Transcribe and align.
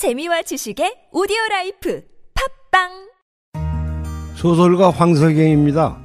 재미와 0.00 0.40
지식의 0.40 1.10
오디오 1.12 1.36
라이프 1.50 2.02
팟빵 2.72 2.88
소설가 4.34 4.88
황석영입니다. 4.88 5.98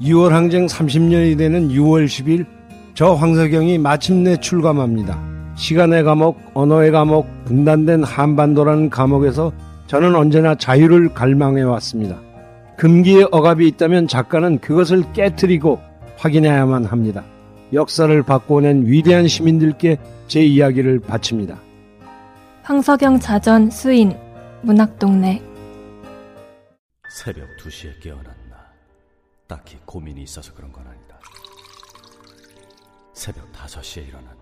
6월 0.00 0.30
항쟁 0.30 0.64
30년이 0.64 1.36
되는 1.36 1.68
6월 1.68 2.06
10일 2.06 2.46
저 2.94 3.12
황석영이 3.12 3.76
마침내 3.76 4.38
출감합니다. 4.38 5.20
시간의 5.56 6.02
감옥, 6.02 6.40
언어의 6.54 6.92
감옥, 6.92 7.26
분단된 7.44 8.04
한반도라는 8.04 8.88
감옥에서 8.88 9.52
저는 9.86 10.14
언제나 10.14 10.54
자유를 10.54 11.12
갈망해 11.12 11.60
왔습니다. 11.60 12.18
금기의 12.78 13.28
억압이 13.32 13.68
있다면 13.68 14.08
작가는 14.08 14.60
그것을 14.60 15.12
깨뜨리고 15.12 15.78
확인해야만 16.16 16.86
합니다. 16.86 17.22
역사를 17.74 18.22
바꿔낸 18.22 18.86
위대한 18.86 19.28
시민들께 19.28 19.98
제 20.26 20.42
이야기를 20.42 21.00
바칩니다. 21.00 21.58
황석영 22.62 23.18
자전 23.18 23.70
수인 23.70 24.16
문학동네. 24.62 25.42
새벽 27.10 27.48
2시에 27.58 28.00
깨어났나. 28.00 28.32
딱히 29.48 29.78
고민이 29.84 30.22
있어서 30.22 30.54
그런 30.54 30.72
건 30.72 30.86
아니다. 30.86 31.18
새벽 33.12 33.52
5시에 33.52 34.06
일어났나. 34.08 34.32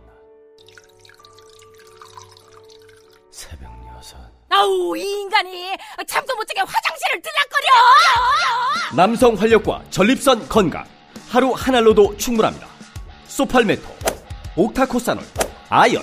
새벽 3.31 3.73
6 3.73 4.17
아우 4.51 4.97
이 4.97 5.03
인간이 5.03 5.77
잠도 6.07 6.37
못 6.37 6.45
자게 6.47 6.61
화장실을 6.61 7.23
들락거려! 7.23 7.69
남성 8.97 9.35
활력과 9.35 9.83
전립선 9.91 10.49
건강. 10.49 10.85
하루 11.29 11.53
한 11.53 11.75
알로도 11.75 12.17
충분합니다. 12.17 12.67
소팔메토 13.27 13.83
옥타코사놀 14.57 15.25
아연 15.69 16.03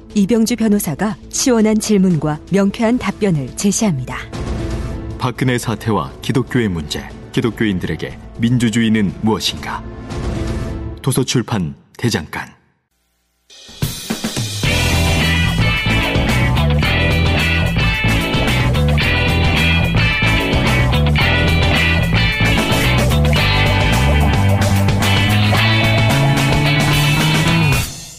이병주 0.13 0.57
변호사가 0.57 1.15
시원한 1.29 1.79
질문과 1.79 2.39
명쾌한 2.51 2.97
답변을 2.97 3.55
제시합니다. 3.55 4.17
박근혜 5.17 5.57
사태와 5.57 6.11
기독교의 6.21 6.67
문제, 6.67 7.07
기독교인들에게 7.31 8.17
민주주의는 8.39 9.13
무엇인가? 9.21 9.83
도서출판 11.01 11.75
대장간 11.97 12.49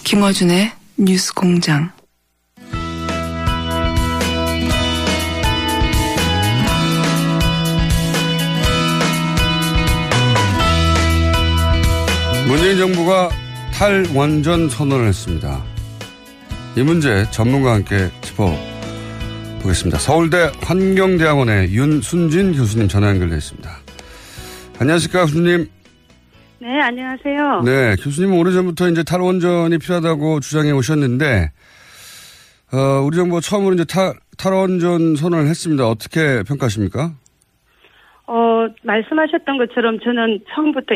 김어준의 0.05 0.82
뉴스 1.05 1.35
공장. 1.35 1.91
문재인 12.47 12.79
정부가 12.79 13.31
탈원전 13.75 14.69
선언을 14.69 15.09
했습니다. 15.09 15.65
이 16.77 16.83
문제 16.83 17.27
전문가와 17.33 17.75
함께 17.75 18.09
짚어보겠습니다. 18.21 19.99
서울대 19.99 20.53
환경대학원의 20.61 21.73
윤순진 21.73 22.55
교수님 22.55 22.87
전화 22.87 23.09
연결되어 23.09 23.39
있습니다. 23.39 23.77
안녕하십니까, 24.79 25.23
교수님. 25.23 25.69
네, 26.63 26.81
안녕하세요. 26.81 27.63
네, 27.65 27.97
교수님은 27.97 28.39
오래전부터 28.39 28.89
이제 28.91 29.03
탈원전이 29.03 29.79
필요하다고 29.79 30.39
주장해 30.39 30.71
오셨는데, 30.71 31.51
어, 32.73 33.03
우리 33.05 33.17
정부가 33.17 33.41
처음으로 33.41 33.75
이제 33.75 33.85
탈, 33.85 34.15
탈원전 34.39 35.17
선언을 35.17 35.49
했습니다. 35.49 35.89
어떻게 35.89 36.45
평가하십니까? 36.45 37.15
어, 38.29 38.69
말씀하셨던 38.85 39.59
것처럼 39.59 39.99
저는 40.05 40.39
처음부터 40.55 40.95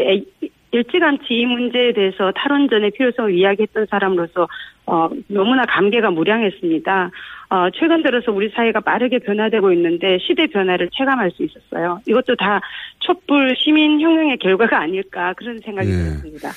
일찌감치 0.72 1.27
이 1.31 1.47
문제에 1.47 1.93
대해서 1.93 2.32
탈원전의 2.37 2.91
필요성을 2.93 3.34
이야기했던 3.34 3.87
사람으로서 3.91 4.49
어, 4.87 5.09
너무나 5.28 5.65
감개가 5.66 6.10
무량했습니다. 6.10 7.10
어, 7.50 7.69
최근 7.78 8.03
들어서 8.03 8.32
우리 8.32 8.50
사회가 8.50 8.81
빠르게 8.81 9.19
변화되고 9.21 9.72
있는데 9.72 10.19
시대 10.27 10.47
변화를 10.47 10.91
체감할 10.97 11.31
수 11.31 11.44
있었어요. 11.44 12.00
이것도 12.06 12.37
다 12.37 12.60
촛불 13.00 13.54
시민 13.56 14.00
혁명의 14.00 14.38
결과가 14.38 14.81
아닐까 14.81 15.32
그런 15.37 15.59
생각이 15.65 15.88
예. 15.88 15.93
들었습니다. 15.93 16.50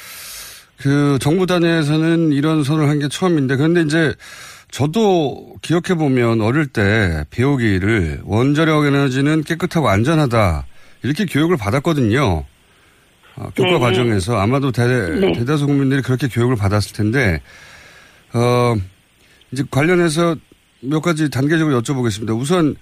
그 0.82 1.18
정부 1.20 1.46
단위에서는 1.46 2.32
이런 2.32 2.64
선을 2.64 2.88
한 2.88 3.00
게 3.00 3.08
처음인데 3.10 3.56
그런데 3.58 3.82
이제 3.82 4.14
저도 4.72 5.56
기억해 5.62 5.96
보면 5.98 6.42
어릴 6.42 6.68
때 6.68 7.24
배우기를 7.32 8.22
원자력 8.26 8.86
에너지는 8.86 9.44
깨끗하고 9.44 9.90
안전하다 9.90 10.66
이렇게 11.04 11.26
교육을 11.26 11.58
받았거든요. 11.58 12.46
어, 13.40 13.50
교과 13.56 13.72
네 13.72 13.80
과정에서 13.80 14.38
아마도 14.38 14.72
대, 14.72 14.86
네. 14.86 15.32
대다수 15.32 15.66
국민들이 15.66 16.02
그렇게 16.02 16.28
교육을 16.28 16.58
받았을 16.58 16.96
텐데 16.96 17.42
어 18.34 18.76
이제 19.52 19.64
관련해서 19.72 20.36
몇 20.82 21.02
가지 21.02 21.30
단계적으로 21.30 21.82
여쭤보겠습니다. 21.82 22.38
우선 22.38 22.76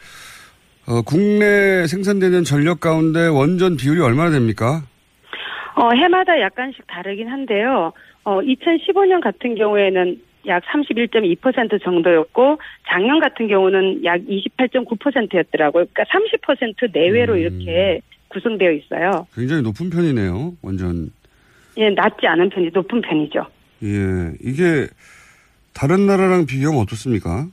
어, 0.88 1.02
국내 1.02 1.86
생산되는 1.86 2.44
전력 2.44 2.80
가운데 2.80 3.28
원전 3.28 3.78
비율이 3.78 4.02
얼마나 4.02 4.32
됩니까? 4.32 4.84
어, 5.76 5.92
해마다 5.92 6.40
약간씩 6.40 6.86
다르긴 6.88 7.28
한데요. 7.28 7.94
어, 8.24 8.42
2015년 8.42 9.22
같은 9.22 9.56
경우에는 9.56 10.20
약 10.48 10.64
31.2% 10.64 11.84
정도였고 11.84 12.58
작년 12.88 13.20
같은 13.20 13.48
경우는 13.48 14.04
약 14.06 14.22
28.9%였더라고요. 14.22 15.86
그러니까 15.94 16.04
30% 16.06 16.92
내외로 16.94 17.34
음. 17.34 17.40
이렇게 17.40 18.02
구성되어 18.38 18.72
있어요. 18.72 19.28
굉장히 19.34 19.62
높은 19.62 19.90
편이네요. 19.90 20.54
완전. 20.62 21.12
예, 21.78 21.90
낮지 21.90 22.26
않은 22.26 22.50
편이 22.50 22.70
높은 22.74 23.02
편이죠. 23.02 23.46
예, 23.84 24.34
이게 24.42 24.88
다른 25.74 26.08
나라랑 26.08 26.46
비교하면 26.46 26.82
어떻습니까? 26.82 27.48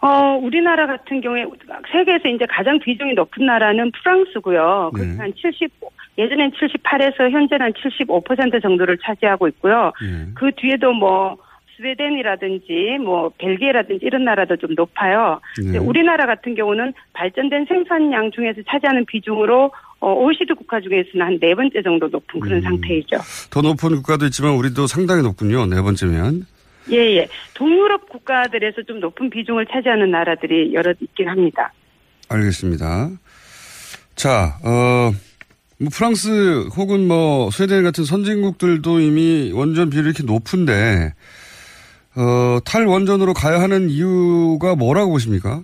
어, 0.00 0.38
우리나라 0.42 0.86
같은 0.86 1.22
경우에 1.22 1.46
세계에서 1.90 2.28
이제 2.28 2.44
가장 2.46 2.78
비중이 2.78 3.14
높은 3.14 3.46
나라는 3.46 3.90
프랑스고요. 3.92 4.90
네. 4.94 5.16
한 5.16 5.32
70, 5.34 5.70
예전엔 6.18 6.50
78에서 6.50 7.30
현재는 7.30 7.72
75% 7.72 8.62
정도를 8.62 8.98
차지하고 8.98 9.48
있고요. 9.48 9.92
네. 10.02 10.26
그 10.34 10.50
뒤에도 10.56 10.92
뭐 10.92 11.38
스웨덴이라든지 11.76 12.98
뭐 13.02 13.30
벨기에라든지 13.38 14.04
이런 14.06 14.24
나라도 14.24 14.56
좀 14.56 14.74
높아요. 14.74 15.40
네. 15.62 15.78
우리나라 15.78 16.26
같은 16.26 16.54
경우는 16.54 16.92
발전된 17.12 17.66
생산량 17.66 18.30
중에서 18.32 18.60
차지하는 18.68 19.04
비중으로 19.06 19.72
어, 20.00 20.12
OECD 20.12 20.52
국가 20.54 20.80
중에서는 20.80 21.24
한 21.26 21.38
네 21.40 21.54
번째 21.54 21.82
정도 21.82 22.08
높은 22.08 22.40
그런 22.40 22.58
음. 22.58 22.62
상태이죠. 22.62 23.16
더 23.50 23.60
높은 23.62 23.90
국가도 23.96 24.26
있지만 24.26 24.52
우리도 24.52 24.86
상당히 24.86 25.22
높군요. 25.22 25.66
네 25.66 25.80
번째면. 25.82 26.46
예, 26.90 26.96
예. 27.16 27.28
동유럽 27.54 28.08
국가들에서 28.10 28.82
좀 28.82 29.00
높은 29.00 29.30
비중을 29.30 29.66
차지하는 29.72 30.10
나라들이 30.10 30.74
여러 30.74 30.92
있긴 31.00 31.28
합니다. 31.28 31.72
알겠습니다. 32.28 33.10
자, 34.14 34.58
어, 34.64 35.12
뭐 35.80 35.88
프랑스 35.92 36.68
혹은 36.76 37.08
뭐 37.08 37.50
스웨덴 37.50 37.82
같은 37.82 38.04
선진국들도 38.04 39.00
이미 39.00 39.50
원전 39.54 39.90
비율이 39.90 40.08
이렇게 40.10 40.22
높은데 40.24 41.12
어, 42.16 42.58
탈원전으로 42.64 43.34
가야 43.34 43.60
하는 43.60 43.88
이유가 43.90 44.74
뭐라고 44.76 45.10
보십니까? 45.12 45.62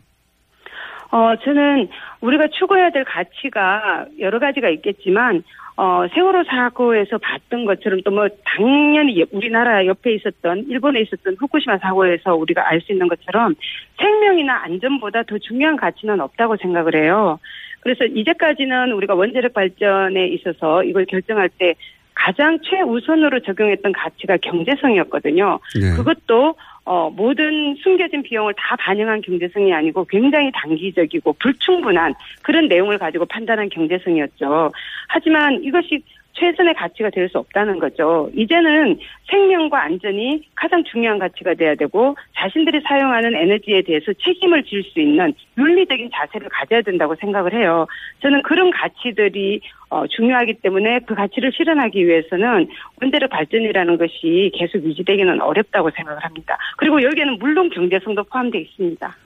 어, 1.12 1.35
저는 1.44 1.88
우리가 2.20 2.49
추구해야 2.49 2.91
될 2.91 3.05
가치가 3.05 4.06
여러 4.20 4.38
가지가 4.38 4.69
있겠지만, 4.69 5.43
어, 5.76 6.06
세월호 6.14 6.44
사고에서 6.44 7.19
봤던 7.19 7.64
것처럼 7.64 8.02
또 8.05 8.11
뭐 8.12 8.29
당연히 8.44 9.25
우리나라 9.32 9.87
옆에 9.87 10.14
있었던, 10.14 10.67
일본에 10.69 11.00
있었던 11.00 11.37
후쿠시마 11.41 11.79
사고에서 11.79 12.35
우리가 12.37 12.69
알 12.69 12.81
수 12.81 12.93
있는 12.93 13.08
것처럼 13.08 13.55
생명이나 13.99 14.62
안전보다 14.64 15.23
더 15.25 15.38
중요한 15.38 15.76
가치는 15.76 16.20
없다고 16.20 16.56
생각을 16.58 16.94
해요. 16.94 17.38
그래서 17.81 18.05
이제까지는 18.05 18.93
우리가 18.93 19.14
원자력 19.14 19.55
발전에 19.55 20.29
있어서 20.29 20.85
이걸 20.85 21.06
결정할 21.06 21.49
때 21.49 21.75
가장 22.20 22.58
최우선으로 22.62 23.40
적용했던 23.40 23.93
가치가 23.93 24.37
경제성이었거든요. 24.37 25.58
네. 25.81 25.96
그것도 25.96 26.55
어, 26.84 27.08
모든 27.08 27.75
숨겨진 27.82 28.22
비용을 28.22 28.52
다 28.58 28.76
반영한 28.76 29.22
경제성이 29.22 29.72
아니고 29.72 30.05
굉장히 30.05 30.50
단기적이고 30.52 31.34
불충분한 31.38 32.14
그런 32.43 32.69
내용을 32.69 32.99
가지고 32.99 33.25
판단한 33.25 33.70
경제성이었죠. 33.70 34.70
하지만 35.08 35.62
이것이 35.62 36.02
최선의 36.40 36.75
가치가 36.75 37.10
될 37.10 37.28
수 37.31 37.38
없다는 37.38 37.78
거죠. 37.78 38.31
이제는 38.34 38.98
생명과 39.31 39.84
안전이 39.84 40.42
가장 40.56 40.82
중요한 40.82 41.19
가치가 41.19 41.54
돼야 41.54 41.75
되고 41.76 42.16
자신들이 42.34 42.81
사용하는 42.88 43.34
에너지에 43.37 43.82
대해서 43.82 44.12
책임을 44.25 44.64
질 44.64 44.82
수 44.82 44.98
있는 44.98 45.32
윤리적인 45.58 46.10
자세를 46.12 46.48
가져야 46.48 46.81
된다고 46.81 47.14
생각을 47.20 47.52
해요. 47.52 47.87
저는 48.22 48.42
그런 48.42 48.70
가치들이 48.70 49.60
어, 49.90 50.06
중요하기 50.06 50.54
때문에 50.54 51.00
그 51.06 51.14
가치를 51.14 51.52
실현하기 51.52 52.06
위해서는 52.06 52.66
원자력 53.00 53.31
발전이라는 53.31 53.98
것이 53.98 54.50
계속 54.54 54.82
유지되기는 54.82 55.40
어렵다고 55.42 55.90
생각을 55.90 56.25
합니다. 56.25 56.56
그리고 56.78 57.02
여기에는 57.02 57.38
물론 57.38 57.69
경제성도 57.70 58.25
포함되어 58.25 58.60
있습니다. 58.62 59.16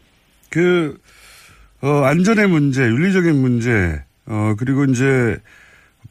그 0.51 0.99
어, 1.83 1.89
안전의 2.05 2.49
문제, 2.49 2.83
윤리적인 2.83 3.35
문제, 3.41 4.03
어, 4.27 4.55
그리고 4.59 4.85
이제 4.85 5.37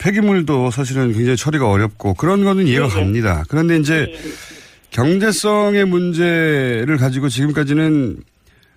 폐기물도 0.04 0.70
사실은 0.70 1.14
굉장히 1.14 1.38
처리가 1.38 1.70
어렵고 1.70 2.14
그런 2.16 2.44
거는 2.44 2.68
이해가 2.68 2.88
네. 2.90 2.94
갑니다. 2.94 3.44
그런데 3.48 3.78
이제 3.78 4.06
네. 4.06 4.18
경제성의 4.92 5.86
문제를 5.86 6.98
가지고 6.98 7.30
지금까지는 7.30 8.18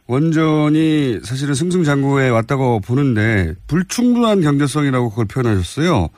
원전이 0.07 1.19
사실은 1.25 1.55
승승장구해 1.55 2.29
왔다고 2.29 2.81
보는데 2.81 3.55
불충분한 3.67 4.41
경제성이라고 4.41 5.11
그걸 5.11 5.27
표현하셨어요. 5.27 6.09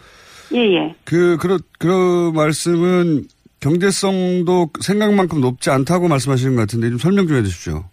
예, 0.55 0.59
예. 0.59 0.95
그, 1.05 1.39
그런, 1.39 1.59
그런 1.79 2.35
말씀은 2.35 3.25
경제성도 3.61 4.71
생각만큼 4.81 5.41
높지 5.41 5.71
않다고 5.71 6.09
말씀하시는 6.09 6.55
것 6.55 6.63
같은데 6.63 6.91
좀 6.91 6.99
설명 6.99 7.27
좀 7.27 7.39
해 7.39 7.43
주십시오. 7.43 7.85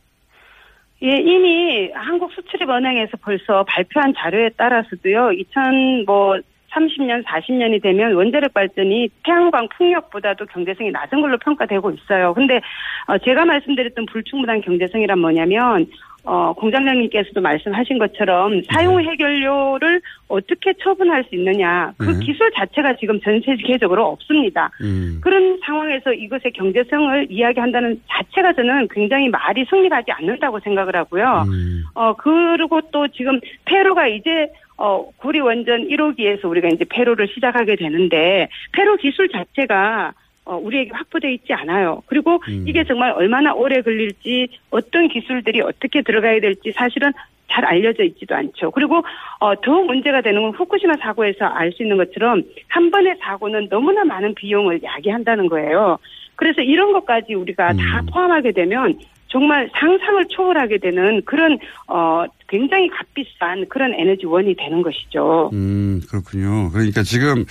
예, 1.03 1.17
이미 1.17 1.91
한국 1.93 2.31
수출입은행에서 2.33 3.17
벌써 3.21 3.63
발표한 3.67 4.13
자료에 4.17 4.49
따라서도요, 4.57 5.31
2000, 5.33 6.05
뭐, 6.05 6.37
30년, 6.75 7.23
40년이 7.23 7.81
되면 7.81 8.13
원자력 8.13 8.53
발전이 8.53 9.09
태양광 9.23 9.67
풍력보다도 9.69 10.45
경제성이 10.47 10.91
낮은 10.91 11.21
걸로 11.21 11.37
평가되고 11.37 11.91
있어요. 11.91 12.33
근데 12.33 12.61
어, 13.07 13.17
제가 13.17 13.45
말씀드렸던 13.45 14.05
불충분한 14.07 14.61
경제성이란 14.61 15.19
뭐냐면 15.19 15.87
어, 16.25 16.53
공장장님께서도 16.53 17.39
말씀하신 17.39 17.99
것처럼 17.99 18.61
사용 18.71 18.97
네. 18.97 19.03
해결료를 19.03 20.01
어떻게 20.27 20.73
처분할 20.81 21.23
수 21.25 21.35
있느냐. 21.35 21.93
그 21.97 22.05
네. 22.05 22.25
기술 22.25 22.51
자체가 22.51 22.95
지금 22.95 23.19
전 23.21 23.39
세계적으로 23.41 24.07
없습니다. 24.07 24.71
음. 24.81 25.19
그런 25.21 25.59
상황에서 25.63 26.11
이것의 26.13 26.51
경제성을 26.55 27.27
이야기한다는 27.29 28.01
자체가 28.09 28.53
저는 28.53 28.87
굉장히 28.89 29.29
말이 29.29 29.65
성립하지 29.69 30.11
않는다고 30.11 30.59
생각을 30.61 30.95
하고요. 30.95 31.45
음. 31.47 31.83
어, 31.93 32.13
그리고 32.15 32.81
또 32.91 33.07
지금 33.09 33.39
페루가 33.65 34.07
이제 34.07 34.49
어, 34.77 35.09
구리 35.17 35.39
원전 35.39 35.87
1호기에서 35.87 36.45
우리가 36.45 36.67
이제 36.69 36.85
폐로를 36.89 37.27
시작하게 37.27 37.75
되는데 37.75 38.49
폐로 38.73 38.95
기술 38.97 39.29
자체가 39.29 40.13
어, 40.45 40.57
우리에게 40.57 40.91
확보돼 40.93 41.33
있지 41.33 41.53
않아요. 41.53 42.03
그리고 42.05 42.39
음. 42.47 42.65
이게 42.67 42.83
정말 42.83 43.11
얼마나 43.11 43.53
오래 43.53 43.81
걸릴지 43.81 44.47
어떤 44.69 45.07
기술들이 45.07 45.61
어떻게 45.61 46.01
들어가야 46.03 46.39
될지 46.39 46.71
사실은 46.71 47.11
잘 47.47 47.65
알려져 47.65 48.03
있지도 48.03 48.35
않죠. 48.35 48.71
그리고 48.71 49.01
어, 49.39 49.55
더 49.61 49.81
문제가 49.83 50.21
되는 50.21 50.41
건 50.41 50.51
후쿠시마 50.51 50.97
사고에서 50.97 51.45
알 51.45 51.71
수 51.71 51.83
있는 51.83 51.97
것처럼 51.97 52.43
한 52.67 52.91
번의 52.91 53.15
사고는 53.21 53.69
너무나 53.69 54.03
많은 54.03 54.35
비용을 54.35 54.81
야기한다는 54.83 55.47
거예요. 55.47 55.97
그래서 56.35 56.61
이런 56.61 56.91
것까지 56.91 57.33
우리가 57.33 57.71
음. 57.71 57.77
다 57.77 58.03
포함하게 58.11 58.51
되면 58.51 58.93
정말 59.27 59.69
상상을 59.73 60.25
초월하게 60.29 60.77
되는 60.77 61.21
그런 61.25 61.57
어 61.87 62.25
굉장히 62.47 62.89
값비싼 62.89 63.67
그런 63.69 63.93
에너지원이 63.93 64.55
되는 64.55 64.81
것이죠. 64.81 65.49
음 65.53 66.01
그렇군요. 66.09 66.69
그러니까 66.71 67.03
지금 67.03 67.45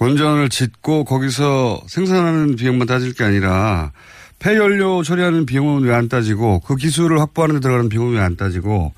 원전을 0.00 0.48
짓고 0.48 1.04
거기서 1.04 1.80
생산하는 1.86 2.56
비용만 2.56 2.86
따질 2.86 3.14
게 3.14 3.24
아니라 3.24 3.92
폐연료 4.40 5.02
처리하는 5.02 5.46
비용은 5.46 5.82
왜 5.84 5.94
안 5.94 6.08
따지고 6.08 6.60
그 6.60 6.76
기술을 6.76 7.20
확보하는 7.20 7.56
데 7.56 7.60
들어가는 7.60 7.88
비용은 7.88 8.14
왜 8.14 8.20
안 8.20 8.36
따지고 8.36 8.92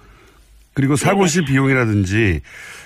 그리고 0.74 0.96
사고 0.96 1.26
시 1.26 1.44
비용이라든지 1.44 2.40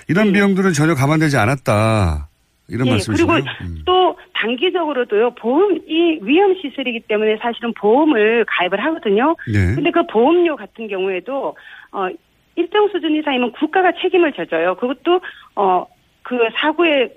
이런 0.07 0.27
네. 0.27 0.33
비용들은 0.33 0.73
전혀 0.73 0.93
감안되지 0.95 1.37
않았다. 1.37 2.27
이런 2.69 2.85
네, 2.85 2.91
말씀이시죠. 2.91 3.27
그리고 3.27 3.47
음. 3.61 3.81
또 3.85 4.15
단기적으로도요, 4.33 5.35
보험 5.35 5.77
이 5.87 6.19
위험 6.21 6.55
시설이기 6.61 7.01
때문에 7.01 7.37
사실은 7.41 7.73
보험을 7.73 8.45
가입을 8.47 8.83
하거든요. 8.85 9.35
네. 9.51 9.75
근데 9.75 9.91
그 9.91 10.05
보험료 10.07 10.55
같은 10.55 10.87
경우에도, 10.87 11.55
어, 11.91 12.07
일정 12.61 12.87
수준 12.89 13.15
이상이면 13.15 13.51
국가가 13.53 13.91
책임을 13.91 14.33
져줘요. 14.33 14.75
그것도, 14.75 15.21
어, 15.55 15.85
그 16.23 16.37
사고에 16.55 17.09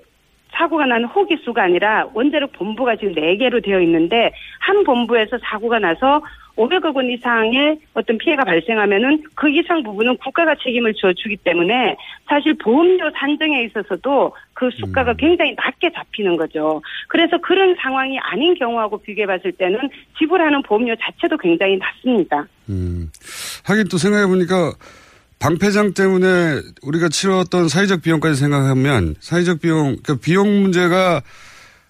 사고가 0.57 0.85
난 0.85 1.03
호기수가 1.03 1.61
아니라 1.61 2.07
원자력 2.13 2.53
본부가 2.53 2.95
지금 2.95 3.13
4개로 3.13 3.63
되어 3.63 3.81
있는데 3.81 4.31
한 4.59 4.83
본부에서 4.83 5.37
사고가 5.43 5.79
나서 5.79 6.21
500억 6.55 6.95
원 6.95 7.09
이상의 7.09 7.79
어떤 7.93 8.17
피해가 8.17 8.45
발생하면은 8.45 9.23
그 9.35 9.49
이상 9.49 9.83
부분은 9.83 10.17
국가가 10.17 10.55
책임을 10.55 10.93
져주기 10.93 11.37
때문에 11.37 11.97
사실 12.27 12.57
보험료 12.57 13.11
산정에 13.13 13.63
있어서도 13.63 14.33
그 14.53 14.69
수가가 14.71 15.11
음. 15.11 15.17
굉장히 15.17 15.53
낮게 15.55 15.91
잡히는 15.93 16.37
거죠. 16.37 16.81
그래서 17.09 17.37
그런 17.41 17.75
상황이 17.75 18.17
아닌 18.19 18.55
경우하고 18.55 18.99
비교해 18.99 19.27
봤을 19.27 19.51
때는 19.51 19.89
지불하는 20.17 20.61
보험료 20.61 20.95
자체도 20.95 21.37
굉장히 21.37 21.77
낮습니다. 21.77 22.47
음. 22.69 23.09
하긴 23.65 23.89
또 23.89 23.97
생각해 23.97 24.25
보니까 24.27 24.71
방패장 25.39 25.93
때문에 25.93 26.61
우리가 26.83 27.09
치렀던 27.09 27.67
사회적 27.67 28.01
비용까지 28.01 28.35
생각하면 28.35 29.15
사회적 29.19 29.61
비용, 29.61 29.97
그러니까 30.01 30.15
비용 30.23 30.61
문제가 30.61 31.21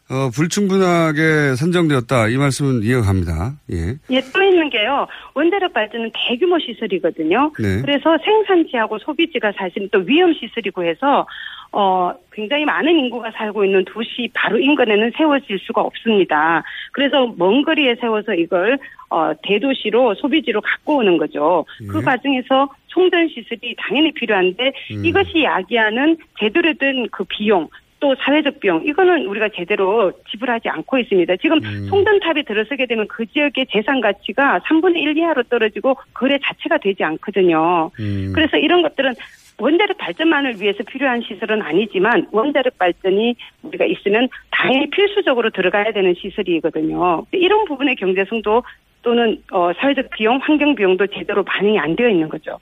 어, 0.07 0.29
불충분하게 0.29 1.55
산정되었다. 1.55 2.27
이 2.27 2.37
말씀은 2.37 2.83
이해가 2.83 3.01
갑니다. 3.01 3.53
예. 3.71 3.95
예, 4.11 4.21
또 4.31 4.43
있는 4.43 4.69
게요. 4.69 5.07
원자력 5.33 5.73
발전은 5.73 6.11
대규모 6.13 6.59
시설이거든요. 6.59 7.51
네. 7.57 7.81
그래서 7.81 8.15
생산지하고 8.23 8.99
소비지가 8.99 9.53
사실 9.57 9.89
또 9.91 9.99
위험 9.99 10.31
시설이고 10.33 10.83
해서 10.83 11.25
어, 11.71 12.13
굉장히 12.31 12.65
많은 12.65 12.91
인구가 12.91 13.31
살고 13.31 13.65
있는 13.65 13.83
도시 13.85 14.29
바로 14.33 14.59
인근에는 14.59 15.11
세워질 15.17 15.57
수가 15.59 15.81
없습니다. 15.81 16.63
그래서 16.91 17.33
먼 17.35 17.63
거리에 17.63 17.95
세워서 17.99 18.35
이걸 18.35 18.77
어, 19.09 19.31
대도시로 19.41 20.15
소비지로 20.15 20.61
갖고 20.61 20.97
오는 20.97 21.17
거죠. 21.17 21.65
그 21.79 21.83
예. 21.83 21.87
그 21.87 22.01
과정에서 22.01 22.69
송전 22.95 23.27
시설이 23.27 23.75
당연히 23.77 24.11
필요한데 24.13 24.71
음. 24.91 25.05
이것이 25.05 25.43
야기하는 25.43 26.17
제대로 26.39 26.73
된 26.73 26.95
그 27.11 27.23
비용 27.25 27.67
또 27.99 28.15
사회적 28.15 28.59
비용 28.59 28.85
이거는 28.85 29.25
우리가 29.25 29.49
제대로 29.55 30.11
지불하지 30.29 30.69
않고 30.69 30.97
있습니다. 30.99 31.37
지금 31.37 31.57
음. 31.63 31.87
송전탑이 31.89 32.43
들어서게 32.43 32.85
되면 32.85 33.07
그 33.07 33.25
지역의 33.25 33.67
재산 33.71 34.01
가치가 34.01 34.59
3분의 34.59 34.97
1 34.97 35.17
이하로 35.17 35.43
떨어지고 35.43 35.95
거래 36.13 36.37
자체가 36.43 36.77
되지 36.77 37.03
않거든요. 37.03 37.91
음. 37.99 38.31
그래서 38.33 38.57
이런 38.57 38.81
것들은 38.81 39.13
원자력 39.57 39.97
발전만을 39.97 40.61
위해서 40.61 40.83
필요한 40.83 41.21
시설은 41.21 41.61
아니지만 41.61 42.27
원자력 42.31 42.77
발전이 42.77 43.35
우리가 43.63 43.85
있으면 43.85 44.27
당연히 44.51 44.89
필수적으로 44.89 45.49
들어가야 45.49 45.93
되는 45.93 46.13
시설이거든요. 46.15 47.25
이런 47.31 47.65
부분의 47.65 47.95
경제성도 47.95 48.63
또는 49.01 49.41
어, 49.51 49.71
사회적 49.77 50.09
비용, 50.09 50.37
환경 50.41 50.75
비용도 50.75 51.07
제대로 51.07 51.43
반영이 51.43 51.79
안 51.79 51.95
되어 51.95 52.09
있는 52.09 52.27
거죠. 52.27 52.59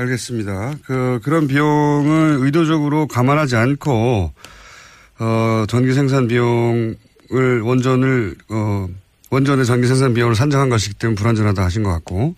알겠습니다. 0.00 0.74
그, 0.84 1.20
그런 1.22 1.46
비용을 1.46 2.38
의도적으로 2.40 3.06
감안하지 3.06 3.56
않고, 3.56 4.32
어, 5.18 5.64
전기 5.68 5.92
생산 5.92 6.26
비용을, 6.26 6.96
원전을, 7.62 8.36
어, 8.48 8.88
원전의 9.30 9.66
전기 9.66 9.86
생산 9.86 10.14
비용을 10.14 10.34
산정한 10.34 10.70
것이기 10.70 10.94
때문에 10.94 11.16
불안전하다 11.16 11.62
하신 11.62 11.82
것 11.82 11.90
같고. 11.90 12.34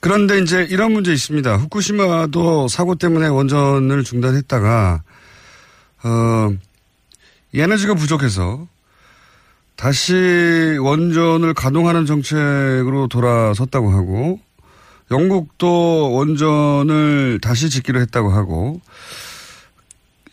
그런데 0.00 0.38
이제 0.38 0.66
이런 0.70 0.92
문제 0.92 1.12
있습니다. 1.12 1.56
후쿠시마도 1.56 2.68
사고 2.68 2.94
때문에 2.94 3.28
원전을 3.28 4.04
중단했다가, 4.04 5.02
어, 6.04 6.54
에너지가 7.54 7.94
부족해서 7.94 8.66
다시 9.76 10.76
원전을 10.80 11.54
가동하는 11.54 12.06
정책으로 12.06 13.08
돌아섰다고 13.08 13.90
하고, 13.90 14.40
영국도 15.10 16.12
원전을 16.12 17.38
다시 17.40 17.70
짓기로 17.70 18.00
했다고 18.00 18.30
하고 18.30 18.80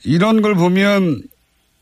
이런 0.04 0.42
걸 0.42 0.56
보면 0.56 1.22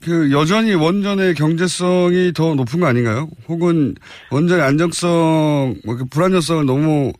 그 0.01 0.31
여전히 0.31 0.73
원전의 0.73 1.33
경제성이 1.35 2.33
더 2.33 2.55
높은 2.55 2.79
거 2.81 2.87
아닌가요? 2.87 3.29
혹은 3.47 3.95
원전의 4.31 4.63
안정성, 4.65 5.75
뭐그 5.85 6.05
불안정성을 6.11 6.65
너무 6.65 7.13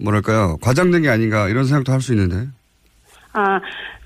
뭐랄까요 0.00 0.56
과장된 0.62 1.02
게 1.02 1.08
아닌가 1.08 1.48
이런 1.48 1.64
생각도 1.64 1.92
할 1.92 2.00
수 2.00 2.12
있는데. 2.12 2.48
아 3.32 3.60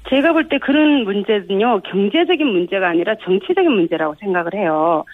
제가 0.08 0.32
볼 0.32 0.48
때 0.48 0.58
그런 0.58 1.04
문제는요 1.04 1.80
경제적인 1.82 2.46
문제가 2.46 2.88
아니라 2.90 3.14
정치적인 3.24 3.70
문제라고 3.70 4.14
생각을 4.20 4.54
해요. 4.54 5.04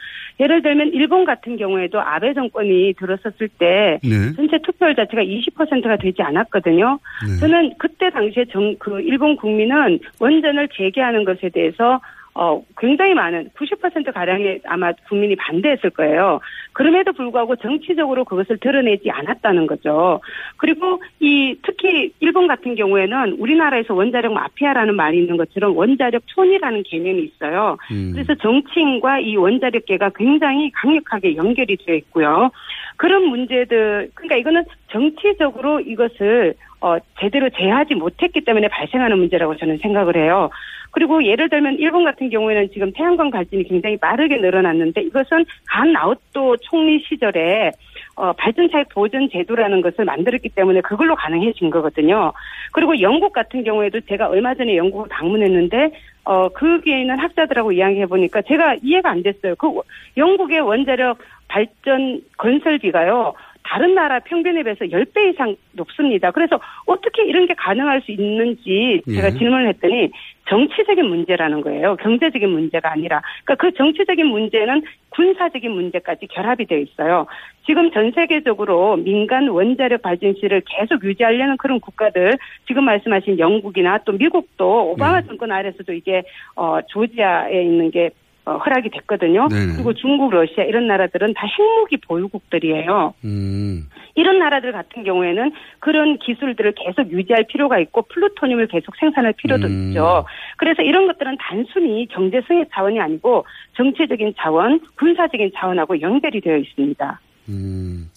예를 0.42 0.60
들면 0.60 0.88
일본 0.88 1.24
같은 1.24 1.56
경우에도 1.56 2.00
아베 2.00 2.34
정권이 2.34 2.94
들어섰을 2.98 3.48
때 3.58 4.00
네. 4.02 4.32
전체 4.34 4.58
투표율 4.58 4.96
자체가 4.96 5.22
20%가 5.22 5.96
되지 5.96 6.20
않았거든요. 6.20 6.98
네. 7.28 7.36
저는 7.38 7.74
그때 7.78 8.10
당시에 8.10 8.46
정, 8.46 8.74
그 8.78 9.00
일본 9.00 9.36
국민은 9.36 10.00
원전을 10.18 10.68
재개하는 10.76 11.24
것에 11.24 11.48
대해서 11.50 12.00
어, 12.34 12.62
굉장히 12.78 13.12
많은 13.14 13.50
90% 13.50 14.12
가량의 14.12 14.62
아마 14.64 14.92
국민이 15.08 15.36
반대했을 15.36 15.90
거예요. 15.90 16.40
그럼에도 16.72 17.12
불구하고 17.12 17.56
정치적으로 17.56 18.24
그것을 18.24 18.56
드러내지 18.58 19.10
않았다는 19.10 19.66
거죠. 19.66 20.20
그리고 20.56 21.02
이 21.20 21.54
특히 21.62 22.12
일본 22.20 22.46
같은 22.46 22.74
경우에는 22.74 23.32
우리나라에서 23.38 23.92
원자력 23.92 24.32
마피아라는 24.32 24.96
말이 24.96 25.18
있는 25.18 25.36
것처럼 25.36 25.76
원자력 25.76 26.22
촌이라는 26.26 26.82
개념이 26.84 27.22
있어요. 27.24 27.76
음. 27.90 28.12
그래서 28.14 28.34
정치인과 28.36 29.20
이 29.20 29.36
원자력계가 29.36 30.12
굉장히 30.14 30.70
강력하게 30.70 31.36
연결이 31.36 31.76
되어 31.76 31.96
있고요. 31.96 32.50
그런 32.96 33.24
문제들 33.24 34.10
그러니까 34.14 34.36
이거는 34.36 34.64
정치적으로 34.92 35.80
이것을 35.80 36.54
어 36.80 36.96
제대로 37.20 37.48
제하지 37.50 37.94
못했기 37.94 38.42
때문에 38.42 38.68
발생하는 38.68 39.18
문제라고 39.18 39.56
저는 39.56 39.78
생각을 39.78 40.16
해요. 40.16 40.50
그리고 40.92 41.24
예를 41.24 41.48
들면 41.48 41.78
일본 41.78 42.04
같은 42.04 42.28
경우에는 42.28 42.68
지금 42.72 42.92
태양광 42.92 43.30
발전이 43.30 43.64
굉장히 43.64 43.96
빠르게 43.96 44.36
늘어났는데 44.36 45.02
이것은 45.02 45.44
간 45.66 45.96
아웃도 45.96 46.58
총리 46.58 47.00
시절에 47.00 47.72
어, 48.14 48.32
발전 48.34 48.68
차익 48.70 48.90
보전 48.90 49.30
제도라는 49.30 49.80
것을 49.80 50.04
만들었기 50.04 50.50
때문에 50.50 50.82
그걸로 50.82 51.14
가능해진 51.16 51.70
거거든요. 51.70 52.32
그리고 52.72 53.00
영국 53.00 53.32
같은 53.32 53.64
경우에도 53.64 54.00
제가 54.00 54.28
얼마 54.28 54.54
전에 54.54 54.76
영국을 54.76 55.08
방문했는데 55.08 55.90
어, 56.24 56.48
거기에 56.50 57.00
있는 57.00 57.18
학자들하고 57.18 57.72
이야기해 57.72 58.06
보니까 58.06 58.42
제가 58.42 58.76
이해가 58.82 59.10
안 59.10 59.22
됐어요. 59.22 59.54
그 59.56 59.80
영국의 60.16 60.60
원자력 60.60 61.18
발전 61.48 62.20
건설비가요. 62.36 63.32
다른 63.64 63.94
나라 63.94 64.18
평균에 64.20 64.62
비해서 64.62 64.84
10배 64.84 65.32
이상 65.32 65.56
높습니다. 65.72 66.30
그래서 66.30 66.60
어떻게 66.86 67.24
이런 67.24 67.46
게 67.46 67.54
가능할 67.54 68.02
수 68.02 68.12
있는지 68.12 69.02
제가 69.06 69.28
예. 69.28 69.30
질문을 69.32 69.68
했더니 69.68 70.10
정치적인 70.48 71.06
문제라는 71.06 71.60
거예요. 71.60 71.96
경제적인 71.96 72.48
문제가 72.48 72.92
아니라. 72.92 73.22
그러니까 73.44 73.54
그 73.64 73.72
정치적인 73.74 74.26
문제는 74.26 74.82
군사적인 75.10 75.70
문제까지 75.70 76.26
결합이 76.26 76.66
되어 76.66 76.78
있어요. 76.78 77.26
지금 77.64 77.90
전 77.92 78.10
세계적으로 78.12 78.96
민간 78.96 79.48
원자력 79.48 80.02
발전실을 80.02 80.62
계속 80.66 81.04
유지하려는 81.04 81.56
그런 81.58 81.80
국가들 81.80 82.36
지금 82.66 82.84
말씀하신 82.84 83.38
영국이나 83.38 83.98
또 84.04 84.12
미국도 84.12 84.90
오바마 84.90 85.22
정권 85.22 85.52
아래서도 85.52 85.92
이게 85.92 86.22
어 86.56 86.80
조지아에 86.88 87.62
있는 87.62 87.90
게 87.90 88.10
어, 88.44 88.56
허락이 88.56 88.90
됐거든요. 88.90 89.48
네네. 89.48 89.74
그리고 89.74 89.94
중국, 89.94 90.32
러시아 90.32 90.64
이런 90.64 90.88
나라들은 90.88 91.34
다 91.34 91.46
핵무기 91.46 91.98
보유국들이에요. 91.98 93.14
음. 93.24 93.88
이런 94.14 94.40
나라들 94.40 94.72
같은 94.72 95.04
경우에는 95.04 95.52
그런 95.78 96.18
기술들을 96.18 96.74
계속 96.76 97.10
유지할 97.12 97.46
필요가 97.46 97.78
있고 97.78 98.02
플루토늄을 98.02 98.66
계속 98.66 98.96
생산할 98.96 99.34
필요도 99.34 99.66
음. 99.68 99.88
있죠. 99.88 100.26
그래서 100.56 100.82
이런 100.82 101.06
것들은 101.06 101.36
단순히 101.40 102.06
경제성의 102.08 102.66
자원이 102.74 103.00
아니고 103.00 103.46
정치적인 103.76 104.34
자원, 104.38 104.80
군사적인 104.98 105.52
자원하고 105.56 106.00
연결이 106.00 106.40
되어 106.40 106.56
있습니다. 106.56 107.20
음. 107.48 108.10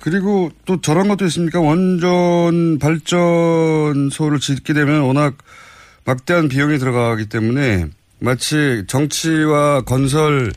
그리고 0.00 0.50
또 0.66 0.80
저런 0.80 1.08
것도 1.08 1.24
있습니까? 1.26 1.60
원전 1.60 2.78
발전소를 2.78 4.38
짓게 4.40 4.72
되면 4.72 5.02
워낙 5.02 5.36
막대한 6.06 6.48
비용이 6.48 6.78
들어가기 6.78 7.28
때문에 7.28 7.86
마치 8.24 8.86
정치와 8.86 9.82
건설 9.82 10.50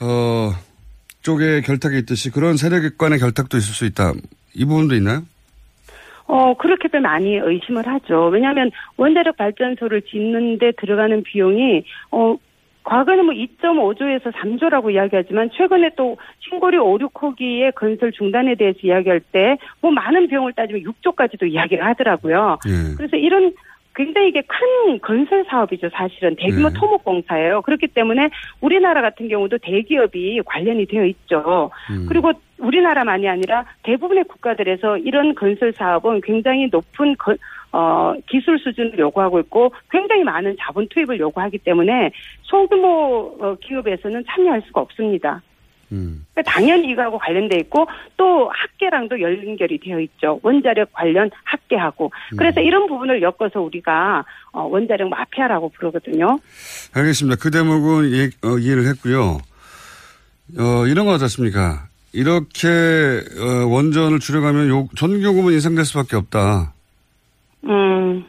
어 0.00 0.52
쪽에 1.22 1.60
결탁이 1.60 1.98
있듯이 1.98 2.30
그런 2.30 2.56
세력 2.56 2.96
간의 2.96 3.18
결탁도 3.18 3.58
있을 3.58 3.74
수 3.74 3.84
있다. 3.84 4.12
이 4.54 4.64
부분도 4.64 4.94
있나요? 4.94 5.22
어, 6.26 6.54
그렇게들 6.56 7.00
많이 7.00 7.36
의심을 7.36 7.86
하죠. 7.86 8.28
왜냐하면 8.28 8.70
원자력 8.96 9.36
발전소를 9.36 10.02
짓는데 10.02 10.72
들어가는 10.78 11.22
비용이, 11.24 11.84
어, 12.12 12.36
과거에는 12.84 13.24
뭐 13.26 13.34
2.5조에서 13.34 14.32
3조라고 14.32 14.92
이야기하지만 14.94 15.50
최근에 15.52 15.90
또 15.96 16.16
신고리 16.38 16.78
5, 16.78 16.98
6호기의 16.98 17.74
건설 17.74 18.10
중단에 18.12 18.54
대해서 18.54 18.78
이야기할 18.82 19.20
때 19.32 19.56
뭐 19.82 19.90
많은 19.90 20.28
비용을 20.28 20.52
따지면 20.54 20.82
6조까지도 20.84 21.50
이야기를 21.50 21.84
하더라고요. 21.84 22.58
예. 22.66 22.94
그래서 22.96 23.16
이런 23.16 23.52
굉장히 24.00 24.28
이게 24.28 24.40
큰 24.46 24.98
건설 25.00 25.44
사업이죠, 25.46 25.90
사실은. 25.92 26.34
대규모 26.36 26.70
네. 26.70 26.74
토목 26.80 27.04
공사예요. 27.04 27.60
그렇기 27.60 27.88
때문에 27.88 28.30
우리나라 28.62 29.02
같은 29.02 29.28
경우도 29.28 29.58
대기업이 29.58 30.40
관련이 30.46 30.86
되어 30.86 31.04
있죠. 31.04 31.70
음. 31.90 32.06
그리고 32.08 32.32
우리나라만이 32.58 33.28
아니라 33.28 33.66
대부분의 33.82 34.24
국가들에서 34.24 34.96
이런 34.96 35.34
건설 35.34 35.74
사업은 35.74 36.22
굉장히 36.22 36.68
높은 36.72 37.14
거- 37.16 37.36
어, 37.72 38.14
기술 38.26 38.58
수준을 38.58 38.98
요구하고 38.98 39.38
있고 39.40 39.72
굉장히 39.90 40.24
많은 40.24 40.56
자본 40.58 40.88
투입을 40.88 41.20
요구하기 41.20 41.58
때문에 41.58 42.10
소규모 42.42 43.36
어, 43.38 43.54
기업에서는 43.60 44.24
참여할 44.26 44.62
수가 44.66 44.80
없습니다. 44.80 45.42
음. 45.92 46.24
그러니까 46.32 46.52
당연히 46.52 46.88
이거하고 46.90 47.18
관련돼 47.18 47.58
있고 47.60 47.86
또 48.16 48.50
학계랑도 48.54 49.20
연결이 49.20 49.78
되어 49.78 50.00
있죠. 50.00 50.40
원자력 50.42 50.92
관련 50.92 51.30
학계하고. 51.44 52.12
그래서 52.36 52.60
이런 52.60 52.86
부분을 52.86 53.22
엮어서 53.22 53.60
우리가 53.60 54.24
어, 54.52 54.62
원자력 54.62 55.08
마피아라고 55.08 55.70
부르거든요. 55.70 56.38
알겠습니다. 56.94 57.36
그 57.40 57.50
대목은 57.50 58.12
예, 58.12 58.30
어, 58.46 58.58
이해를 58.58 58.86
했고요. 58.86 59.38
어, 60.58 60.86
이런 60.86 61.06
거 61.06 61.12
어떻습니까? 61.12 61.86
이렇게 62.12 62.68
어, 62.68 63.66
원전을 63.66 64.18
줄여가면 64.18 64.68
요, 64.68 64.88
전기요금은 64.96 65.52
인상될 65.52 65.84
수밖에 65.84 66.16
없다. 66.16 66.72
음. 67.64 68.24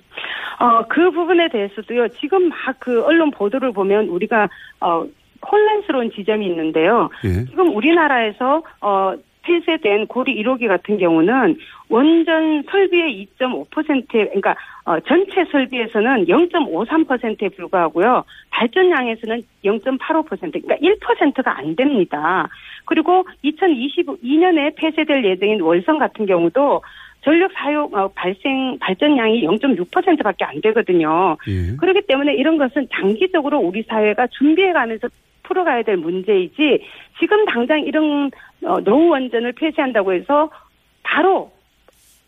어, 0.60 0.86
그 0.88 1.10
부분에 1.10 1.50
대해서도요, 1.50 2.10
지금 2.20 2.50
막 2.50 2.80
그 2.80 3.04
언론 3.04 3.32
보도를 3.32 3.72
보면 3.72 4.08
우리가, 4.08 4.48
어, 4.80 5.06
혼란스러운 5.50 6.12
지점이 6.12 6.46
있는데요. 6.48 7.10
예. 7.24 7.46
지금 7.46 7.76
우리나라에서, 7.76 8.64
어, 8.82 9.16
폐쇄된 9.44 10.08
고리 10.08 10.42
1호기 10.44 10.68
같은 10.68 10.98
경우는 10.98 11.58
원전 11.90 12.64
설비의 12.70 13.28
2.5%, 13.40 14.08
그러니까, 14.08 14.56
어, 14.86 15.00
전체 15.02 15.44
설비에서는 15.52 16.26
0.53%에 16.26 17.50
불과하고요. 17.50 18.24
발전량에서는 18.52 19.42
0.85%, 19.66 20.62
그러니까 20.62 20.76
1%가 20.78 21.58
안 21.58 21.76
됩니다. 21.76 22.48
그리고 22.86 23.26
2022년에 23.44 24.76
폐쇄될 24.76 25.26
예정인 25.26 25.62
월성 25.62 25.98
같은 25.98 26.26
경우도 26.26 26.82
전력 27.24 27.52
사용 27.54 27.94
어, 27.94 28.08
발생 28.10 28.78
발전량이 28.80 29.44
0.6%밖에 29.44 30.46
안 30.46 30.60
되거든요. 30.62 31.38
예. 31.48 31.76
그렇기 31.78 32.02
때문에 32.08 32.34
이런 32.34 32.58
것은 32.58 32.88
장기적으로 32.92 33.60
우리 33.60 33.84
사회가 33.84 34.28
준비해가면서 34.28 35.08
풀어가야 35.44 35.84
될 35.84 35.98
문제이지 35.98 36.84
지금 37.20 37.46
당장 37.46 37.82
이런 37.82 38.32
어, 38.64 38.80
노후 38.82 39.10
원전을 39.10 39.54
폐쇄한다고 39.54 40.14
해서 40.14 40.50
바로 41.04 41.52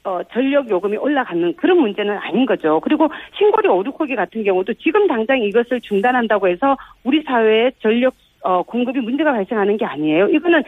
어, 0.04 0.22
전력 0.34 0.70
요금이 0.70 0.98
올라가는 0.98 1.56
그런 1.56 1.80
문제는 1.80 2.18
아닌 2.18 2.46
거죠. 2.46 2.80
그리고 2.82 3.10
신고리 3.38 3.70
오류코기 3.70 4.16
같은 4.16 4.44
경우도 4.44 4.74
지금 4.76 5.08
당장 5.08 5.42
이것을 5.42 5.80
중단한다고 5.82 6.50
해서 6.50 6.78
우리 7.04 7.22
사회에 7.24 7.72
전력 7.80 8.14
어, 8.42 8.64
공급이 8.64 9.00
문제가 9.00 9.32
발생하는 9.32 9.78
게 9.78 9.86
아니에요. 9.86 10.28
이거는 10.28 10.64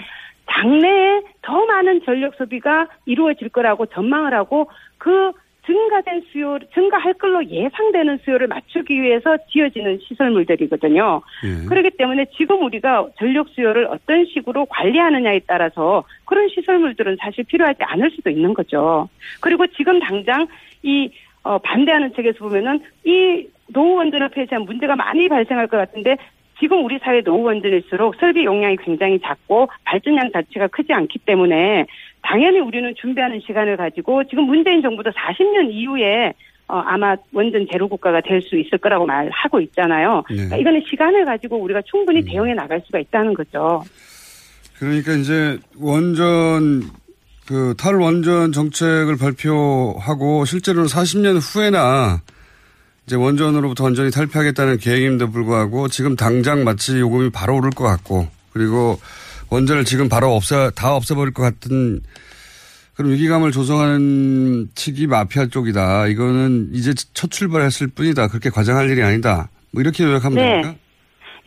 장래에 0.49 1.21
더 1.41 1.65
많은 1.65 2.03
전력 2.05 2.35
소비가 2.35 2.87
이루어질 3.05 3.49
거라고 3.49 3.87
전망을 3.87 4.33
하고 4.33 4.69
그 4.97 5.31
증가된 5.65 6.23
수요, 6.31 6.59
증가할 6.73 7.13
걸로 7.15 7.45
예상되는 7.45 8.19
수요를 8.23 8.47
맞추기 8.47 9.01
위해서 9.01 9.37
지어지는 9.51 9.99
시설물들이거든요. 10.07 11.21
예. 11.43 11.65
그렇기 11.67 11.91
때문에 11.91 12.25
지금 12.37 12.63
우리가 12.63 13.07
전력 13.17 13.49
수요를 13.49 13.85
어떤 13.85 14.25
식으로 14.25 14.65
관리하느냐에 14.65 15.41
따라서 15.47 16.03
그런 16.25 16.47
시설물들은 16.49 17.17
사실 17.19 17.43
필요하지 17.45 17.83
않을 17.83 18.11
수도 18.11 18.29
있는 18.29 18.53
거죠. 18.53 19.09
그리고 19.41 19.65
지금 19.67 19.99
당장 19.99 20.47
이 20.83 21.09
어, 21.43 21.59
반대하는 21.59 22.13
측에서 22.13 22.39
보면은 22.39 22.81
이 23.03 23.47
노후 23.67 23.95
원전을 23.95 24.29
폐쇄한 24.29 24.65
문제가 24.65 24.95
많이 24.95 25.27
발생할 25.27 25.67
것 25.67 25.77
같은데 25.77 26.17
지금 26.59 26.83
우리 26.83 26.97
사회 26.99 27.21
노후 27.21 27.43
원전일수록 27.43 28.15
설비 28.19 28.45
용량이 28.45 28.77
굉장히 28.77 29.19
작고 29.19 29.67
발전량 29.83 30.31
자체가 30.31 30.67
크지 30.67 30.93
않기 30.93 31.19
때문에 31.19 31.85
당연히 32.25 32.59
우리는 32.59 32.93
준비하는 32.99 33.39
시간을 33.45 33.77
가지고 33.77 34.23
지금 34.25 34.45
문재인 34.45 34.81
정부도 34.81 35.11
40년 35.11 35.71
이후에 35.71 36.33
어, 36.67 36.77
아마 36.79 37.15
원전 37.31 37.67
제로 37.71 37.87
국가가 37.87 38.21
될 38.21 38.41
수 38.41 38.57
있을 38.57 38.79
거라고 38.79 39.05
말하고 39.05 39.59
있잖아요. 39.61 40.23
네. 40.29 40.35
그러니까 40.35 40.57
이거는 40.57 40.81
시간을 40.89 41.25
가지고 41.25 41.57
우리가 41.57 41.81
충분히 41.85 42.23
대응해 42.23 42.53
나갈 42.55 42.81
수가 42.85 42.99
있다는 42.99 43.33
거죠. 43.35 43.83
그러니까 44.79 45.13
이제 45.13 45.57
원전 45.79 46.81
그 47.47 47.75
탈원전 47.77 48.51
정책을 48.51 49.17
발표하고 49.17 50.45
실제로는 50.45 50.87
40년 50.87 51.39
후에나 51.39 52.21
이제 53.05 53.15
원전으로부터 53.15 53.83
완전히 53.83 54.09
탈피하겠다는 54.09 54.77
계획임에도 54.79 55.29
불구하고 55.29 55.87
지금 55.89 56.15
당장 56.15 56.63
마치 56.63 56.99
요금이 56.99 57.29
바로 57.29 57.57
오를 57.57 57.69
것 57.69 57.83
같고 57.83 58.27
그리고 58.51 58.97
원전을 59.49 59.85
지금 59.85 60.09
바로 60.09 60.35
없애, 60.35 60.71
다 60.75 60.93
없애버릴 60.95 61.33
것 61.33 61.43
같은 61.43 62.01
그런 62.95 63.11
위기감을 63.11 63.51
조성하는 63.51 64.69
측이 64.75 65.07
마피아 65.07 65.47
쪽이다. 65.47 66.07
이거는 66.07 66.69
이제 66.73 66.93
첫 67.13 67.29
출발했을 67.29 67.87
뿐이다. 67.87 68.29
그렇게 68.29 68.49
과장할 68.49 68.89
일이 68.89 69.03
아니다. 69.03 69.49
뭐 69.71 69.81
이렇게 69.81 70.03
요약하면 70.03 70.35
네. 70.37 70.61
됩니까? 70.61 70.75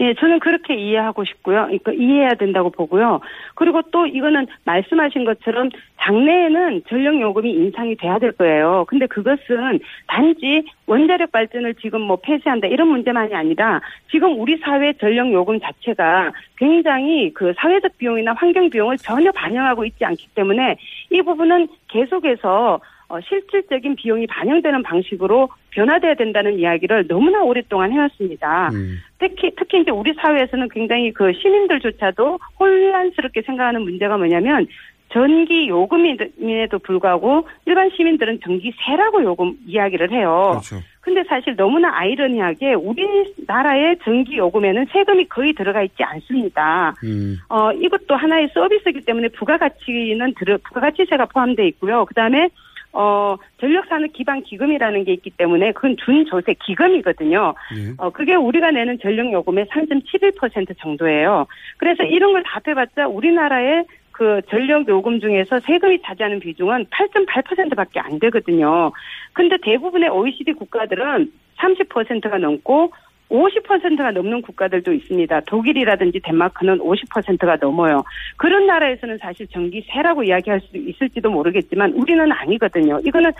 예, 0.00 0.14
저는 0.14 0.38
그렇게 0.38 0.75
이해하고 0.75 1.25
싶고요. 1.25 1.64
그러니까 1.64 1.93
이해해야 1.93 2.35
된다고 2.35 2.71
보고요. 2.71 3.21
그리고 3.55 3.83
또 3.90 4.07
이거는 4.07 4.47
말씀하신 4.64 5.25
것처럼 5.25 5.71
장래에는 6.00 6.83
전력 6.88 7.21
요금이 7.21 7.50
인상이 7.50 7.97
돼야 7.97 8.19
될 8.19 8.33
거예요. 8.33 8.85
근데 8.88 9.07
그것은 9.07 9.81
단지 10.07 10.64
원자력 10.87 11.33
발전을 11.33 11.75
지금 11.75 12.02
뭐 12.02 12.17
폐쇄한다 12.17 12.69
이런 12.69 12.88
문제만이 12.88 13.35
아니라 13.35 13.81
지금 14.11 14.38
우리 14.40 14.57
사회 14.59 14.93
전력 14.95 15.33
요금 15.33 15.59
자체가 15.59 16.33
굉장히 16.57 17.33
그 17.35 17.52
사회적 17.57 17.99
비용이나 17.99 18.33
환경 18.35 18.71
비용을 18.71 18.99
전혀 18.99 19.33
반영하고 19.33 19.85
있지 19.85 20.05
않기 20.05 20.28
때문에 20.35 20.76
이 21.11 21.23
부분은 21.23 21.69
계속해서 21.88 22.81
어, 23.09 23.21
실질적인 23.21 23.97
비용이 23.97 24.27
반영되는 24.27 24.83
방식으로 24.83 25.49
변화돼야 25.71 26.15
된다는 26.15 26.59
이야기를 26.59 27.07
너무나 27.09 27.43
오랫동안 27.43 27.91
해왔습니다. 27.93 28.69
음. 28.73 28.99
특히 29.19 29.50
특히 29.57 29.81
이제 29.81 29.91
우리 29.91 30.12
사회에서는 30.15 30.69
굉장히 30.69 31.12
그 31.12 31.33
시민들조차도 31.33 32.38
혼란스럽게 32.59 33.43
생각하는 33.43 33.83
문제가 33.83 34.19
뭐냐면 34.19 34.67
전기 35.11 35.69
요금임에도 35.69 36.79
불구하고 36.81 37.49
일반 37.65 37.91
시민들은 37.97 38.41
전기세라고 38.45 39.25
요금 39.25 39.55
이야기를 39.67 40.11
해요. 40.12 40.61
그렇죠. 40.62 40.85
근데 41.00 41.25
사실 41.27 41.57
너무나 41.57 41.91
아이러니하게 41.97 42.75
우리나라의 42.75 43.97
전기 44.05 44.37
요금에는 44.37 44.87
세금이 44.93 45.25
거의 45.31 45.55
들어가 45.55 45.83
있지 45.83 46.03
않습니다. 46.03 46.95
음. 47.03 47.38
어, 47.49 47.73
이것도 47.73 48.15
하나의 48.15 48.50
서비스이기 48.53 49.00
때문에 49.07 49.29
부가가치는 49.29 50.35
들어, 50.38 50.59
부가가치세가 50.62 51.25
포함되어 51.27 51.65
있고요. 51.67 52.05
그 52.05 52.12
다음에, 52.12 52.50
어, 52.92 53.37
전력산업 53.61 54.12
기반 54.12 54.42
기금이라는 54.42 55.04
게 55.04 55.12
있기 55.12 55.30
때문에 55.30 55.73
그건 55.73 55.97
준조세 56.04 56.54
기금이거든요. 56.64 57.54
예. 57.76 57.95
어, 57.99 58.11
그게 58.11 58.35
우리가 58.35 58.71
내는 58.71 58.99
전력 59.00 59.30
요금의 59.33 59.66
3.71% 59.66 60.78
정도예요. 60.78 61.47
그래서 61.76 62.02
이런 62.04 62.33
걸 62.33 62.42
다 62.42 62.61
합해봤자 62.64 63.09
우리나라의 63.09 63.85
그 64.12 64.40
전력 64.50 64.88
요금 64.88 65.21
중에서 65.21 65.61
세금이 65.61 66.02
차지하는 66.02 66.40
비중은 66.40 66.87
8.8%밖에 66.87 68.00
안 68.00 68.18
되거든요. 68.18 68.90
근데 69.33 69.57
대부분의 69.62 70.09
OECD 70.09 70.54
국가들은 70.54 71.30
30%가 71.59 72.38
넘고 72.38 72.92
50%가 73.31 74.11
넘는 74.11 74.43
국가들도 74.43 74.93
있습니다. 74.93 75.41
독일이라든지 75.41 76.21
덴마크는 76.21 76.79
50%가 76.79 77.57
넘어요. 77.57 78.03
그런 78.37 78.67
나라에서는 78.67 79.19
사실 79.19 79.47
전기세라고 79.49 80.25
이야기할 80.25 80.61
수 80.61 80.77
있을지도 80.77 81.31
모르겠지만 81.31 81.93
우리는 81.93 82.31
아니거든요. 82.33 83.01
이거는 83.05 83.33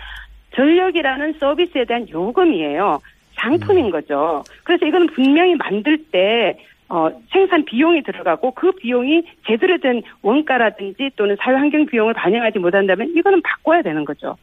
전력이라는 0.55 1.33
서비스에 1.39 1.85
대한 1.85 2.07
요금이에요. 2.09 2.99
상품인 3.35 3.89
거죠. 3.89 4.43
그래서 4.63 4.85
이거는 4.85 5.07
분명히 5.07 5.55
만들 5.55 5.97
때 6.11 6.57
어, 6.89 7.09
생산 7.31 7.63
비용이 7.65 8.01
들어가고 8.01 8.51
그 8.51 8.71
비용이 8.71 9.23
제대로 9.47 9.77
된 9.77 10.01
원가라든지 10.23 11.11
또는 11.15 11.37
사회 11.39 11.55
환경 11.55 11.85
비용을 11.85 12.13
반영하지 12.15 12.57
못한다면 12.59 13.13
이거는 13.15 13.41
바꿔야 13.43 13.81
되는 13.81 14.03
거죠. 14.03 14.35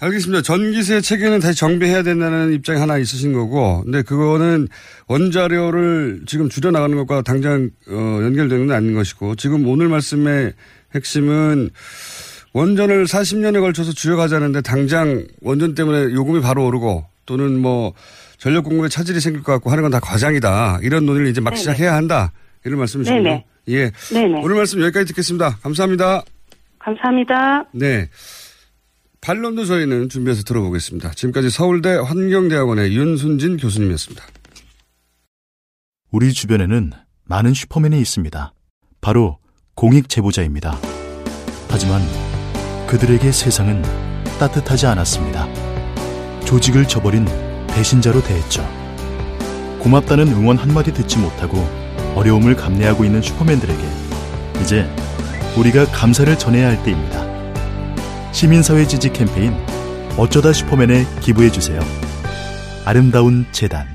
알겠습니다. 0.00 0.42
전기세 0.42 1.00
체계는 1.00 1.40
다시 1.40 1.58
정비해야 1.58 2.02
된다는 2.02 2.52
입장이 2.52 2.78
하나 2.78 2.98
있으신 2.98 3.32
거고, 3.32 3.82
근데 3.82 4.02
그거는 4.02 4.68
원자료를 5.08 6.22
지금 6.26 6.48
줄여나가는 6.48 6.96
것과 6.98 7.22
당장 7.22 7.70
어, 7.88 7.94
연결되는 8.22 8.68
건 8.68 8.76
아닌 8.76 8.94
것이고, 8.94 9.34
지금 9.34 9.66
오늘 9.66 9.88
말씀의 9.88 10.52
핵심은 10.94 11.70
원전을 12.52 13.04
40년에 13.06 13.60
걸쳐서 13.60 13.92
줄여가자는데 13.92 14.62
당장 14.62 15.26
원전 15.42 15.74
때문에 15.74 16.14
요금이 16.14 16.40
바로 16.40 16.64
오르고 16.66 17.04
또는 17.26 17.58
뭐 17.60 17.92
전력 18.38 18.64
공급에 18.64 18.88
차질이 18.88 19.20
생길 19.20 19.42
것 19.42 19.52
같고 19.52 19.70
하는 19.70 19.82
건 19.82 19.90
다 19.90 20.00
과장이다. 20.00 20.78
이런 20.82 21.04
논의를 21.06 21.28
이제 21.28 21.40
막 21.40 21.50
네네. 21.50 21.58
시작해야 21.60 21.94
한다. 21.94 22.32
이런 22.64 22.78
말씀이시군요. 22.78 23.22
네네. 23.22 23.44
예. 23.68 23.90
네네. 24.12 24.40
오늘 24.42 24.56
말씀 24.56 24.80
여기까지 24.80 25.06
듣겠습니다. 25.06 25.58
감사합니다. 25.62 26.22
감사합니다. 26.78 27.64
네. 27.72 28.08
반론도 29.20 29.64
저희는 29.64 30.08
준비해서 30.08 30.42
들어보겠습니다. 30.42 31.10
지금까지 31.12 31.50
서울대 31.50 31.94
환경대학원의 31.96 32.96
윤순진 32.96 33.56
교수님이었습니다. 33.56 34.24
우리 36.10 36.32
주변에는 36.32 36.92
많은 37.24 37.52
슈퍼맨이 37.52 38.00
있습니다. 38.00 38.54
바로 39.00 39.38
공익 39.74 40.08
제보자입니다. 40.08 40.78
하지만 41.68 42.00
그들에게 42.86 43.30
세상은 43.32 43.82
따뜻하지 44.38 44.86
않았습니다. 44.86 45.46
조직을 46.46 46.88
저버린 46.88 47.26
배신자로 47.68 48.22
대했죠. 48.22 48.62
고맙다는 49.80 50.28
응원 50.28 50.56
한마디 50.56 50.92
듣지 50.92 51.18
못하고 51.18 51.58
어려움을 52.14 52.56
감내하고 52.56 53.04
있는 53.04 53.20
슈퍼맨들에게 53.20 53.82
이제 54.62 54.88
우리가 55.56 55.84
감사를 55.86 56.36
전해야 56.38 56.68
할 56.68 56.82
때입니다. 56.82 57.27
시민사회 58.32 58.86
지지 58.86 59.12
캠페인 59.12 59.54
어쩌다 60.16 60.52
슈퍼맨에 60.52 61.04
기부해 61.20 61.50
주세요. 61.50 61.80
아름다운 62.84 63.44
재단 63.52 63.86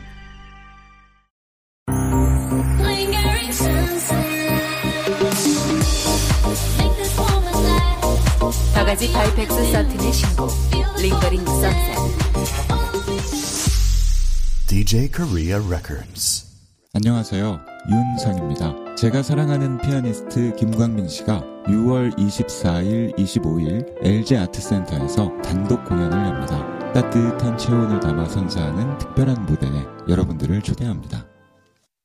바가지 8.73 9.11
바이펙스 9.11 9.71
사틴의 9.71 10.13
신곡 10.13 10.51
Lingering 11.01 11.45
Sunset 11.45 11.97
DJ 14.67 15.09
Korea 15.11 15.55
Records. 15.55 16.45
안녕하세요. 16.93 17.72
윤상입니다. 17.89 18.95
제가 18.95 19.21
사랑하는 19.23 19.77
피아니스트 19.79 20.55
김광민 20.55 21.07
씨가 21.07 21.43
6월 21.65 22.15
24일, 22.17 23.17
25일 23.17 24.05
LG 24.05 24.37
아트센터에서 24.37 25.31
단독 25.41 25.83
공연을 25.85 26.17
엽니다. 26.17 26.93
따뜻한 26.93 27.57
체온을 27.57 27.99
담아 27.99 28.29
선사하는 28.29 28.97
특별한 28.99 29.45
무대에 29.45 29.71
여러분들을 30.07 30.61
초대합니다. 30.61 31.32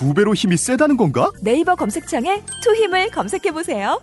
두 0.00 0.14
배로 0.14 0.32
힘이 0.32 0.56
세다는 0.56 0.96
건가? 0.96 1.30
네이버 1.42 1.76
검색창에 1.76 2.42
투 2.62 2.74
힘을 2.74 3.10
검색해 3.10 3.52
보세요. 3.52 4.00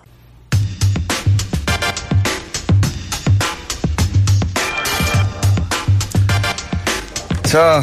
자, 7.41 7.81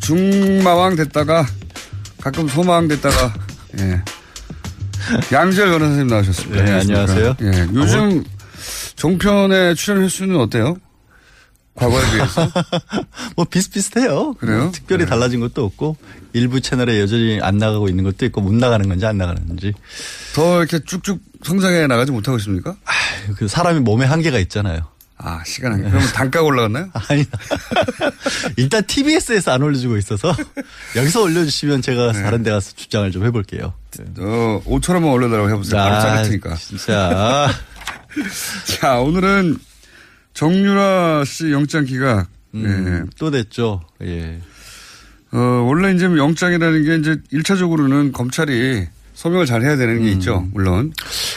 중마왕 0.00 0.96
됐다가 0.96 1.46
가끔 2.20 2.46
소마왕 2.46 2.88
됐다가 2.88 3.32
예. 3.78 4.02
양지열 5.32 5.70
변호사님 5.70 6.08
나오셨습니다. 6.08 6.62
네, 6.62 6.72
안녕하세요. 6.72 7.36
예. 7.40 7.68
요즘 7.72 8.22
종편의 8.96 9.76
출연 9.76 10.02
횟수는 10.02 10.36
어때요? 10.36 10.76
과거에 11.80 12.10
비해서? 12.12 12.48
뭐 13.36 13.46
비슷비슷해요. 13.46 14.34
그래요? 14.34 14.64
뭐 14.64 14.70
특별히 14.72 15.06
달라진 15.06 15.40
것도 15.40 15.64
없고 15.64 15.96
일부 16.34 16.60
채널에 16.60 17.00
여전히 17.00 17.40
안 17.42 17.56
나가고 17.56 17.88
있는 17.88 18.04
것도 18.04 18.26
있고 18.26 18.42
못 18.42 18.52
나가는 18.54 18.86
건지 18.86 19.06
안 19.06 19.16
나가는 19.16 19.46
건지. 19.48 19.72
더 20.34 20.58
이렇게 20.58 20.78
쭉쭉 20.84 21.20
성장해 21.42 21.86
나가지 21.86 22.12
못하고 22.12 22.36
있습니까? 22.38 22.76
그 23.36 23.48
사람이 23.48 23.80
몸에 23.80 24.04
한계가 24.04 24.38
있잖아요. 24.40 24.82
아, 25.22 25.42
시간 25.44 25.72
한계. 25.72 25.88
그러면 25.88 26.08
단가가 26.12 26.44
올라갔나요? 26.46 26.88
아니. 27.08 27.24
일단 28.56 28.82
TBS에서 28.86 29.52
안 29.52 29.62
올려주고 29.62 29.96
있어서 29.98 30.34
여기서 30.96 31.22
올려주시면 31.22 31.82
제가 31.82 32.12
네. 32.12 32.22
다른 32.22 32.42
데 32.42 32.50
가서 32.50 32.72
주장을 32.74 33.10
좀 33.10 33.24
해볼게요. 33.26 33.74
어, 34.18 34.62
5천 34.64 34.94
원만 34.94 35.10
올려달라고 35.12 35.50
해보세요. 35.50 35.80
바로 35.80 35.94
아, 35.96 36.00
자를 36.00 36.22
테니까. 36.24 36.54
진짜. 36.56 37.50
자, 38.66 38.98
오늘은 39.00 39.58
정유라 40.34 41.24
씨 41.26 41.52
영장 41.52 41.84
기각. 41.84 42.28
음, 42.54 43.04
예. 43.06 43.10
또 43.18 43.30
됐죠. 43.30 43.80
예. 44.02 44.40
어, 45.32 45.38
원래 45.38 45.94
이제 45.94 46.06
영장이라는 46.06 46.84
게 46.84 46.96
이제 46.96 47.16
1차적으로는 47.32 48.12
검찰이 48.12 48.86
소명을 49.14 49.44
잘 49.44 49.62
해야 49.62 49.76
되는 49.76 50.02
게 50.02 50.10
있죠, 50.12 50.48
물론. 50.54 50.92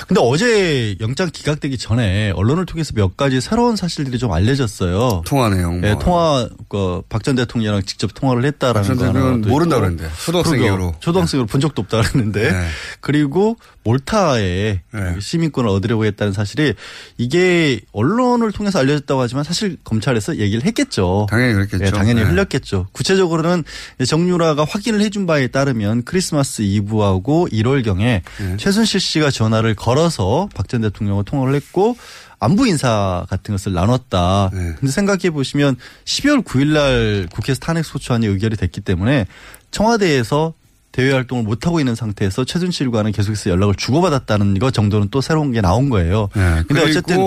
근데 0.08 0.21
어제 0.23 0.95
영장 1.01 1.29
기각되기 1.32 1.77
전에 1.77 2.32
언론을 2.32 2.65
통해서 2.65 2.93
몇 2.95 3.17
가지 3.17 3.41
새로운 3.41 3.75
사실들이 3.75 4.17
좀 4.17 4.32
알려졌어요. 4.32 5.23
통화 5.25 5.49
내용. 5.49 5.82
네, 5.82 5.93
뭐. 5.93 6.01
통화 6.01 6.47
그박전 6.74 7.36
대통령이랑 7.36 7.84
직접 7.84 8.12
통화를 8.16 8.46
했다라는 8.46 8.82
박거전 8.82 9.08
하나. 9.08 9.14
대통령은 9.14 9.42
모른다 9.42 9.76
그랬는데. 9.80 10.10
초등학생으로. 10.26 10.96
초등학생으로 11.00 11.46
본 11.46 11.62
적도 11.62 11.84
없다 11.84 12.02
그랬는데. 12.02 12.52
네. 12.52 12.68
그리고 13.00 13.58
몰타에 13.84 14.82
네. 14.92 15.16
시민권을 15.20 15.70
얻으려고 15.70 16.06
했다는 16.06 16.34
사실이 16.34 16.74
이게 17.20 17.80
언론을 17.92 18.52
통해서 18.54 18.80
알려졌다고 18.80 19.22
하지만 19.22 19.44
사실 19.44 19.78
검찰에서 19.84 20.38
얘기를 20.38 20.66
했겠죠. 20.66 21.28
당연히 21.30 21.54
그랬겠죠. 21.54 21.84
네, 21.84 21.92
당연히 21.92 22.22
네. 22.24 22.28
흘렸겠죠. 22.28 22.88
구체적으로는 22.92 23.64
정유라가 24.08 24.66
확인을 24.68 25.02
해준 25.02 25.28
바에 25.28 25.48
따르면 25.48 26.04
크리스마스 26.06 26.64
이브하고 26.64 27.50
1월경에 27.52 28.22
네. 28.40 28.58
최순실 28.58 29.00
씨가 29.00 29.30
전화를 29.30 29.76
걸어서 29.76 30.50
박 30.56 30.64
전 30.68 30.82
대통령과 30.82 31.22
통화를 31.24 31.54
했고 31.54 31.96
안부 32.43 32.67
인사 32.67 33.25
같은 33.29 33.53
것을 33.53 33.73
나눴다. 33.73 34.49
네. 34.53 34.73
근데 34.79 34.91
생각해 34.91 35.29
보시면 35.32 35.77
12월 36.06 36.43
9일 36.43 36.67
날 36.67 37.27
국회에서 37.32 37.60
탄핵 37.60 37.86
소추안이 37.86 38.27
의결이 38.27 38.58
됐기 38.58 38.82
때문에 38.82 39.25
청와대에서 39.71 40.53
대외 40.91 41.12
활동을 41.13 41.43
못 41.43 41.65
하고 41.65 41.79
있는 41.79 41.95
상태에서 41.95 42.45
최순실과는 42.45 43.12
계속해서 43.12 43.49
연락을 43.49 43.75
주고받았다는 43.75 44.60
것 44.60 44.73
정도는 44.73 45.08
또 45.10 45.21
새로운 45.21 45.51
게 45.51 45.62
나온 45.62 45.89
거예요. 45.89 46.29
네. 46.36 46.63
근데 46.67 46.84
어쨌든 46.84 47.17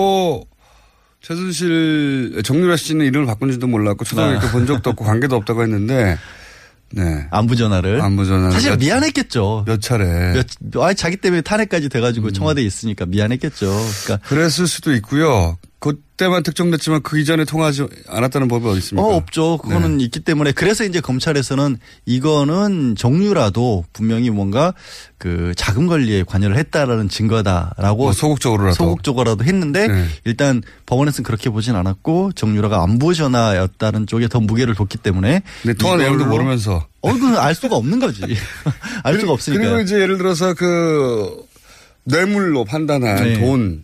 최순실 1.21 2.41
정유라 2.43 2.77
씨는 2.77 3.05
이름을 3.05 3.27
바꾼 3.27 3.51
줄도 3.51 3.67
몰랐고 3.67 4.05
초등학교 4.05 4.47
아. 4.47 4.51
본 4.51 4.65
적도 4.65 4.91
없고 4.91 5.03
관계도 5.03 5.35
없다고 5.35 5.63
했는데 5.63 6.17
네. 6.91 7.27
안부 7.31 7.55
전화를 7.55 8.01
안부 8.01 8.25
전화 8.25 8.51
사실 8.51 8.75
미안했겠죠. 8.77 9.63
몇 9.65 9.81
차례. 9.81 10.33
몇, 10.33 10.81
아 10.81 10.93
자기 10.93 11.17
때문에 11.17 11.41
탄핵까지 11.41 11.87
음. 11.87 11.89
돼가지고 11.89 12.31
청와대에 12.31 12.63
있으니까 12.63 13.05
미안했겠죠. 13.05 13.65
그러니까 14.05 14.27
그랬을 14.27 14.67
수도 14.67 14.93
있고요. 14.93 15.57
그때만 15.79 16.41
특정됐지만 16.41 17.03
그 17.03 17.19
이전에 17.19 17.45
통하지 17.45 17.85
않았다는 18.07 18.47
법이 18.47 18.67
어디 18.67 18.79
있습니까? 18.79 19.07
어, 19.07 19.15
없죠. 19.15 19.57
그거는 19.59 20.01
있기 20.01 20.21
때문에 20.21 20.51
그래서 20.51 20.83
이제 20.83 20.99
검찰에서는 20.99 21.77
이거는 22.05 22.95
정유라도 22.97 23.85
분명히 23.93 24.31
뭔가 24.31 24.73
그 25.19 25.53
자금 25.55 25.85
관리에 25.85 26.23
관여를 26.23 26.57
했다라는 26.57 27.09
증거다라고 27.09 28.03
뭐 28.03 28.11
소극적으로라도. 28.11 28.73
소극적으로라도 28.75 29.43
했는데 29.43 29.87
네. 29.87 30.05
일단 30.25 30.63
법원에서는 30.87 31.23
그렇게 31.23 31.51
보진 31.51 31.75
않았고 31.75 32.31
정유라가 32.33 32.81
안부 32.81 33.13
전화였다는 33.13 34.07
쪽에 34.07 34.27
더 34.27 34.39
무게를 34.39 34.73
뒀기 34.73 34.97
때문에 34.97 35.43
네, 35.63 35.73
통화 35.75 35.97
내용도 35.97 36.25
모르면서. 36.25 36.87
어, 37.01 37.13
그건 37.13 37.37
알 37.37 37.53
수가 37.53 37.75
없는 37.75 37.99
거지. 37.99 38.23
알 39.03 39.19
수가 39.19 39.31
없으니까. 39.31 39.63
그리고 39.63 39.79
이제 39.81 39.99
예를 39.99 40.17
들어서 40.17 40.55
그 40.55 41.45
뇌물로 42.05 42.65
판단한 42.65 43.15
네. 43.17 43.39
돈. 43.39 43.83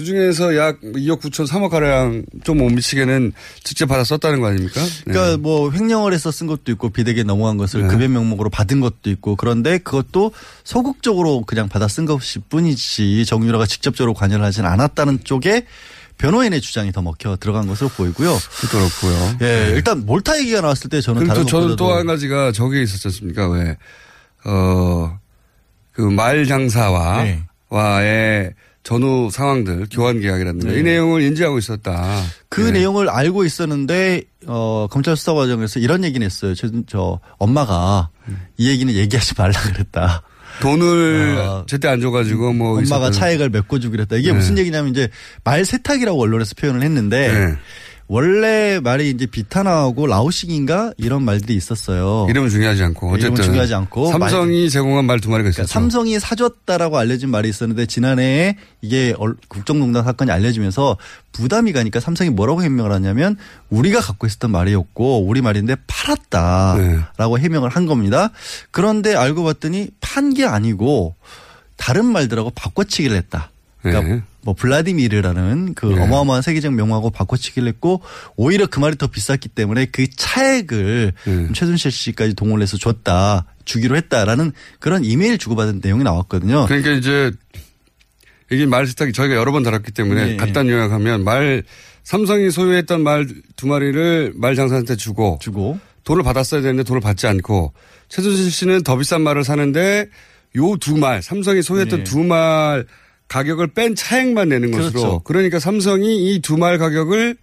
그 0.00 0.04
중에서 0.04 0.56
약 0.56 0.80
2억 0.80 1.20
9천 1.20 1.46
3억 1.46 1.68
가량 1.68 2.24
좀 2.42 2.60
못 2.60 2.70
미치게는 2.70 3.32
직접 3.64 3.86
받아 3.86 4.02
썼다는 4.02 4.40
거 4.40 4.46
아닙니까? 4.48 4.80
네. 4.82 5.12
그러니까 5.12 5.36
뭐 5.36 5.70
횡령을 5.70 6.12
해서 6.14 6.30
쓴 6.30 6.46
것도 6.46 6.72
있고 6.72 6.88
비대기에 6.88 7.22
넘어간 7.24 7.58
것을 7.58 7.82
네. 7.82 7.88
급여 7.88 8.08
명목으로 8.08 8.48
받은 8.50 8.80
것도 8.80 9.10
있고 9.10 9.36
그런데 9.36 9.76
그것도 9.78 10.32
소극적으로 10.64 11.42
그냥 11.42 11.68
받아 11.68 11.86
쓴 11.86 12.06
것일 12.06 12.42
뿐이지 12.48 13.24
정유라가 13.26 13.66
직접적으로 13.66 14.14
관여를 14.14 14.42
하진 14.44 14.64
않았다는 14.64 15.20
쪽에 15.24 15.66
변호인의 16.16 16.60
주장이 16.62 16.92
더 16.92 17.02
먹혀 17.02 17.36
들어간 17.36 17.66
것으로 17.66 17.88
보이고요. 17.90 18.38
그렇고요. 18.70 19.36
예, 19.42 19.72
일단 19.74 20.04
몰타 20.06 20.38
얘기가 20.40 20.60
나왔을 20.62 20.88
때 20.90 21.00
저는 21.02 21.26
다른 21.26 21.42
또 21.42 21.46
저는 21.46 21.76
또 21.76 21.92
한 21.94 22.06
가지가 22.06 22.52
저게 22.52 22.82
있었지 22.82 23.08
않습니까? 23.08 23.48
왜, 23.48 23.76
어, 24.44 25.18
그 25.92 26.02
말 26.02 26.44
장사와, 26.46 27.22
네. 27.24 27.42
와의 27.68 28.52
전후 28.90 29.28
상황들, 29.30 29.86
교환 29.92 30.18
계약이라든가 30.20 30.72
네. 30.72 30.80
이 30.80 30.82
내용을 30.82 31.22
인지하고 31.22 31.58
있었다. 31.58 32.24
그 32.48 32.60
네. 32.60 32.72
내용을 32.80 33.08
알고 33.08 33.44
있었는데 33.44 34.22
어 34.48 34.88
검찰 34.90 35.16
수사 35.16 35.32
과정에서 35.32 35.78
이런 35.78 36.02
얘기는 36.02 36.24
했어요. 36.24 36.56
저, 36.56 36.68
저 36.88 37.20
엄마가 37.38 38.08
이 38.56 38.68
얘기는 38.68 38.92
얘기하지 38.92 39.34
말라 39.38 39.52
그랬다. 39.72 40.22
돈을 40.60 41.36
어, 41.38 41.64
제때 41.68 41.86
안 41.86 42.00
줘가지고 42.00 42.52
뭐. 42.52 42.78
엄마가 42.78 43.10
있었다는- 43.10 43.12
차액을 43.12 43.50
메꿔주기로 43.50 44.02
했다. 44.02 44.16
이게 44.16 44.32
네. 44.32 44.36
무슨 44.36 44.58
얘기냐면 44.58 44.90
이제 44.90 45.08
말 45.44 45.64
세탁이라고 45.64 46.20
언론에서 46.20 46.56
표현을 46.56 46.82
했는데 46.82 47.32
네. 47.32 47.54
원래 48.12 48.80
말이 48.82 49.08
이제 49.08 49.24
비타나하고 49.26 50.08
라오싱인가 50.08 50.94
이런 50.96 51.22
말들이 51.24 51.54
있었어요. 51.54 52.26
이름은 52.28 52.50
중요하지 52.50 52.82
않고. 52.82 53.06
어쨌든. 53.10 53.28
이름은 53.34 53.42
중요하지 53.44 53.74
않고 53.74 54.10
삼성이 54.10 54.68
제공한 54.68 55.04
말 55.04 55.20
두 55.20 55.30
마리가 55.30 55.48
있었죠. 55.50 55.58
그러니까 55.62 55.72
삼성이 55.72 56.18
사줬다라고 56.18 56.98
알려진 56.98 57.30
말이 57.30 57.48
있었는데 57.48 57.86
지난해에 57.86 58.56
이게 58.82 59.14
얼- 59.16 59.36
국정농단 59.46 60.02
사건이 60.02 60.28
알려지면서 60.32 60.96
부담이 61.30 61.72
가니까 61.72 62.00
삼성이 62.00 62.30
뭐라고 62.30 62.64
해명을 62.64 62.90
하냐면 62.90 63.36
우리가 63.68 64.00
갖고 64.00 64.26
있었던 64.26 64.50
말이었고 64.50 65.24
우리 65.24 65.40
말인데 65.40 65.76
팔았다라고 65.86 67.36
네. 67.36 67.42
해명을 67.44 67.68
한 67.70 67.86
겁니다. 67.86 68.30
그런데 68.72 69.14
알고 69.14 69.44
봤더니 69.44 69.88
판 70.00 70.34
게 70.34 70.44
아니고 70.46 71.14
다른 71.76 72.06
말들하고 72.06 72.50
바꿔치기를 72.56 73.16
했다. 73.16 73.50
그러니까 73.82 74.14
네. 74.14 74.22
뭐 74.42 74.54
블라디미르라는 74.54 75.74
그 75.74 75.86
네. 75.86 76.00
어마어마한 76.00 76.42
세계적 76.42 76.72
명하고 76.74 77.10
바꿔치기를 77.10 77.68
했고 77.68 78.00
오히려 78.36 78.66
그 78.66 78.78
말이 78.80 78.96
더 78.96 79.06
비쌌기 79.06 79.48
때문에 79.48 79.86
그 79.86 80.06
차액을 80.08 81.12
네. 81.24 81.48
최순실 81.54 81.90
씨까지 81.90 82.34
동원을 82.34 82.62
해서 82.62 82.76
줬다 82.76 83.46
주기로 83.64 83.96
했다라는 83.96 84.52
그런 84.78 85.04
이메일 85.04 85.38
주고받은 85.38 85.80
내용이 85.82 86.04
나왔거든요. 86.04 86.66
그러니까 86.66 86.90
이제 86.92 87.30
이게 88.50 88.66
말 88.66 88.86
세탁이 88.86 89.12
저희가 89.12 89.34
여러 89.34 89.52
번 89.52 89.62
다뤘기 89.62 89.92
때문에 89.92 90.24
네. 90.24 90.36
간단 90.36 90.68
요약하면 90.68 91.22
말 91.24 91.62
삼성이 92.02 92.50
소유했던 92.50 93.02
말 93.02 93.26
두 93.56 93.66
마리를 93.66 94.32
말 94.36 94.54
장사한테 94.56 94.96
주고 94.96 95.38
주고 95.40 95.78
돈을 96.04 96.22
받았어야 96.22 96.62
되는데 96.62 96.82
돈을 96.82 97.00
받지 97.00 97.26
않고 97.26 97.72
최순실 98.08 98.50
씨는 98.50 98.82
더 98.82 98.96
비싼 98.96 99.20
말을 99.22 99.44
사는데 99.44 100.08
요 100.56 100.76
두 100.78 100.96
말 100.96 101.22
삼성이 101.22 101.62
소유했던 101.62 101.98
네. 102.00 102.04
두말 102.04 102.86
가격을 103.30 103.68
뺀 103.68 103.94
차액만 103.94 104.48
내는 104.50 104.70
것으로 104.72 104.90
그렇죠. 104.92 105.20
그러니까 105.24 105.58
삼성이 105.60 106.34
이 106.34 106.40
두 106.42 106.56
말 106.58 106.76
가격을 106.78 107.36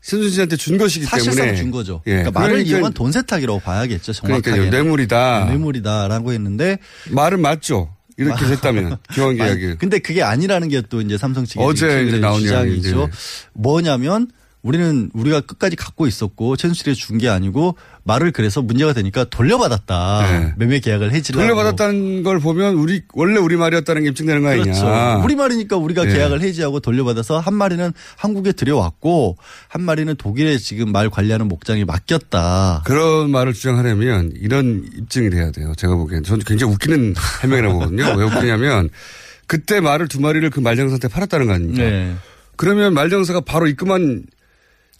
최순실 0.00 0.30
씨한테 0.32 0.56
준 0.56 0.78
것이기 0.78 1.04
사실상 1.06 1.34
때문에 1.44 1.56
준 1.58 1.70
거죠. 1.70 2.02
예. 2.06 2.12
그러니까 2.22 2.30
말을 2.40 2.50
그러니까 2.54 2.76
이용한 2.76 2.92
돈 2.92 3.12
세탁이라고 3.12 3.60
봐야겠죠. 3.60 4.12
정확하게. 4.12 4.42
그러니까요. 4.50 4.70
뇌물이다. 4.70 5.44
뇌물이다라고 5.46 6.32
했는데 6.32 6.78
말은 7.10 7.40
맞죠. 7.40 7.94
이렇게 8.16 8.46
됐다면 8.46 8.98
교환 9.14 9.36
계약이. 9.36 9.76
근데 9.78 9.98
그게 9.98 10.22
아니라는 10.22 10.68
게 10.68 10.82
또 10.82 11.00
이제 11.00 11.16
삼성 11.18 11.44
측의 11.44 11.64
어제 11.64 12.04
이제 12.06 12.18
나온 12.18 12.40
주장이죠. 12.40 12.88
이야기인데. 12.88 13.12
뭐냐면 13.54 14.28
우리는 14.62 15.10
우리가 15.14 15.40
끝까지 15.40 15.74
갖고 15.76 16.06
있었고 16.06 16.56
최순실이 16.56 16.94
준 16.94 17.18
게 17.18 17.28
아니고 17.28 17.76
말을 18.04 18.32
그래서 18.32 18.62
문제가 18.62 18.92
되니까 18.92 19.24
돌려받았다. 19.24 20.22
네. 20.22 20.54
매매 20.56 20.80
계약을 20.80 21.12
해지라고. 21.12 21.42
돌려받았다는 21.42 22.22
걸 22.22 22.40
보면 22.40 22.74
우리 22.74 23.02
원래 23.14 23.38
우리 23.38 23.56
말이었다는 23.56 24.02
게 24.02 24.08
입증되는 24.08 24.42
거 24.42 24.48
아니냐. 24.48 24.64
그렇죠. 24.64 25.22
우리 25.24 25.36
말이니까 25.36 25.76
우리가 25.76 26.06
예. 26.08 26.12
계약을 26.12 26.40
해지하고 26.40 26.80
돌려받아서 26.80 27.38
한 27.38 27.54
마리는 27.54 27.92
한국에 28.16 28.52
들여왔고 28.52 29.36
한 29.68 29.82
마리는 29.82 30.14
독일에 30.16 30.58
지금 30.58 30.90
말 30.90 31.10
관리하는 31.10 31.48
목장에 31.48 31.84
맡겼다. 31.84 32.82
그런 32.84 33.30
말을 33.30 33.52
주장하려면 33.52 34.32
이런 34.34 34.84
입증이 34.96 35.30
돼야 35.30 35.50
돼요. 35.50 35.72
제가 35.76 35.94
보기엔. 35.94 36.24
저는 36.24 36.44
굉장히 36.44 36.72
웃기는 36.72 37.14
해명이라고 37.42 37.74
보거든요. 37.74 38.14
왜 38.16 38.24
웃기냐면 38.24 38.90
그때 39.46 39.80
말을 39.80 40.08
두 40.08 40.20
마리를 40.20 40.48
그 40.50 40.60
말장사한테 40.60 41.08
팔았다는 41.08 41.46
거 41.46 41.52
아닙니까? 41.52 41.82
네. 41.82 42.14
그러면 42.56 42.94
말장사가 42.94 43.42
바로 43.42 43.66
입금한 43.66 44.24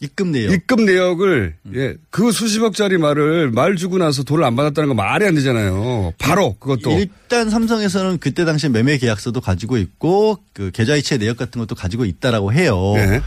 입금 0.02 0.32
내역. 0.32 0.52
입금 0.52 0.84
내역을 0.84 1.54
음. 1.66 1.72
예, 1.76 1.94
그 2.10 2.32
수십억짜리 2.32 2.98
말을 2.98 3.50
말 3.52 3.76
주고 3.76 3.98
나서 3.98 4.22
돈을 4.24 4.42
안 4.44 4.56
받았다는 4.56 4.88
거 4.88 4.94
말이 4.94 5.24
안 5.24 5.34
되잖아요. 5.36 6.12
바로 6.18 6.56
그것도 6.58 6.98
일단 6.98 7.48
삼성에서는 7.48 8.18
그때 8.18 8.44
당시 8.44 8.68
매매 8.68 8.98
계약서도 8.98 9.40
가지고 9.40 9.78
있고 9.78 10.38
그 10.52 10.70
계좌 10.72 10.96
이체 10.96 11.18
내역 11.18 11.36
같은 11.36 11.60
것도 11.60 11.74
가지고 11.76 12.04
있다라고 12.04 12.52
해요. 12.52 12.92
네. 12.96 13.20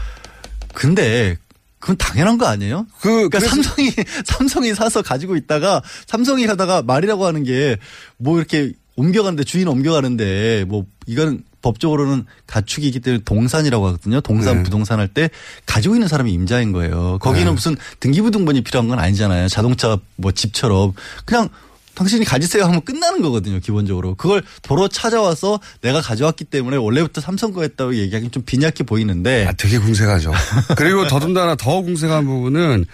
근데 0.74 1.36
그건 1.78 1.96
당연한 1.96 2.36
거 2.38 2.46
아니에요? 2.46 2.86
그 3.00 3.08
그러니까 3.28 3.38
그래서- 3.38 3.54
삼성이 3.54 3.90
삼성이 4.26 4.74
사서 4.74 5.02
가지고 5.02 5.36
있다가 5.36 5.82
삼성이 6.06 6.44
하다가 6.46 6.82
말이라고 6.82 7.24
하는 7.26 7.42
게 7.42 7.76
뭐 8.18 8.38
이렇게 8.38 8.72
옮겨가는데 8.96 9.44
주인 9.44 9.68
옮겨가는데 9.68 10.64
뭐 10.68 10.84
이거는 11.06 11.42
법적으로는 11.66 12.24
가축이기 12.46 13.00
때문에 13.00 13.22
동산이라고 13.24 13.86
하거든요. 13.88 14.20
동산 14.20 14.58
네. 14.58 14.62
부동산 14.62 15.00
할 15.00 15.08
때 15.08 15.30
가지고 15.66 15.94
있는 15.94 16.08
사람이 16.08 16.32
임자인 16.32 16.72
거예요. 16.72 17.18
거기는 17.20 17.46
네. 17.46 17.52
무슨 17.52 17.76
등기부등본이 18.00 18.62
필요한 18.62 18.88
건 18.88 18.98
아니잖아요. 18.98 19.48
자동차 19.48 19.98
뭐 20.16 20.32
집처럼 20.32 20.92
그냥 21.24 21.48
당신이 21.94 22.24
가지세요 22.26 22.64
하면 22.64 22.82
끝나는 22.84 23.22
거거든요. 23.22 23.58
기본적으로 23.60 24.14
그걸 24.16 24.42
도로 24.62 24.86
찾아와서 24.88 25.58
내가 25.80 26.00
가져왔기 26.02 26.44
때문에 26.44 26.76
원래부터 26.76 27.20
삼성 27.20 27.52
거였다고 27.52 27.94
얘기하기는 27.96 28.30
좀 28.30 28.42
빈약해 28.44 28.84
보이는데 28.84 29.46
아, 29.48 29.52
되게 29.52 29.78
궁색하죠. 29.78 30.32
그리고 30.76 31.06
더군다나 31.08 31.54
더 31.54 31.80
궁색한 31.80 32.26
부분은 32.26 32.84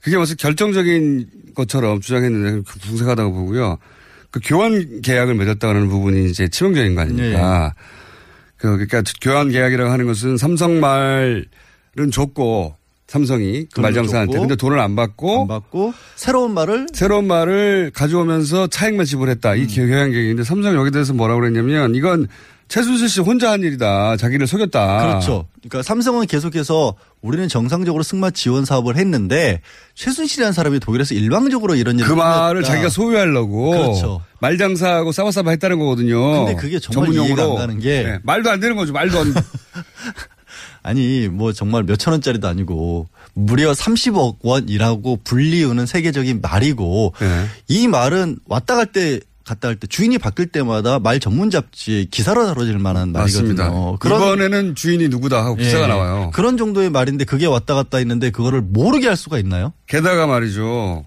그게 0.00 0.16
무슨 0.16 0.36
결정적인 0.36 1.26
것처럼 1.56 2.00
주장했는데 2.00 2.62
그 2.66 2.78
궁색하다고 2.78 3.32
보고요. 3.32 3.78
그 4.30 4.40
교환 4.44 5.00
계약을 5.00 5.34
맺었다는 5.34 5.88
부분이 5.88 6.30
이제 6.30 6.46
치명적인 6.48 6.94
거 6.94 7.00
아닙니까? 7.02 7.72
그, 7.74 8.03
그러니까 8.72 9.02
교환 9.20 9.50
계약이라고 9.50 9.90
하는 9.90 10.06
것은 10.06 10.36
삼성 10.36 10.80
말은 10.80 11.44
줬고 12.12 12.76
삼성이 13.06 13.66
그 13.72 13.80
말장사한테 13.80 14.38
근데 14.38 14.56
돈을 14.56 14.78
안 14.78 14.96
받고 14.96 15.42
안 15.42 15.48
받고 15.48 15.92
새로운 16.16 16.54
말을 16.54 16.86
새로운 16.92 17.26
말을 17.26 17.92
가져오면서 17.94 18.68
차액만 18.68 19.04
지불했다. 19.06 19.52
음. 19.52 19.58
이 19.58 19.66
교환 19.66 20.10
계약인데 20.10 20.42
삼성 20.44 20.74
여기 20.74 20.90
대해서 20.90 21.12
뭐라고 21.12 21.40
그랬냐면 21.40 21.94
이건 21.94 22.28
최순실 22.74 23.08
씨 23.08 23.20
혼자 23.20 23.52
한 23.52 23.62
일이다. 23.62 24.16
자기를 24.16 24.48
속였다. 24.48 25.06
그렇죠. 25.06 25.46
그러니까 25.60 25.84
삼성은 25.84 26.26
계속해서 26.26 26.96
우리는 27.20 27.46
정상적으로 27.46 28.02
승마 28.02 28.32
지원 28.32 28.64
사업을 28.64 28.96
했는데 28.96 29.60
최순실이라는 29.94 30.52
사람이 30.52 30.80
독일에서 30.80 31.14
일방적으로 31.14 31.76
이런 31.76 32.00
일을 32.00 32.08
그 32.08 32.14
말을 32.14 32.62
꾸몄다. 32.62 32.66
자기가 32.66 32.88
소유하려고 32.88 33.70
그렇죠. 33.70 34.22
말장사하고 34.40 35.12
싸워싸워 35.12 35.50
했다는 35.50 35.78
거거든요. 35.78 36.46
근데 36.46 36.60
그게 36.60 36.80
정말. 36.80 37.14
이해가 37.14 37.44
안 37.44 37.54
가는 37.54 37.78
게 37.78 38.02
네, 38.02 38.18
말도 38.24 38.50
안 38.50 38.58
되는 38.58 38.74
거죠. 38.74 38.92
말도 38.92 39.20
안 39.20 39.34
아니 40.82 41.28
뭐 41.28 41.52
정말 41.52 41.84
몇천 41.84 42.10
원짜리도 42.10 42.48
아니고 42.48 43.06
무려 43.34 43.70
30억 43.70 44.38
원이라고 44.42 45.20
불리우는 45.22 45.86
세계적인 45.86 46.40
말이고 46.40 47.14
네. 47.20 47.46
이 47.68 47.86
말은 47.86 48.40
왔다 48.46 48.74
갈때 48.74 49.20
갔다 49.44 49.68
갈때 49.68 49.86
주인이 49.86 50.16
바뀔 50.18 50.46
때마다 50.46 50.98
말 50.98 51.20
전문 51.20 51.50
잡지에 51.50 52.06
기사로 52.06 52.46
다뤄질 52.46 52.78
만한 52.78 53.12
맞습니다. 53.12 53.68
말이거든요. 53.70 54.16
이번에는 54.16 54.74
주인이 54.74 55.08
누구다 55.08 55.44
하고 55.44 55.56
기사가 55.56 55.84
예. 55.84 55.88
나와요. 55.88 56.30
그런 56.32 56.56
정도의 56.56 56.90
말인데 56.90 57.24
그게 57.24 57.46
왔다 57.46 57.74
갔다 57.74 57.98
했는데 57.98 58.30
그거를 58.30 58.62
모르게 58.62 59.06
할 59.06 59.16
수가 59.16 59.38
있나요? 59.38 59.72
게다가 59.86 60.26
말이죠. 60.26 61.04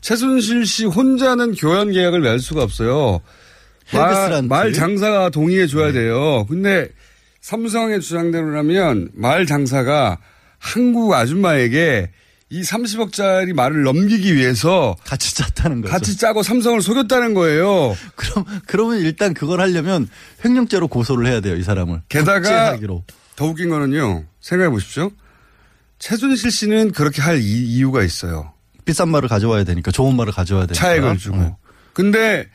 최순실 0.00 0.66
씨 0.66 0.84
혼자는 0.86 1.54
교환 1.54 1.90
계약을 1.90 2.20
맺을 2.20 2.38
수가 2.38 2.62
없어요. 2.62 3.20
말. 3.92 4.42
말 4.44 4.72
장사가 4.72 5.30
동의해 5.30 5.66
줘야 5.66 5.92
돼요. 5.92 6.46
근데 6.48 6.88
삼성의 7.40 8.00
주장대로라면 8.00 9.10
말 9.14 9.46
장사가 9.46 10.18
한국 10.58 11.12
아줌마에게 11.12 12.10
이 12.52 12.62
30억짜리 12.62 13.52
말을 13.54 13.84
넘기기 13.84 14.34
위해서 14.34 14.96
같이 15.04 15.34
짰다는 15.36 15.82
거죠. 15.82 15.92
같이 15.92 16.16
짜고 16.18 16.42
삼성을 16.42 16.82
속였다는 16.82 17.32
거예요. 17.34 17.96
그럼 18.16 18.44
그러면 18.66 18.98
일단 18.98 19.34
그걸 19.34 19.60
하려면 19.60 20.08
횡령죄로 20.44 20.88
고소를 20.88 21.26
해야 21.28 21.40
돼요, 21.40 21.54
이 21.56 21.62
사람을. 21.62 22.02
게다가 22.08 22.40
국제사기로. 22.40 23.04
더 23.36 23.44
웃긴 23.46 23.70
거는요. 23.70 24.24
생각해 24.40 24.68
보십시오. 24.70 25.10
최순실 26.00 26.50
씨는 26.50 26.92
그렇게 26.92 27.22
할 27.22 27.38
이, 27.40 27.44
이유가 27.44 28.02
있어요. 28.02 28.52
비싼 28.84 29.10
말을 29.10 29.28
가져와야 29.28 29.62
되니까 29.62 29.92
좋은 29.92 30.16
말을 30.16 30.32
가져와야 30.32 30.66
되니까. 30.66 30.84
차액을 30.84 31.18
주고. 31.18 31.36
네. 31.36 31.54
근데 31.92 32.48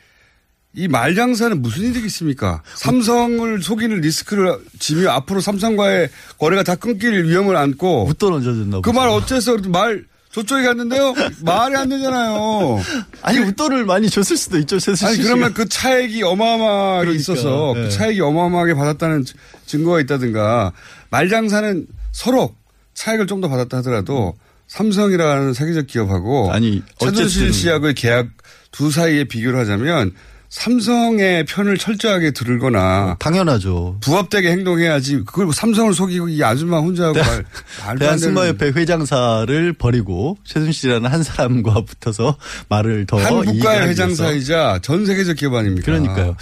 이 0.76 0.88
말장사는 0.88 1.62
무슨 1.62 1.84
일이 1.84 2.04
있습니까? 2.06 2.62
삼성을 2.74 3.62
속이는 3.62 4.00
리스크를 4.02 4.58
지며 4.78 5.10
앞으로 5.10 5.40
삼성과의 5.40 6.10
거래가 6.38 6.62
다 6.62 6.74
끊길 6.74 7.24
위험을 7.24 7.56
안고 7.56 8.06
웃돈 8.08 8.34
얹어준다. 8.34 8.82
그말 8.82 9.08
어째서 9.08 9.56
말 9.68 10.04
저쪽에 10.32 10.64
갔는데요? 10.64 11.14
말이 11.40 11.74
안 11.76 11.88
되잖아요. 11.88 12.78
아니 13.22 13.38
웃돈을 13.38 13.86
많이 13.86 14.10
줬을 14.10 14.36
수도 14.36 14.58
있죠, 14.58 14.78
최순실 14.78 15.06
아니. 15.06 15.22
그러면 15.22 15.54
그 15.54 15.66
차액이 15.66 16.22
어마어마하게 16.22 17.06
그러니까, 17.06 17.20
있어서 17.20 17.72
네. 17.74 17.82
그 17.84 17.88
차액이 17.88 18.20
어마어마하게 18.20 18.74
받았다는 18.74 19.24
증거가 19.64 19.98
있다든가 20.00 20.72
말장사는 21.08 21.86
서로 22.12 22.54
차액을 22.92 23.26
좀 23.26 23.40
더 23.40 23.48
받았다 23.48 23.78
하더라도 23.78 24.34
삼성이라는 24.68 25.54
세계적 25.54 25.86
기업하고 25.86 26.52
아니, 26.52 26.82
최순실. 26.98 27.54
씨하고의 27.54 27.94
계약 27.94 28.28
두 28.72 28.90
사이에 28.90 29.24
비교를 29.24 29.58
하자면 29.60 30.12
삼성의 30.48 31.44
편을 31.46 31.76
철저하게 31.76 32.30
들거나 32.30 33.16
당연하죠. 33.18 33.98
부합되게 34.00 34.50
행동해야지 34.50 35.22
그걸 35.26 35.52
삼성을 35.52 35.92
속이고 35.92 36.28
이 36.28 36.42
아줌마 36.42 36.78
혼자 36.78 37.06
하고 37.06 37.14
되는 37.14 37.98
대한승마협회 37.98 38.68
회장사를 38.68 39.72
버리고 39.74 40.38
최순실이라는 40.44 41.10
한 41.10 41.22
사람과 41.22 41.82
붙어서 41.84 42.36
말을 42.68 43.06
더한 43.06 43.32
이익을 43.32 43.44
국가의 43.46 43.78
하기 43.80 43.90
회장사이자 43.90 44.80
전 44.82 45.04
세계적 45.04 45.36
기업 45.36 45.54
아닙니까? 45.54 45.84
그러니까요. 45.84 46.36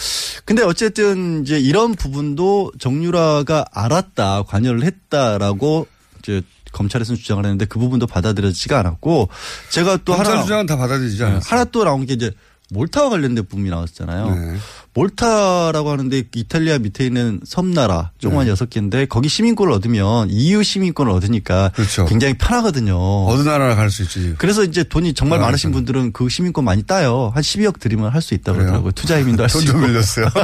근데 0.44 0.62
어쨌든 0.62 1.42
이제 1.42 1.58
이런 1.58 1.94
부분도 1.94 2.72
정유라가 2.78 3.64
알았다, 3.72 4.42
관여를 4.44 4.84
했다라고 4.84 5.86
이제 6.18 6.42
검찰에서는 6.72 7.18
주장을 7.18 7.42
했는데 7.44 7.64
그 7.64 7.78
부분도 7.78 8.06
받아들여지지가 8.06 8.78
않았고 8.80 9.28
제가 9.70 9.98
또 10.04 10.14
검찰 10.14 10.34
하나 10.34 10.42
주장은 10.42 10.66
다 10.66 10.76
받아들이지 10.76 11.18
네, 11.18 11.24
않았어요. 11.24 11.48
하나 11.48 11.64
또 11.64 11.84
나온 11.84 12.04
게 12.04 12.14
이제 12.14 12.32
몰타와 12.74 13.08
관련된 13.10 13.46
부분이 13.46 13.70
나왔잖아요. 13.70 14.30
네. 14.30 14.56
몰타라고 14.94 15.90
하는데 15.90 16.22
이탈리아 16.34 16.78
밑에 16.78 17.04
있는 17.06 17.40
섬나라 17.44 18.12
조그만 18.18 18.44
네. 18.46 18.50
여섯 18.52 18.70
개인데 18.70 19.06
거기 19.06 19.28
시민권을 19.28 19.72
얻으면 19.72 20.30
EU 20.30 20.62
시민권을 20.62 21.10
얻으니까 21.12 21.72
그렇죠. 21.74 22.04
굉장히 22.06 22.34
편하거든요. 22.34 22.96
어느 23.28 23.42
나라 23.42 23.74
갈수 23.74 24.02
있지. 24.04 24.34
그래서 24.38 24.62
이제 24.64 24.84
돈이 24.84 25.14
정말 25.14 25.40
아, 25.40 25.42
많으신 25.46 25.72
분들은 25.72 26.12
그 26.12 26.28
시민권 26.28 26.64
많이 26.64 26.82
따요. 26.84 27.32
한 27.34 27.42
12억 27.42 27.78
드리면 27.80 28.10
할 28.10 28.24
수 28.24 28.32
있다고 28.32 28.56
그래요? 28.56 28.66
그러더라고요. 28.68 28.92
투자이민도 28.92 29.42
할 29.42 29.50
수 29.50 29.58
돈좀 29.58 29.76
있고. 29.76 29.86
빌렸어요. 29.88 30.26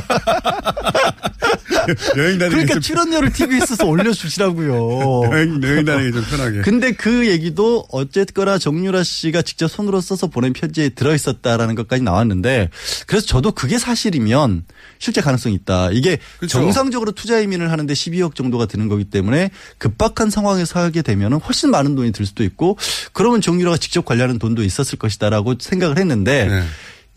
여행 2.18 2.38
다니기 2.38 2.50
그러니까 2.50 2.74
좀, 2.74 2.82
출연료를 2.82 3.32
TV에서 3.32 3.86
올려주시라고요. 3.86 5.22
여행, 5.32 5.60
여행 5.62 5.84
다니기 5.84 6.12
좀 6.12 6.24
편하게. 6.28 6.60
근데 6.60 6.92
그 6.92 7.26
얘기도 7.28 7.86
어쨌거나 7.90 8.58
정유라 8.58 9.02
씨가 9.02 9.42
직접 9.42 9.66
손으로 9.68 10.00
써서 10.00 10.26
보낸 10.26 10.52
편지에 10.52 10.90
들어있었다라는 10.90 11.74
것까지 11.76 12.02
나왔는데 12.02 12.68
그래서 13.06 13.26
저도 13.26 13.52
그게 13.52 13.78
사실이면 13.78 14.39
실제 14.98 15.20
가능성이 15.20 15.54
있다. 15.56 15.90
이게 15.90 16.18
그렇죠. 16.38 16.58
정상적으로 16.58 17.12
투자 17.12 17.40
이민을 17.40 17.70
하는데 17.70 17.92
12억 17.92 18.34
정도가 18.34 18.66
드는 18.66 18.88
거기 18.88 19.04
때문에 19.04 19.50
급박한 19.78 20.30
상황에서 20.30 20.80
하게 20.80 21.02
되면 21.02 21.34
훨씬 21.34 21.70
많은 21.70 21.94
돈이 21.94 22.12
들 22.12 22.26
수도 22.26 22.44
있고 22.44 22.76
그러면 23.12 23.40
정유라가 23.40 23.76
직접 23.76 24.04
관리하는 24.04 24.38
돈도 24.38 24.62
있었을 24.62 24.98
것이다라고 24.98 25.54
생각을 25.58 25.98
했는데 25.98 26.46
네. 26.46 26.62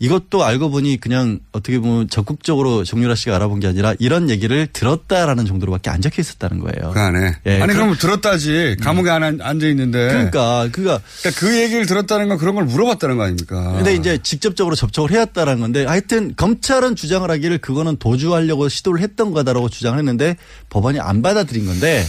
이것도 0.00 0.44
알고 0.44 0.70
보니 0.70 0.98
그냥 1.00 1.38
어떻게 1.52 1.78
보면 1.78 2.08
적극적으로 2.10 2.82
정유라 2.84 3.14
씨가 3.14 3.36
알아본 3.36 3.60
게 3.60 3.68
아니라 3.68 3.94
이런 4.00 4.28
얘기를 4.28 4.66
들었다라는 4.72 5.46
정도로밖에 5.46 5.88
안 5.88 6.00
적혀 6.02 6.20
있었다는 6.20 6.58
거예요. 6.58 6.92
그 6.92 6.98
안에. 7.00 7.36
예, 7.46 7.60
아니, 7.62 7.72
그- 7.72 7.78
그럼 7.78 7.96
들었다지. 7.96 8.76
감옥에 8.80 9.08
안 9.10 9.22
앉아 9.40 9.66
있는데. 9.68 10.08
그러니까 10.08 10.68
그가 10.72 11.00
그러니까 11.22 11.40
그 11.40 11.58
얘기를 11.60 11.86
들었다는 11.86 12.28
건 12.28 12.38
그런 12.38 12.56
걸 12.56 12.64
물어봤다는 12.64 13.16
거 13.16 13.22
아닙니까? 13.22 13.72
근데 13.76 13.94
이제 13.94 14.18
직접적으로 14.22 14.74
접촉을 14.74 15.12
해왔다는 15.12 15.60
건데 15.60 15.84
하여튼 15.86 16.34
검찰은 16.36 16.96
주장을 16.96 17.30
하기를 17.30 17.58
그거는 17.58 17.96
도주하려고 17.96 18.68
시도를 18.68 19.00
했던 19.00 19.30
거다라고 19.32 19.68
주장을 19.68 19.96
했는데 19.96 20.36
법원이 20.70 20.98
안 21.00 21.22
받아들인 21.22 21.66
건데 21.66 22.04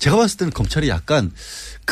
제가 0.00 0.16
봤을 0.16 0.38
때는 0.38 0.52
검찰이 0.52 0.88
약간 0.88 1.30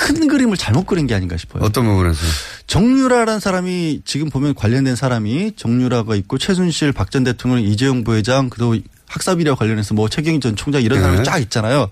큰 0.01 0.27
그림을 0.29 0.57
잘못 0.57 0.87
그린 0.87 1.07
게 1.07 1.15
아닌가 1.15 1.37
싶어요. 1.37 1.63
어떤 1.63 1.85
부분에서? 1.85 2.19
정유라라는 2.67 3.41
사람이 3.41 4.03
지금 4.05 4.31
보면 4.31 4.55
관련된 4.55 4.97
사람이 4.97 5.53
정유라가 5.57 6.15
있고 6.17 6.39
최순실 6.39 6.93
박 6.93 7.11
전 7.11 7.25
대통령 7.25 7.61
이재용 7.63 8.05
부회장 8.05 8.49
그리고 8.51 8.77
학사비리와 9.09 9.57
관련해서 9.57 9.95
뭐 9.95 10.09
최경희 10.09 10.39
전 10.41 10.55
총장 10.57 10.83
이런 10.83 10.99
네. 11.01 11.05
사람이 11.05 11.25
쫙 11.25 11.39
있잖아요. 11.39 11.89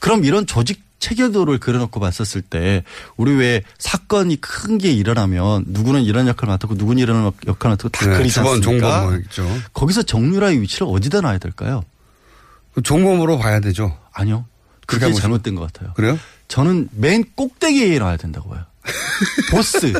그럼 0.00 0.24
이런 0.24 0.46
조직 0.46 0.82
체계도를 0.98 1.58
그려놓고 1.58 1.98
봤었을 2.00 2.40
때 2.42 2.84
우리 3.16 3.32
왜 3.34 3.62
사건이 3.78 4.40
큰 4.40 4.78
게 4.78 4.90
일어나면 4.92 5.64
누구는 5.66 6.02
이런 6.04 6.26
역할을 6.28 6.52
맡았고 6.52 6.74
누구는 6.76 7.02
이런 7.02 7.24
역할을 7.46 7.72
맡았고 7.72 7.88
다 7.90 8.06
네, 8.08 8.16
그리지 8.18 8.40
않습니까? 8.40 8.62
종범 9.10 9.22
뭐. 9.46 9.60
거기서 9.74 10.02
정유라의 10.04 10.60
위치를 10.62 10.86
어디다 10.90 11.20
놔야 11.20 11.38
될까요? 11.38 11.82
그 12.74 12.80
종범으로 12.82 13.36
봐야 13.38 13.60
되죠. 13.60 13.98
아니요. 14.12 14.46
그게 14.86 15.04
하면 15.06 15.18
잘못된 15.18 15.54
것 15.54 15.72
같아요. 15.72 15.92
그래요? 15.94 16.18
저는 16.48 16.88
맨 16.92 17.24
꼭대기에 17.34 17.98
놔야 17.98 18.16
된다고 18.16 18.50
봐요. 18.50 18.64
보스. 19.50 19.92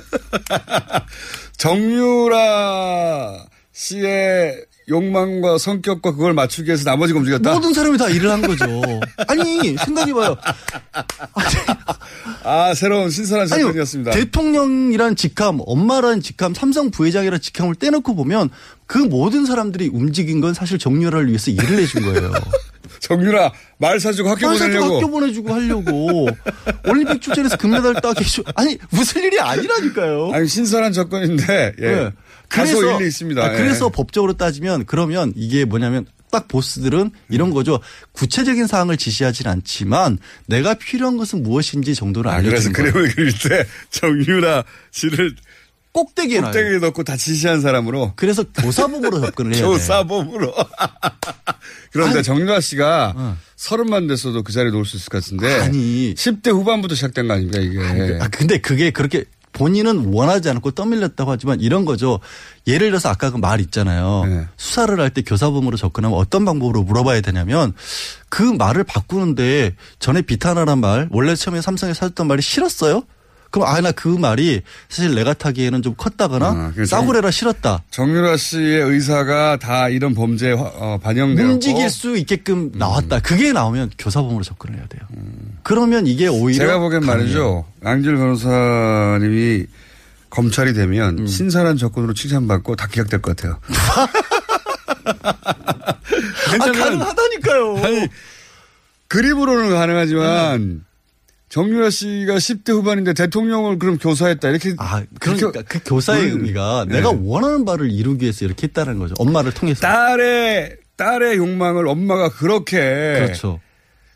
정유라 1.56 3.46
씨의 3.72 4.66
욕망과 4.88 5.58
성격과 5.58 6.12
그걸 6.12 6.34
맞추기 6.34 6.68
위해서 6.68 6.82
나머지가 6.90 7.20
움직였다? 7.20 7.52
모든 7.54 7.72
사람이 7.72 7.96
다 7.98 8.08
일을 8.08 8.30
한 8.30 8.42
거죠. 8.42 8.64
아니 9.28 9.76
생각해봐요. 9.78 10.36
아, 12.42 12.74
새로운 12.74 13.08
신선한. 13.10 13.46
접근이었습니다. 13.46 14.10
대통령이란 14.10 15.14
직함, 15.14 15.60
엄마라는 15.64 16.20
직함, 16.20 16.52
삼성 16.52 16.90
부회장이라는 16.90 17.40
직함을 17.40 17.76
떼놓고 17.76 18.16
보면 18.16 18.50
그 18.86 18.98
모든 18.98 19.46
사람들이 19.46 19.88
움직인 19.92 20.40
건 20.40 20.52
사실 20.52 20.78
정유라를 20.78 21.28
위해서 21.28 21.50
일을 21.52 21.78
해준 21.78 22.02
거예요. 22.02 22.32
정유라 23.02 23.52
말 23.78 23.98
사주고 23.98 24.30
학교 24.30 24.46
말 24.46 24.56
사주고 24.56 24.78
보내려고. 24.78 24.96
학교 24.96 25.10
보내주고 25.10 25.52
하려고 25.52 26.28
올림픽 26.88 27.20
출전해서 27.20 27.56
금메달 27.56 27.96
해줘. 27.96 28.42
아니 28.54 28.78
무슨 28.90 29.24
일이 29.24 29.40
아니라니까요. 29.40 30.30
아니, 30.32 30.46
신선한 30.46 30.92
접근인데, 30.92 31.72
예. 31.80 31.82
네. 31.82 32.10
다소 32.48 32.84
일리 32.84 33.08
있습니다. 33.08 33.42
아, 33.42 33.50
그래서 33.50 33.86
예. 33.86 33.90
법적으로 33.92 34.34
따지면 34.34 34.84
그러면 34.86 35.32
이게 35.34 35.64
뭐냐면 35.64 36.06
딱 36.30 36.48
보스들은 36.48 37.10
이런 37.28 37.50
거죠. 37.50 37.80
구체적인 38.12 38.66
사항을 38.66 38.96
지시하진 38.96 39.48
않지만 39.48 40.18
내가 40.46 40.74
필요한 40.74 41.16
것은 41.16 41.42
무엇인지 41.42 41.94
정도를 41.94 42.30
아, 42.30 42.40
그래서 42.40 42.68
알려주는 42.68 42.72
거예요. 42.72 42.92
그림을 42.92 43.14
그릴 43.14 43.32
때 43.32 43.66
정유라 43.90 44.64
씨를 44.92 45.34
꼭대기에 45.92 46.40
놔요. 46.40 46.52
꼭대기에 46.52 46.78
넣고 46.78 47.04
다 47.04 47.16
지시한 47.16 47.60
사람으로 47.60 48.12
그래서 48.16 48.42
교사범으로 48.44 49.20
접근을 49.20 49.54
해야 49.54 49.60
돼요. 49.62 49.70
교사범으로. 49.72 50.54
그런데 51.92 52.14
아니. 52.16 52.22
정유라 52.22 52.60
씨가 52.60 53.36
서른만 53.56 54.06
됐어도 54.06 54.42
그 54.42 54.52
자리에 54.52 54.70
놓을 54.70 54.84
수 54.84 54.96
있을 54.96 55.08
것 55.10 55.22
같은데. 55.22 55.60
아니. 55.60 56.14
10대 56.14 56.50
후반부터 56.50 56.94
시작된 56.94 57.28
거 57.28 57.34
아닙니까, 57.34 57.58
이게. 57.60 58.18
아, 58.20 58.28
근데 58.28 58.58
그게 58.58 58.90
그렇게 58.90 59.24
본인은 59.52 60.14
원하지 60.14 60.48
않고 60.48 60.70
떠밀렸다고 60.70 61.30
하지만 61.30 61.60
이런 61.60 61.84
거죠. 61.84 62.20
예를 62.66 62.88
들어서 62.88 63.10
아까 63.10 63.30
그 63.30 63.36
말 63.36 63.60
있잖아요. 63.60 64.24
네. 64.26 64.46
수사를 64.56 64.98
할 64.98 65.10
때 65.10 65.20
교사범으로 65.20 65.76
접근하면 65.76 66.16
어떤 66.18 66.46
방법으로 66.46 66.82
물어봐야 66.84 67.20
되냐면 67.20 67.74
그 68.30 68.42
말을 68.42 68.84
바꾸는데 68.84 69.74
전에 69.98 70.22
비탄하란 70.22 70.78
말 70.80 71.08
원래 71.10 71.34
처음에 71.34 71.60
삼성에 71.60 71.92
사줬던 71.92 72.28
말이 72.28 72.40
싫었어요? 72.40 73.02
그럼 73.52 73.68
아 73.68 73.80
나 73.80 73.92
그 73.92 74.08
말이 74.08 74.62
사실 74.88 75.14
내가 75.14 75.34
타기에는 75.34 75.82
좀 75.82 75.94
컸다거나 75.94 76.46
아, 76.46 76.72
싸구려라 76.86 77.30
싫었다. 77.30 77.82
정유라 77.90 78.36
씨의 78.38 78.80
의사가 78.82 79.58
다 79.58 79.88
이런 79.88 80.14
범죄에 80.14 80.52
화- 80.52 80.72
어, 80.74 80.98
반영되고 81.02 81.48
움직일 81.50 81.88
수 81.90 82.16
있게끔 82.16 82.72
나왔다. 82.74 83.20
그게 83.20 83.52
나오면 83.52 83.90
교사범으로 83.98 84.42
접근을 84.42 84.78
해야 84.78 84.86
돼요. 84.88 85.02
그러면 85.62 86.06
이게 86.06 86.26
오히려 86.28 86.64
제가 86.66 86.78
보기엔. 86.78 87.04
말이죠. 87.04 87.64
양질 87.84 88.16
변호사님이 88.16 89.66
검찰이 90.30 90.72
되면 90.72 91.18
음. 91.20 91.26
신선한 91.26 91.76
접근으로 91.76 92.14
칭찬받고 92.14 92.74
다 92.76 92.86
기각될 92.86 93.20
것 93.20 93.36
같아요. 93.36 93.58
아, 95.22 96.72
가능하다니까요. 96.72 97.76
아니, 97.84 98.08
그림으로는 99.08 99.70
가능하지만 99.70 100.84
정유라 101.52 101.90
씨가 101.90 102.36
10대 102.36 102.72
후반인데 102.72 103.12
대통령을 103.12 103.78
그럼 103.78 103.98
교사했다 103.98 104.48
이렇게 104.48 104.74
아, 104.78 105.02
그러니까 105.20 105.60
그 105.68 105.80
교사의 105.84 106.30
음. 106.30 106.38
의미가 106.38 106.86
네. 106.88 106.96
내가 106.96 107.10
원하는 107.10 107.66
바를 107.66 107.90
이루기 107.90 108.22
위해서 108.22 108.46
이렇게 108.46 108.68
했다는 108.68 108.98
거죠. 108.98 109.14
엄마를 109.18 109.52
통해서. 109.52 109.82
딸의 109.82 110.78
딸의 110.96 111.36
욕망을 111.36 111.88
엄마가 111.88 112.30
그렇게 112.30 112.78
그렇죠. 112.78 113.60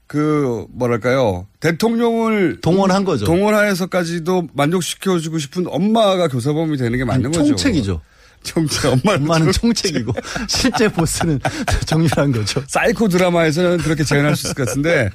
그 0.06 0.64
뭐랄까요 0.70 1.46
대통령을 1.60 2.62
동원한 2.62 3.04
거죠. 3.04 3.26
동원하여서까지도 3.26 4.48
만족시켜주고 4.54 5.38
싶은 5.38 5.66
엄마가 5.68 6.28
교사범이 6.28 6.78
되는 6.78 6.96
게 6.96 7.04
맞는 7.04 7.32
거죠. 7.32 7.48
총책이죠. 7.48 8.00
총책 8.44 8.86
엄마는, 8.86 9.22
엄마는 9.22 9.52
총책이고 9.52 10.14
실제 10.48 10.88
보스는 10.88 11.38
정유라는 11.84 12.32
거죠. 12.32 12.62
사이코 12.66 13.08
드라마에서는 13.08 13.76
그렇게 13.78 14.04
재현할 14.04 14.36
수 14.36 14.46
있을 14.46 14.54
것 14.54 14.68
같은데 14.68 15.10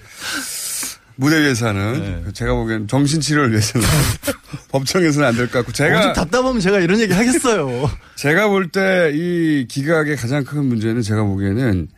무대 1.21 1.39
위에서는 1.39 2.23
네. 2.25 2.31
제가 2.33 2.55
보기엔 2.55 2.87
정신치료를 2.87 3.51
위해서는 3.51 3.87
법정에서는 4.73 5.27
안 5.27 5.35
될 5.35 5.45
것 5.45 5.59
같고 5.59 5.71
제가 5.71 5.99
오죽 5.99 6.13
답답하면 6.13 6.59
제가 6.59 6.79
이런 6.79 6.99
얘기 6.99 7.13
하겠어요. 7.13 7.87
제가 8.17 8.47
볼 8.47 8.71
때 8.71 9.11
이 9.13 9.67
기각의 9.69 10.15
가장 10.15 10.43
큰 10.43 10.65
문제는 10.65 11.03
제가 11.03 11.21
보기에는 11.23 11.89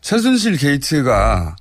최순실 0.00 0.58
게이트가 0.58 1.56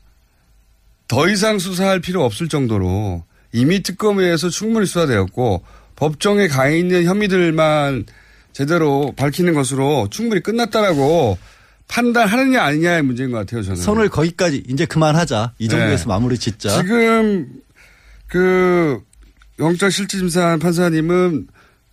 더 1.08 1.28
이상 1.28 1.58
수사할 1.58 2.02
필요 2.02 2.24
없을 2.24 2.48
정도로 2.48 3.24
이미 3.52 3.82
특검에서 3.82 4.50
충분히 4.50 4.86
수사되었고 4.86 5.64
법정에 5.96 6.48
가 6.48 6.70
있는 6.70 7.06
혐의들만 7.06 8.06
제대로 8.54 9.12
밝히는 9.18 9.56
것으로 9.56 10.08
충분히 10.12 10.44
끝났다라고 10.44 11.40
판단하느냐 11.88 12.62
아니냐의 12.64 13.02
문제인 13.02 13.32
것 13.32 13.38
같아요 13.40 13.64
저는. 13.64 13.82
선을 13.82 14.10
거기까지 14.10 14.64
이제 14.68 14.86
그만하자. 14.86 15.54
이 15.60 15.68
정도에서 15.70 16.04
네. 16.04 16.08
마무리 16.10 16.38
짓자. 16.38 16.82
지금 16.82 17.48
그 18.28 19.00
영장 19.60 19.90
실질심사 19.90 20.58
판사님은 20.58 21.48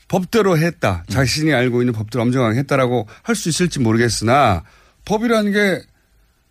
법대로 0.09 0.59
했다. 0.59 1.05
자신이 1.09 1.53
알고 1.55 1.81
있는 1.83 1.93
법대로 1.95 2.23
엄정하게 2.23 2.59
했다라고 2.61 3.09
할 3.23 3.35
수 3.35 3.49
있을지 3.49 3.81
모르겠으나 3.81 4.63
법이라는 5.05 5.53
게 5.53 5.83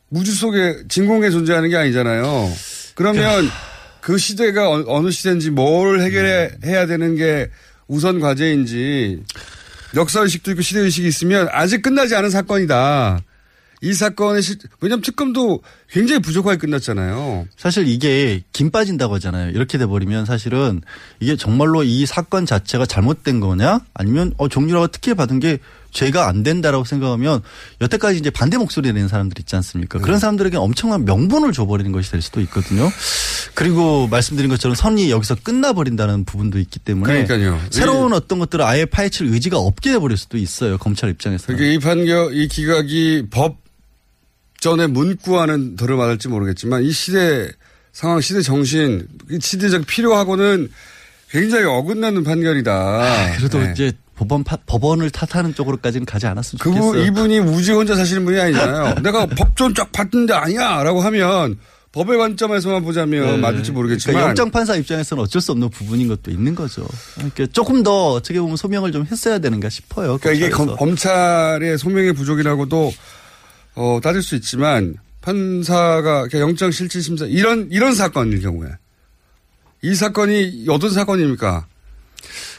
무주 0.09 0.33
속에 0.33 0.83
진공에 0.89 1.29
존재하는 1.29 1.69
게 1.69 1.77
아니잖아요. 1.77 2.51
그러면 2.95 3.49
그 4.01 4.17
시대가 4.17 4.69
어- 4.69 4.83
어느 4.87 5.11
시대인지 5.11 5.49
뭘 5.51 6.01
해결해야 6.01 6.85
되는 6.87 7.15
게 7.15 7.49
우선 7.87 8.19
과제인지 8.19 9.23
역사의식도 9.95 10.51
있고 10.51 10.61
시대의식이 10.61 11.07
있으면 11.07 11.47
아직 11.51 11.81
끝나지 11.81 12.15
않은 12.15 12.29
사건이다. 12.29 13.19
이 13.83 13.91
사건의 13.93 14.41
실, 14.41 14.55
왜냐면 14.79 15.01
특검도 15.01 15.61
굉장히 15.91 16.21
부족하게 16.21 16.57
끝났잖아요. 16.57 17.47
사실 17.57 17.85
이게 17.85 18.41
김 18.53 18.71
빠진다고 18.71 19.15
하잖아요. 19.15 19.49
이렇게 19.49 19.77
돼버리면 19.77 20.25
사실은 20.25 20.81
이게 21.19 21.35
정말로 21.35 21.83
이 21.83 22.05
사건 22.05 22.45
자체가 22.45 22.85
잘못된 22.85 23.41
거냐 23.41 23.81
아니면 23.93 24.33
어 24.37 24.47
정유라가 24.47 24.87
특혜 24.87 25.13
받은 25.13 25.41
게 25.41 25.59
죄가 25.91 26.29
안 26.29 26.43
된다라고 26.43 26.85
생각하면 26.85 27.41
여태까지 27.81 28.17
이제 28.17 28.29
반대 28.29 28.57
목소리 28.57 28.91
내는 28.93 29.09
사람들 29.09 29.37
있지 29.39 29.55
않습니까? 29.57 29.99
네. 29.99 30.03
그런 30.03 30.17
사람들에게 30.17 30.55
엄청난 30.55 31.03
명분을 31.03 31.51
줘버리는 31.51 31.91
것이 31.91 32.09
될 32.09 32.21
수도 32.21 32.39
있거든요. 32.41 32.89
그리고 33.53 34.07
말씀드린 34.07 34.49
것처럼 34.49 34.75
선이 34.75 35.11
여기서 35.11 35.35
끝나버린다는 35.43 36.23
부분도 36.23 36.57
있기 36.59 36.79
때문에 36.79 37.25
그러니까요. 37.25 37.59
새로운 37.69 38.13
어떤 38.13 38.39
것들을 38.39 38.63
아예 38.63 38.85
파헤칠 38.85 39.27
의지가 39.27 39.57
없게 39.57 39.91
돼버릴 39.91 40.17
수도 40.17 40.37
있어요. 40.37 40.77
검찰 40.77 41.09
입장에서. 41.09 41.47
그러니까 41.47 41.67
이 41.67 41.79
판결, 41.79 42.33
이 42.33 42.47
기각이 42.47 43.27
법 43.29 43.62
전에 44.63 44.87
문구와는 44.87 45.75
덜을 45.75 45.97
맞을지 45.97 46.29
모르겠지만 46.29 46.83
이 46.83 46.91
시대 46.91 47.49
상황, 47.91 48.21
시대 48.21 48.41
정신, 48.41 49.05
이 49.29 49.37
시대적 49.41 49.85
필요하고는 49.85 50.69
굉장히 51.29 51.65
어긋나는 51.65 52.23
판결이다. 52.23 53.35
그래도 53.37 53.59
네. 53.59 53.71
이제 53.73 53.91
법원 54.15 54.43
파- 54.45 54.57
법원을 54.65 55.09
탓하는 55.09 55.53
쪽으로까지는 55.53 56.05
가지 56.05 56.27
않았으면 56.27 56.59
그분, 56.59 56.81
좋겠어요. 56.81 57.05
이분이 57.07 57.39
우지 57.39 57.71
혼자 57.73 57.95
사시는 57.95 58.23
분이 58.23 58.39
아니잖아요. 58.39 58.95
내가 59.03 59.25
법전 59.25 59.73
쫙 59.75 59.91
봤는데 59.91 60.33
아니야! 60.33 60.81
라고 60.83 61.01
하면 61.01 61.57
법의 61.91 62.17
관점에서만 62.17 62.83
보자면 62.83 63.25
네. 63.25 63.37
맞을지 63.37 63.71
모르겠지만. 63.73 64.13
그러니까 64.13 64.29
영장 64.29 64.49
판사 64.49 64.75
입장에서는 64.75 65.21
어쩔 65.23 65.41
수 65.41 65.51
없는 65.51 65.69
부분인 65.69 66.07
것도 66.07 66.31
있는 66.31 66.55
거죠. 66.55 66.87
그러니까 67.15 67.47
조금 67.47 67.83
더 67.83 68.13
어떻게 68.13 68.39
보면 68.39 68.55
소명을 68.55 68.91
좀 68.93 69.05
했어야 69.11 69.39
되는가 69.39 69.69
싶어요. 69.69 70.17
그러니까 70.19 70.31
이게 70.31 70.49
검찰에서. 70.49 70.77
검, 70.77 70.87
검찰의 70.89 71.77
소명의 71.77 72.13
부족이라고도 72.13 72.93
어, 73.75 73.99
따질 74.03 74.21
수 74.21 74.35
있지만 74.35 74.95
판사가 75.21 76.27
영장 76.33 76.71
실질 76.71 77.01
심사 77.01 77.25
이런 77.25 77.69
이런 77.71 77.95
사건일 77.95 78.41
경우에 78.41 78.69
이 79.81 79.95
사건이 79.95 80.65
어떤 80.69 80.89
사건입니까? 80.91 81.65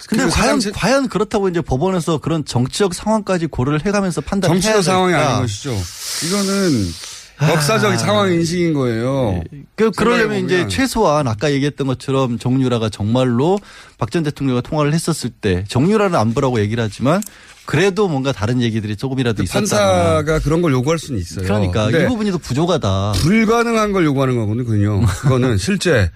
근데 0.08 0.24
그 0.24 0.30
과연 0.30 0.60
사람- 0.60 0.74
과연 0.74 1.08
그렇다고 1.08 1.48
이제 1.48 1.60
법원에서 1.62 2.18
그런 2.18 2.44
정치적 2.44 2.92
상황까지 2.94 3.46
고려를 3.46 3.84
해가면서 3.86 4.20
판단해야 4.20 4.60
정치적 4.60 4.82
상황이? 4.82 5.14
아닌 5.14 5.40
것이죠. 5.42 5.74
이거는 6.26 6.86
역사적 7.50 7.98
상황 7.98 8.32
인식인 8.32 8.74
거예요. 8.74 9.42
그 9.74 9.90
그러려면. 9.92 10.44
이제 10.44 10.68
최소한 10.68 11.26
아까 11.26 11.50
얘기했던 11.52 11.86
것처럼 11.86 12.38
정유라가 12.38 12.90
정말로 12.90 13.58
박 13.98 14.10
전 14.10 14.22
대통령과 14.22 14.60
통화를 14.60 14.92
했었을 14.92 15.30
때 15.30 15.64
정유라는 15.68 16.16
안보라고 16.18 16.60
얘기를 16.60 16.84
하지만 16.84 17.20
그래도 17.66 18.08
뭔가 18.08 18.32
다른 18.32 18.60
얘기들이 18.60 18.96
조금이라도 18.96 19.42
있었다. 19.42 19.58
판사가 19.58 20.38
그런 20.40 20.60
걸 20.62 20.72
요구할 20.72 20.98
수는 20.98 21.20
있어요. 21.20 21.44
그러니까 21.44 21.90
이 21.90 22.06
부분이 22.06 22.30
더 22.30 22.38
부족하다. 22.38 23.12
불가능한 23.16 23.92
걸 23.92 24.04
요구하는 24.04 24.36
거거든요. 24.36 25.04
그거는 25.06 25.56
실제 25.56 26.10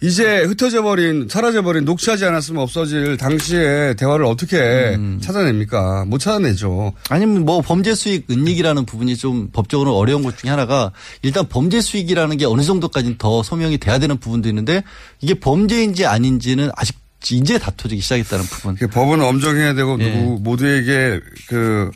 이제 0.00 0.40
흩어져 0.42 0.82
버린 0.82 1.26
사라져 1.28 1.62
버린 1.62 1.84
녹취하지 1.84 2.24
않았으면 2.24 2.62
없어질 2.62 3.16
당시의 3.16 3.96
대화를 3.96 4.24
어떻게 4.24 4.56
음. 4.96 5.18
찾아냅니까? 5.22 6.04
못 6.06 6.18
찾아내죠. 6.18 6.92
아니면 7.10 7.44
뭐 7.44 7.60
범죄 7.60 7.94
수익 7.94 8.30
은닉이라는 8.30 8.86
부분이 8.86 9.16
좀 9.16 9.50
법적으로 9.52 9.96
어려운 9.96 10.22
것 10.22 10.38
중에 10.38 10.50
하나가 10.50 10.92
일단 11.22 11.48
범죄 11.48 11.80
수익이라는 11.80 12.36
게 12.36 12.46
어느 12.46 12.62
정도까지는 12.62 13.18
더 13.18 13.42
소명이 13.42 13.78
돼야 13.78 13.98
되는 13.98 14.16
부분도 14.16 14.48
있는데 14.48 14.82
이게 15.20 15.34
범죄인지 15.34 16.06
아닌지는 16.06 16.70
아직 16.76 17.03
이제 17.32 17.58
다투기 17.58 18.00
시작했다는 18.00 18.44
부분. 18.44 18.74
그 18.76 18.86
법은 18.86 19.20
엄정해야 19.22 19.74
되고 19.74 19.96
예. 20.00 20.10
누구 20.12 20.38
모두에게 20.42 21.20
그 21.48 21.90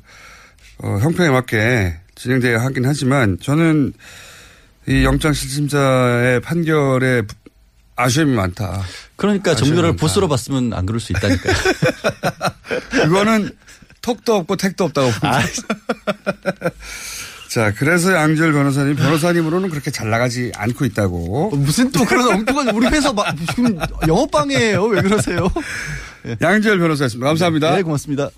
어, 0.79 0.99
형평에 1.01 1.29
맞게 1.31 1.95
진행돼야 2.15 2.61
하긴 2.61 2.87
하지만 2.87 3.39
저는 3.41 3.93
이 4.89 5.05
영장 5.05 5.33
실심사의 5.33 6.41
판결에 6.41 7.23
아쉬움이 7.97 8.35
많다. 8.35 8.83
그러니까 9.17 9.55
많다. 9.91 10.01
보스로 10.01 10.29
봤으면 10.29 10.73
안 10.73 10.87
그럴 10.87 11.01
수 11.01 11.13
있다니까요. 11.13 11.55
그거는 12.91 13.51
턱도 14.01 14.37
없고 14.37 14.57
택도 14.57 14.85
없다고 14.85 15.11
봅니다. 15.11 15.39
아. 15.39 15.43
자, 17.59 17.73
그래서 17.77 18.15
양지열 18.15 18.53
변호사님, 18.53 18.95
변호사님으로는 18.95 19.69
그렇게 19.71 19.91
잘 19.91 20.11
나가지 20.11 20.53
않고 20.55 20.85
있다고. 20.85 21.51
무슨 21.57 21.91
또 21.91 22.05
그런 22.05 22.29
엉뚱한 22.29 22.69
우리 22.69 22.87
회사 22.87 23.13
막 23.13 23.35
지금 23.51 23.77
영업방해예요. 24.07 24.85
왜 24.85 25.03
그러세요? 25.03 25.51
양지열 26.41 26.79
변호사였습니다. 26.79 27.27
감사합니다. 27.27 27.75
네, 27.75 27.83
고맙습니다. 27.83 28.31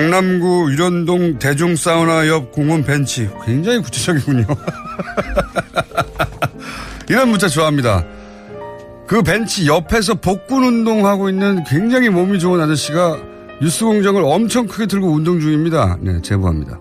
강남구 0.00 0.72
유련동 0.72 1.38
대중사우나 1.38 2.26
옆 2.28 2.52
공원 2.52 2.82
벤치. 2.82 3.28
굉장히 3.44 3.82
구체적이군요. 3.82 4.46
이런 7.10 7.28
문자 7.28 7.48
좋아합니다. 7.48 8.06
그 9.06 9.20
벤치 9.22 9.66
옆에서 9.66 10.14
복근 10.14 10.64
운동하고 10.64 11.28
있는 11.28 11.62
굉장히 11.64 12.08
몸이 12.08 12.38
좋은 12.38 12.62
아저씨가 12.62 13.18
뉴스 13.60 13.84
공장을 13.84 14.22
엄청 14.24 14.66
크게 14.66 14.86
들고 14.86 15.06
운동 15.12 15.38
중입니다. 15.38 15.98
네, 16.00 16.18
제보합니다. 16.22 16.80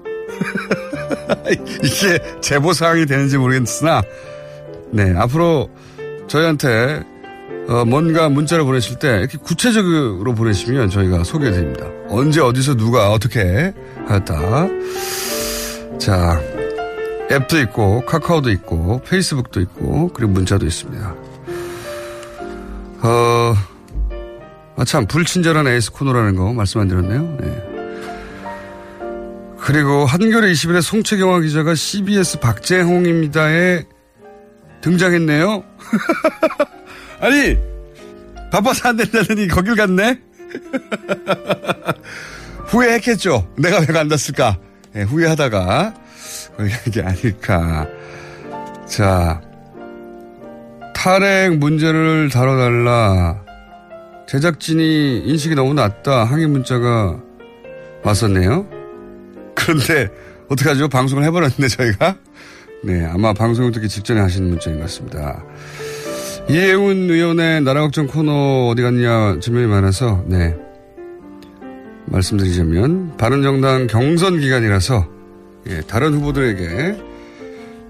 이게 1.83 2.19
제보 2.39 2.71
사항이 2.71 3.05
되는지 3.05 3.37
모르겠으나, 3.37 4.01
네, 4.91 5.13
앞으로 5.17 5.69
저희한테 6.27 7.03
어, 7.69 7.85
뭔가 7.85 8.29
문자를 8.29 8.65
보내실 8.65 8.97
때 8.97 9.19
이렇게 9.19 9.37
구체적으로 9.37 10.33
보내시면 10.33 10.89
저희가 10.89 11.23
소개해드립니다. 11.23 11.85
언제 12.07 12.41
어디서 12.41 12.75
누가 12.75 13.11
어떻게 13.11 13.71
하였다. 14.07 14.67
자, 15.99 16.41
앱도 17.31 17.59
있고 17.59 18.03
카카오도 18.05 18.49
있고 18.49 19.01
페이스북도 19.03 19.61
있고 19.61 20.09
그리고 20.13 20.31
문자도 20.31 20.65
있습니다. 20.65 21.15
어, 23.03 23.53
아, 24.75 24.85
참, 24.85 25.05
불친절한 25.05 25.67
에이스 25.67 25.91
코너라는 25.91 26.37
거 26.37 26.51
말씀 26.53 26.81
안 26.81 26.87
드렸네요. 26.87 27.37
네. 27.39 27.63
그리고 29.59 30.05
한겨레 30.05 30.51
21의 30.51 30.81
송채경화 30.81 31.41
기자가 31.41 31.75
CBS 31.75 32.39
박재홍입니다에 32.39 33.83
등장했네요. 34.81 35.63
아니, 37.19 37.57
바빠서 38.51 38.89
안 38.89 38.97
된다더니 38.97 39.47
거길 39.47 39.75
갔네? 39.75 40.19
후회했겠죠. 42.67 43.47
내가 43.57 43.79
왜 43.79 43.85
간다을까? 43.85 44.57
네, 44.93 45.03
후회하다가 45.03 45.93
거기 46.57 46.91
게 46.91 47.01
아닐까. 47.01 47.87
자, 48.85 49.41
탈핵 50.95 51.57
문제를 51.57 52.29
다뤄달라. 52.29 53.43
제작진이 54.27 55.23
인식이 55.25 55.55
너무 55.55 55.73
낮다. 55.73 56.25
항의 56.25 56.47
문자가 56.47 57.19
왔었네요. 58.03 58.67
그런데 59.55 60.09
어떡하죠? 60.49 60.89
방송을 60.89 61.23
해버렸는데 61.25 61.67
저희가? 61.67 62.15
네, 62.83 63.05
아마 63.05 63.33
방송을 63.33 63.71
듣기 63.71 63.89
직전에 63.89 64.21
하시는 64.21 64.49
문자인 64.49 64.77
것 64.77 64.83
같습니다. 64.83 65.43
이혜훈 66.49 67.09
의원의 67.09 67.61
나라 67.61 67.81
걱정 67.81 68.07
코너 68.07 68.67
어디 68.69 68.81
갔냐 68.81 69.39
질문이 69.39 69.67
많아서 69.67 70.23
네 70.25 70.55
말씀드리자면 72.05 73.17
바른정당 73.17 73.87
경선 73.87 74.39
기간이라서 74.39 75.07
예, 75.69 75.81
다른 75.81 76.13
후보들에게 76.15 76.95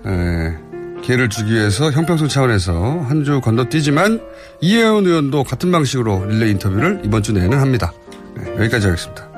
에, 0.05 0.53
기회를 1.01 1.29
주기 1.29 1.53
위해서 1.53 1.89
형평성 1.91 2.27
차원에서 2.27 2.99
한 3.07 3.23
주 3.23 3.39
건너뛰지만 3.41 4.19
이혜원 4.59 5.05
의원도 5.05 5.43
같은 5.45 5.71
방식으로 5.71 6.25
릴레이 6.25 6.51
인터뷰를 6.51 7.01
이번 7.05 7.23
주 7.23 7.31
내에는 7.31 7.57
합니다. 7.57 7.93
네, 8.35 8.51
여기까지 8.57 8.87
하겠습니다. 8.87 9.28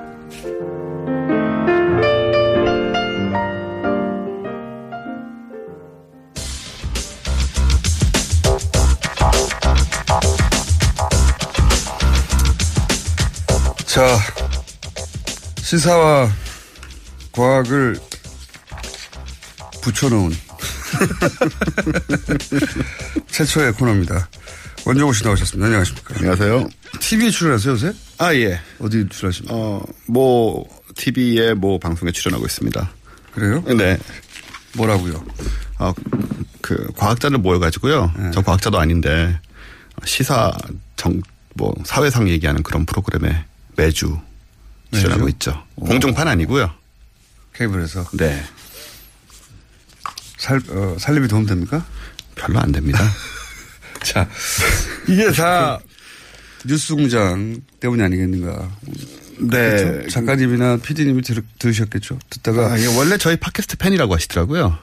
자, 13.92 14.08
시사와 15.58 16.32
과학을 17.34 18.00
붙여놓은 19.82 20.32
최초의 23.28 23.74
코너입니다. 23.74 24.30
원정호 24.86 25.12
씨 25.12 25.26
나오셨습니다. 25.26 25.66
안녕하십니까. 25.66 26.16
안녕하세요. 26.16 26.70
TV에 27.02 27.32
출연하세요, 27.32 27.74
요새? 27.74 27.94
아, 28.18 28.34
예. 28.34 28.62
어디 28.80 29.10
출연하십니까? 29.10 29.54
어, 29.54 29.84
뭐, 30.08 30.66
TV에 30.96 31.54
뭐 31.54 31.78
방송에 31.78 32.14
출연하고 32.14 32.46
있습니다. 32.46 32.90
그래요? 33.34 33.62
네. 33.78 33.98
뭐라고요? 34.78 35.22
어, 35.80 35.94
그, 36.62 36.88
과학자들 36.96 37.40
모여가지고요. 37.40 38.14
네. 38.18 38.32
저 38.34 38.42
과학자도 38.42 38.80
아닌데, 38.80 39.38
시사, 40.06 40.54
정, 40.96 41.22
뭐, 41.56 41.76
사회상 41.84 42.30
얘기하는 42.30 42.64
그런 42.64 42.86
프로그램에 42.86 43.51
매주 43.82 44.20
출연하고? 44.94 45.28
있죠. 45.30 45.64
오. 45.76 45.86
공중판 45.86 46.28
아니고요. 46.28 46.72
케이블에서? 47.54 48.06
네. 48.14 48.44
살, 50.38 50.62
어, 50.70 50.96
살림이 51.00 51.28
도움됩니까? 51.28 51.86
별로 52.36 52.60
안 52.60 52.72
됩니다. 52.72 53.00
자, 54.04 54.28
이게 55.08 55.32
다 55.32 55.80
뉴스 56.66 56.96
공장 56.96 57.60
때문이 57.80 58.04
아니겠는가. 58.04 58.72
네. 59.40 59.48
그렇죠? 59.48 60.10
작가님이나 60.10 60.78
PD님이 60.78 61.22
들, 61.24 61.42
들으셨겠죠. 61.58 62.20
듣다가. 62.30 62.68
아, 62.68 62.76
원래 62.98 63.18
저희 63.18 63.36
팟캐스트 63.38 63.78
팬이라고 63.78 64.14
하시더라고요. 64.14 64.78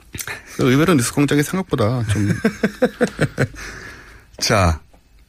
의외로 0.59 0.95
뉴스 0.95 1.13
공장이 1.13 1.43
생각보다 1.43 2.05
좀. 2.09 2.33
자, 4.39 4.81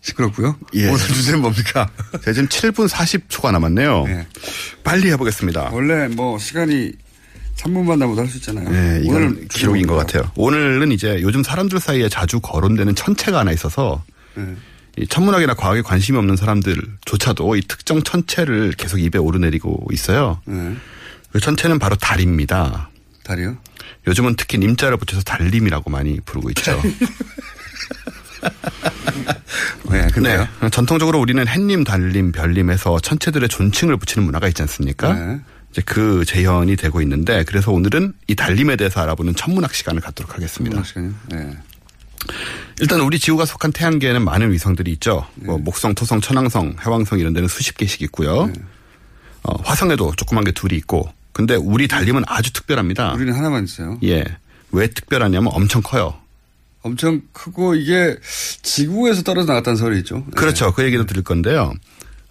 시끄럽고요. 0.02 0.58
예. 0.76 0.88
오늘 0.88 0.98
주제는 1.08 1.42
뭡니까? 1.42 1.90
제가 2.22 2.34
지금 2.34 2.48
7분 2.48 2.88
40초가 2.88 3.52
남았네요. 3.52 4.04
네. 4.06 4.28
빨리 4.84 5.10
해보겠습니다. 5.12 5.70
원래 5.72 6.08
뭐 6.08 6.40
시간이 6.40 6.92
3분만 7.58 7.98
남아도 7.98 8.22
할 8.22 8.28
수 8.30 8.38
있잖아요. 8.38 8.70
네, 8.70 9.02
이건 9.04 9.48
기록인 9.50 9.86
것 9.88 9.96
같아요. 9.96 10.32
오늘은 10.36 10.94
이제 10.94 11.20
요즘 11.22 11.44
사람들 11.44 11.80
사이에 11.82 12.08
자주 12.08 12.40
거론되는 12.40 12.96
천체가 12.96 13.40
하나 13.40 13.52
있어서 13.52 14.02
네. 14.36 14.56
이 14.98 15.06
천문학이나 15.08 15.54
과학에 15.56 15.82
관심이 15.82 16.18
없는 16.18 16.38
사람들조차도 16.38 17.56
이 17.58 17.62
특정 17.68 18.02
천체를 18.02 18.72
계속 18.78 19.00
입에 19.00 19.18
오르내리고 19.20 19.88
있어요. 19.92 20.42
네. 20.46 20.74
그 21.34 21.40
천체는 21.42 21.80
바로 21.80 21.96
달입니다. 21.98 22.90
달이요? 23.24 23.58
요즘은 24.08 24.36
특히 24.38 24.58
님자를 24.58 24.96
붙여서 24.98 25.22
달림이라고 25.24 25.90
많이 25.90 26.20
부르고 26.22 26.50
있죠. 26.52 26.82
네, 29.92 30.08
근데요. 30.08 30.48
네. 30.62 30.70
전통적으로 30.70 31.20
우리는 31.20 31.48
햇님, 31.48 31.84
달님, 31.84 32.32
별님해서 32.32 33.00
천체들의 33.00 33.50
존칭을 33.50 33.98
붙이는 33.98 34.26
문화가 34.26 34.48
있지 34.48 34.62
않습니까? 34.62 35.14
네. 35.14 35.40
이제 35.72 35.82
그 35.86 36.26
재현이 36.26 36.76
되고 36.76 37.02
있는데 37.02 37.44
그래서 37.44 37.72
오늘은 37.72 38.14
이 38.28 38.36
달림에 38.36 38.76
대해서 38.76 39.02
알아보는 39.02 39.36
천문학 39.36 39.74
시간을 39.74 40.02
갖도록 40.02 40.36
하겠습니다. 40.36 40.84
천문학 40.84 40.88
시간요? 40.88 41.14
네. 41.30 41.58
일단 42.80 43.02
우리 43.02 43.20
지구가 43.20 43.46
속한 43.46 43.72
태양계에는 43.72 44.24
많은 44.24 44.52
위성들이 44.52 44.92
있죠. 44.94 45.26
네. 45.36 45.48
뭐 45.48 45.58
목성, 45.58 45.96
토성, 45.96 46.22
천왕성, 46.22 46.78
해왕성 46.86 47.20
이런 47.20 47.34
데는 47.34 47.48
수십 47.48 47.78
개씩 47.78 48.02
있고요. 48.04 48.48
네. 48.48 48.54
어, 49.44 49.62
화성에도 49.64 50.14
조그만 50.18 50.44
게 50.44 50.52
둘이 50.52 50.76
있고. 50.78 51.12
근데 51.32 51.56
우리 51.56 51.88
달림은 51.88 52.24
아주 52.28 52.52
특별합니다. 52.52 53.14
우리는 53.14 53.34
하나만 53.34 53.64
있어요. 53.64 53.98
예. 54.04 54.24
왜 54.72 54.88
특별하냐면 54.88 55.52
엄청 55.54 55.82
커요. 55.82 56.16
엄청 56.82 57.22
크고 57.34 57.76
이게 57.76 58.18
지구에서 58.62 59.24
떨어져 59.24 59.48
나갔다는 59.48 59.78
소리 59.78 59.98
있죠. 60.00 60.18
네. 60.18 60.32
그렇죠. 60.36 60.72
그 60.74 60.84
얘기도 60.84 61.06
들을 61.06 61.24
건데요. 61.24 61.74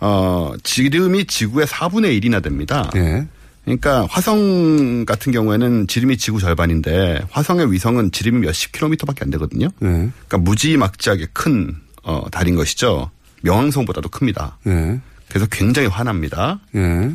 어, 0.01 0.53
지름이 0.63 1.27
지구의 1.27 1.67
4분의 1.67 2.21
1이나 2.21 2.43
됩니다. 2.43 2.91
네. 2.95 3.27
그러니까 3.65 4.07
화성 4.09 5.05
같은 5.05 5.31
경우에는 5.31 5.89
지름이 5.89 6.17
지구 6.17 6.41
절반인데 6.41 7.27
화성의 7.31 7.71
위성은 7.71 8.13
지름이 8.13 8.39
몇십 8.47 8.73
킬로미터밖에 8.73 9.25
안 9.25 9.31
되거든요. 9.31 9.69
네. 9.81 9.89
그러니까 9.91 10.39
무지막지하게 10.39 11.27
큰 11.35 11.77
어, 12.03 12.25
달인 12.31 12.55
것이죠. 12.55 13.11
명왕성보다도 13.43 14.09
큽니다. 14.09 14.57
네. 14.65 14.99
그래서 15.29 15.47
굉장히 15.51 15.89
환합니다. 15.89 16.61
네. 16.73 17.13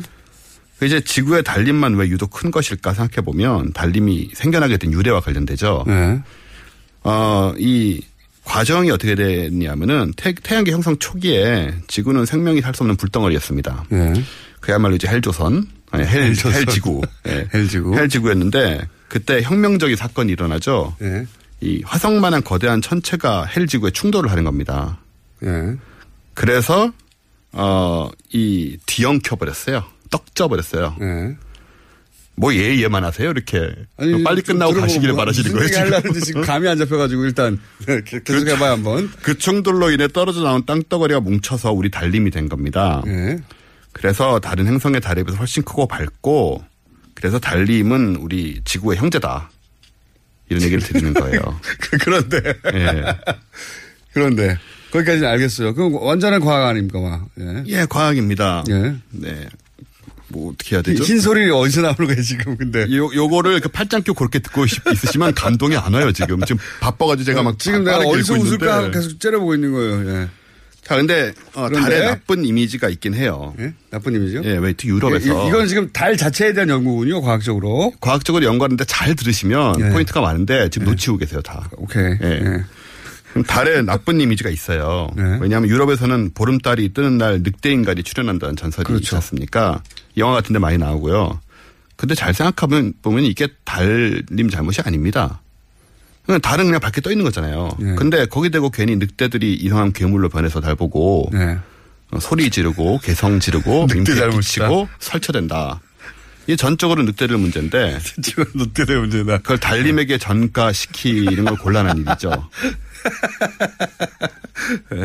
이제 0.82 1.00
지구의 1.00 1.42
달림만 1.42 1.94
왜 1.94 2.08
유독 2.08 2.30
큰 2.30 2.50
것일까 2.50 2.94
생각해 2.94 3.24
보면 3.24 3.72
달림이 3.72 4.30
생겨나게 4.34 4.76
된 4.76 4.92
유래와 4.92 5.20
관련되죠. 5.20 5.84
네. 7.04 7.10
어, 7.10 7.54
이 7.58 8.00
과정이 8.44 8.90
어떻게 8.90 9.14
됐냐면은 9.14 10.12
태, 10.16 10.34
양계 10.52 10.72
형성 10.72 10.98
초기에 10.98 11.74
지구는 11.88 12.26
생명이 12.26 12.60
살 12.60 12.74
수 12.74 12.82
없는 12.82 12.96
불덩어리였습니다. 12.96 13.84
네. 13.88 14.12
그야말로 14.60 14.94
이제 14.96 15.08
헬조선, 15.08 15.66
아니, 15.90 16.04
헬, 16.04 16.24
헬조선. 16.24 16.52
헬지구, 16.52 17.02
네. 17.24 17.46
헬지구, 17.54 17.96
헬지구였는데 17.96 18.80
그때 19.08 19.42
혁명적인 19.42 19.96
사건이 19.96 20.32
일어나죠. 20.32 20.96
네. 20.98 21.26
이 21.60 21.82
화성만한 21.86 22.42
거대한 22.44 22.82
천체가 22.82 23.44
헬지구에 23.46 23.90
충돌을 23.92 24.30
하는 24.30 24.44
겁니다. 24.44 24.98
네. 25.40 25.74
그래서 26.34 26.92
어이 27.52 28.76
뒤엉켜 28.86 29.36
버렸어요. 29.36 29.84
떡져 30.10 30.48
버렸어요. 30.48 30.96
네. 31.00 31.36
뭐 32.36 32.54
예, 32.54 32.76
예만 32.78 33.04
하세요? 33.04 33.30
이렇게. 33.30 33.70
아니, 33.96 34.22
빨리 34.24 34.42
끝나고 34.42 34.74
가시기를 34.74 35.14
뭐 35.14 35.22
바라시는 35.24 35.52
거예요, 35.52 35.68
지금. 35.68 36.20
지금 36.20 36.42
감이 36.42 36.66
안 36.68 36.78
잡혀가지고 36.78 37.24
일단 37.26 37.60
계속 38.04 38.24
그, 38.24 38.50
해봐요, 38.50 38.72
한번. 38.72 39.10
그 39.22 39.38
충돌로 39.38 39.90
인해 39.92 40.08
떨어져 40.08 40.42
나온 40.42 40.64
땅덩어리가 40.66 41.20
뭉쳐서 41.20 41.72
우리 41.72 41.90
달림이 41.90 42.30
된 42.30 42.48
겁니다. 42.48 43.02
네. 43.06 43.38
그래서 43.92 44.40
다른 44.40 44.66
행성의 44.66 45.00
달에 45.00 45.22
비해서 45.22 45.38
훨씬 45.38 45.62
크고 45.62 45.86
밝고 45.86 46.64
그래서 47.14 47.38
달림은 47.38 48.16
우리 48.16 48.60
지구의 48.64 48.98
형제다. 48.98 49.50
이런 50.50 50.62
얘기를 50.62 50.82
드리는 50.82 51.14
거예요. 51.14 51.40
그런데. 52.02 52.54
예. 52.74 53.04
그런데. 54.12 54.58
거기까지는 54.90 55.28
알겠어요. 55.28 55.74
그럼 55.74 55.94
완전한 55.94 56.40
과학 56.40 56.68
아닙니까, 56.68 57.00
막. 57.00 57.28
예. 57.40 57.62
예, 57.66 57.86
과학입니다. 57.88 58.64
예. 58.68 58.94
네. 59.10 59.48
뭐 60.34 60.52
어떻게 60.52 60.74
해야 60.76 60.82
되죠? 60.82 61.04
흰 61.04 61.20
소리 61.20 61.48
어디서 61.48 61.82
나오는 61.82 61.96
거예요, 62.06 62.20
지금, 62.22 62.56
근데. 62.56 62.82
요, 62.96 63.08
요거를 63.14 63.60
그 63.60 63.68
팔짱 63.68 64.02
껴 64.02 64.12
그렇게 64.12 64.40
듣고 64.40 64.66
싶- 64.66 64.82
있으시면 64.90 65.34
감동이 65.34 65.76
안 65.76 65.94
와요, 65.94 66.10
지금. 66.12 66.40
지금 66.44 66.60
바빠가지고 66.80 67.24
제가 67.24 67.42
막. 67.42 67.58
지금 67.58 67.84
내가 67.84 67.98
어디서 67.98 68.34
웃을까 68.34 68.90
계속 68.90 69.20
째려보고 69.20 69.54
있는 69.54 69.72
거예요, 69.72 70.10
예. 70.22 70.28
자, 70.82 70.96
근데, 70.96 71.32
어? 71.54 71.68
달에 71.70 72.00
나쁜 72.04 72.44
이미지가 72.44 72.90
있긴 72.90 73.14
해요. 73.14 73.54
예? 73.58 73.72
나쁜 73.90 74.14
이미지요? 74.16 74.42
예, 74.44 74.58
왜 74.58 74.74
특히 74.74 74.90
유럽에서. 74.90 75.44
이- 75.44 75.48
이건 75.48 75.66
지금 75.66 75.88
달 75.94 76.14
자체에 76.16 76.52
대한 76.52 76.68
연구군요, 76.68 77.22
과학적으로. 77.22 77.94
과학적으로 78.02 78.44
연구하는데 78.44 78.84
잘 78.84 79.14
들으시면 79.16 79.76
예. 79.80 79.88
포인트가 79.90 80.20
많은데 80.20 80.68
지금 80.68 80.88
놓치고 80.88 81.16
계세요, 81.16 81.40
다. 81.40 81.70
오케이. 81.78 82.04
예. 82.22 82.64
달에 83.42 83.82
나쁜 83.82 84.20
이미지가 84.20 84.48
있어요. 84.50 85.08
왜냐하면 85.40 85.68
유럽에서는 85.68 86.30
보름달이 86.34 86.94
뜨는 86.94 87.18
날 87.18 87.40
늑대 87.42 87.70
인간이 87.72 88.02
출연한다는 88.02 88.54
전설이 88.56 88.84
그렇죠. 88.86 89.02
있지 89.02 89.14
않습니까? 89.16 89.82
영화 90.16 90.34
같은 90.34 90.52
데 90.52 90.58
많이 90.58 90.78
나오고요. 90.78 91.40
근데 91.96 92.14
잘 92.14 92.32
생각하면 92.34 92.92
보면 93.02 93.24
이게 93.24 93.48
달님 93.64 94.50
잘못이 94.50 94.80
아닙니다. 94.84 95.40
그냥 96.26 96.40
달은 96.40 96.64
그냥 96.66 96.80
밖에 96.80 97.00
떠 97.00 97.10
있는 97.10 97.24
거잖아요. 97.24 97.70
예. 97.80 97.84
근데 97.96 98.24
거기 98.26 98.50
대고 98.50 98.70
괜히 98.70 98.96
늑대들이 98.96 99.54
이상한 99.54 99.92
괴물로 99.92 100.28
변해서 100.28 100.60
달 100.60 100.74
보고 100.74 101.30
어, 102.10 102.18
소리 102.20 102.50
지르고 102.50 102.98
개성 103.02 103.40
지르고 103.40 103.86
늑대. 103.92 104.30
끼치고 104.30 104.88
설쳐된다. 105.00 105.80
이게 106.46 106.56
전적으로 106.56 107.02
늑대들 107.02 107.36
문제인데 107.38 107.98
지금 108.22 108.44
늑대들 108.54 109.00
문제다. 109.00 109.38
그걸 109.38 109.58
달님에게 109.58 110.18
전가시키는 110.18 111.44
건 111.44 111.56
곤란한 111.58 111.98
일이죠. 111.98 112.48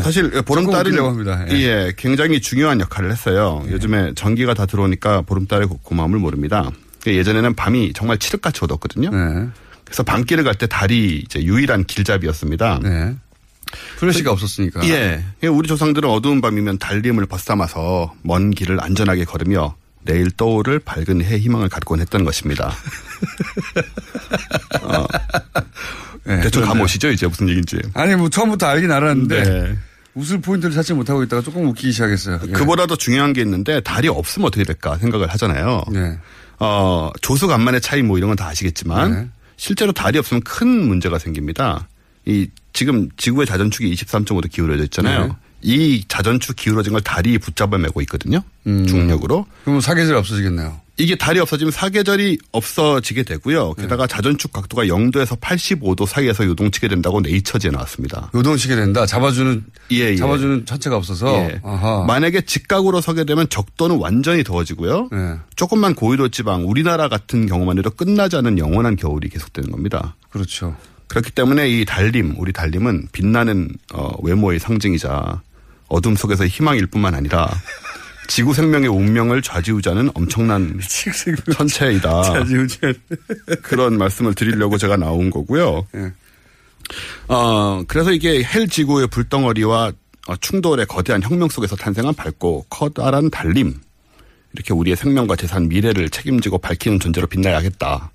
사실 0.02 0.30
보름달은 0.44 0.88
웃기려고 0.92 1.10
합니다. 1.10 1.46
예. 1.52 1.56
예, 1.60 1.94
굉장히 1.98 2.40
중요한 2.42 2.80
역할을 2.80 3.12
했어요. 3.12 3.64
요즘에 3.70 4.14
전기가 4.16 4.54
다 4.54 4.66
들어오니까 4.66 5.22
보름달의 5.22 5.68
고- 5.68 5.80
고마움을 5.84 6.20
모릅니다. 6.20 6.70
예전에는 7.06 7.54
밤이 7.56 7.94
정말 7.94 8.18
칠흑같이 8.18 8.60
어둡거든요. 8.64 9.10
네. 9.10 9.48
그래서 9.86 10.04
밤길을 10.04 10.44
갈 10.44 10.56
때 10.56 10.68
달이 10.68 11.24
이제 11.26 11.42
유일한 11.44 11.84
길잡이였습니다. 11.86 12.80
네. 12.84 13.16
플래시가 13.98 14.32
없었으니까. 14.32 14.88
예. 14.88 15.24
우리 15.48 15.68
조상들은 15.68 16.10
어두운 16.10 16.42
밤이면 16.42 16.78
달림을 16.80 17.26
벗삼아서 17.26 18.14
먼 18.24 18.52
길을 18.52 18.82
안전하게 18.84 19.26
걸으며 19.26 19.76
내일 20.04 20.32
떠오를 20.32 20.80
밝은 20.80 21.24
해 21.24 21.38
희망을 21.38 21.70
갖곤 21.70 22.00
했던 22.00 22.24
것입니다. 22.24 22.74
어, 24.82 25.06
네, 26.26 26.42
대충. 26.42 26.64
감오시죠 26.64 27.10
이제 27.12 27.28
무슨 27.28 27.48
얘기인지. 27.50 27.78
아니, 27.94 28.16
뭐, 28.16 28.30
처음부터 28.30 28.66
알긴 28.68 28.92
알았는데. 28.92 29.44
네. 29.44 29.78
웃을 30.16 30.42
포인트를 30.42 30.74
찾지 30.76 30.94
못하고 30.96 31.24
있다가 31.24 31.42
조금 31.42 31.68
웃기기 31.68 31.92
시작했어요. 31.92 32.40
예. 32.48 32.52
그보다 32.52 32.88
더 32.88 32.96
중요한 32.96 33.32
게 33.32 33.42
있는데 33.42 33.80
달이 33.80 34.08
없으면 34.10 34.48
어떻게 34.48 34.64
될까 34.66 34.98
생각을 34.98 35.28
하잖아요. 35.30 35.84
어, 36.60 37.12
조수 37.22 37.48
간만의 37.48 37.80
차이 37.80 38.02
뭐 38.02 38.18
이런 38.18 38.30
건 38.30 38.36
다 38.36 38.48
아시겠지만 38.48 39.12
네. 39.14 39.28
실제로 39.56 39.92
달이 39.94 40.18
없으면 40.18 40.42
큰 40.42 40.68
문제가 40.88 41.20
생깁니다. 41.20 41.88
이 42.26 42.50
지금 42.74 43.08
지구의 43.18 43.46
자전축이 43.48 43.94
23.5도 43.94 44.50
기울어져 44.52 44.84
있잖아요. 44.86 45.28
네. 45.28 45.34
이 45.62 46.04
자전축 46.08 46.56
기울어진 46.56 46.92
걸 46.94 47.02
달이 47.02 47.38
붙잡아 47.38 47.78
매고 47.78 48.02
있거든요. 48.02 48.42
중력으로. 48.66 49.40
음. 49.48 49.62
그럼 49.64 49.80
사계절이 49.82 50.18
없어지겠네요. 50.18 50.82
이게 51.00 51.16
달이 51.16 51.40
없어지면 51.40 51.72
사계절이 51.72 52.38
없어지게 52.52 53.24
되고요. 53.24 53.74
게다가 53.76 54.06
자전축 54.06 54.52
각도가 54.52 54.84
0도에서 54.84 55.40
85도 55.40 56.06
사이에서 56.06 56.46
요동치게 56.46 56.90
된다고 56.90 57.22
네이처지에 57.22 57.72
나왔습니다. 57.72 58.30
요동치게 58.36 58.76
된다. 58.76 59.06
잡아주는, 59.06 59.64
예, 59.92 59.96
예. 59.96 60.16
잡아주는 60.18 60.66
차체가 60.66 60.98
없어서. 60.98 61.34
예. 61.36 61.62
아하. 61.64 62.04
만약에 62.06 62.42
직각으로 62.42 63.00
서게 63.00 63.24
되면 63.24 63.48
적도는 63.48 63.98
완전히 63.98 64.44
더워지고요. 64.44 65.08
네. 65.12 65.36
조금만 65.56 65.96
고위도 65.96 66.30
지방, 66.30 66.68
우리나라 66.68 67.08
같은 67.08 67.46
경우만 67.46 67.78
해도 67.78 67.90
끝나지 67.90 68.36
않은 68.36 68.58
영원한 68.58 68.98
겨울이 68.98 69.30
계속되는 69.30 69.72
겁니다. 69.72 70.18
그렇죠. 70.30 70.76
그렇기 71.08 71.32
때문에 71.32 71.70
이 71.70 71.86
달림, 71.86 72.36
우리 72.38 72.52
달림은 72.52 73.08
빛나는 73.14 73.70
어, 73.94 74.12
외모의 74.22 74.60
상징이자 74.60 75.42
어둠 75.88 76.16
속에서의 76.16 76.50
희망일 76.50 76.88
뿐만 76.88 77.16
아니라 77.16 77.50
지구 78.30 78.54
생명의 78.54 78.88
운명을 78.90 79.42
좌지우지하는 79.42 80.12
엄청난 80.14 80.80
천체이다. 81.52 82.22
좌지우지하는. 82.22 82.96
그런 83.64 83.98
말씀을 83.98 84.36
드리려고 84.36 84.78
제가 84.78 84.98
나온 84.98 85.32
거고요. 85.32 85.88
예. 85.96 86.14
어, 87.28 87.84
그래서 87.88 88.12
이게 88.12 88.44
헬 88.44 88.68
지구의 88.68 89.08
불덩어리와 89.08 89.92
어, 90.28 90.36
충돌의 90.38 90.86
거대한 90.86 91.24
혁명 91.24 91.50
속에서 91.50 91.76
탄생한 91.76 92.14
밝고 92.14 92.68
커다란 92.70 93.32
달림. 93.32 93.80
이렇게 94.54 94.74
우리의 94.74 94.96
생명과 94.96 95.36
재산, 95.36 95.68
미래를 95.68 96.10
책임지고 96.10 96.60
밝히는 96.60 97.00
존재로 97.00 97.26
빛나야겠다. 97.28 98.12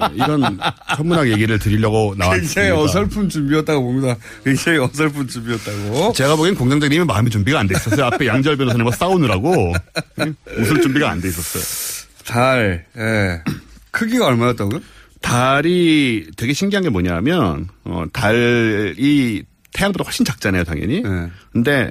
어, 0.00 0.08
이런 0.14 0.58
천문학 0.96 1.28
얘기를 1.30 1.58
드리려고 1.58 2.14
나왔습니다. 2.16 2.54
굉장히 2.54 2.70
어설픈 2.82 3.28
준비였다고 3.28 3.82
봅니다. 3.82 4.16
굉장히 4.44 4.78
어설픈 4.78 5.28
준비였다고. 5.28 6.12
제가 6.12 6.36
보기엔 6.36 6.54
공장장님이 6.54 7.04
마음의 7.04 7.30
준비가 7.30 7.60
안 7.60 7.66
돼 7.66 7.74
있었어요. 7.76 8.06
앞에 8.06 8.26
양절 8.26 8.56
변호사님과 8.56 8.92
싸우느라고 8.96 9.72
응? 10.20 10.34
웃을 10.56 10.80
준비가 10.80 11.10
안 11.10 11.20
돼 11.20 11.28
있었어요. 11.28 12.06
달, 12.26 12.86
예. 12.96 13.42
크기가 13.90 14.26
얼마였다고요? 14.26 14.80
달이 15.22 16.30
되게 16.36 16.52
신기한 16.52 16.82
게 16.82 16.88
뭐냐면 16.90 17.68
어, 17.84 18.04
달이 18.12 19.44
태양보다 19.72 20.04
훨씬 20.04 20.24
작잖아요, 20.24 20.64
당연히. 20.64 21.02
네. 21.02 21.28
근데 21.52 21.90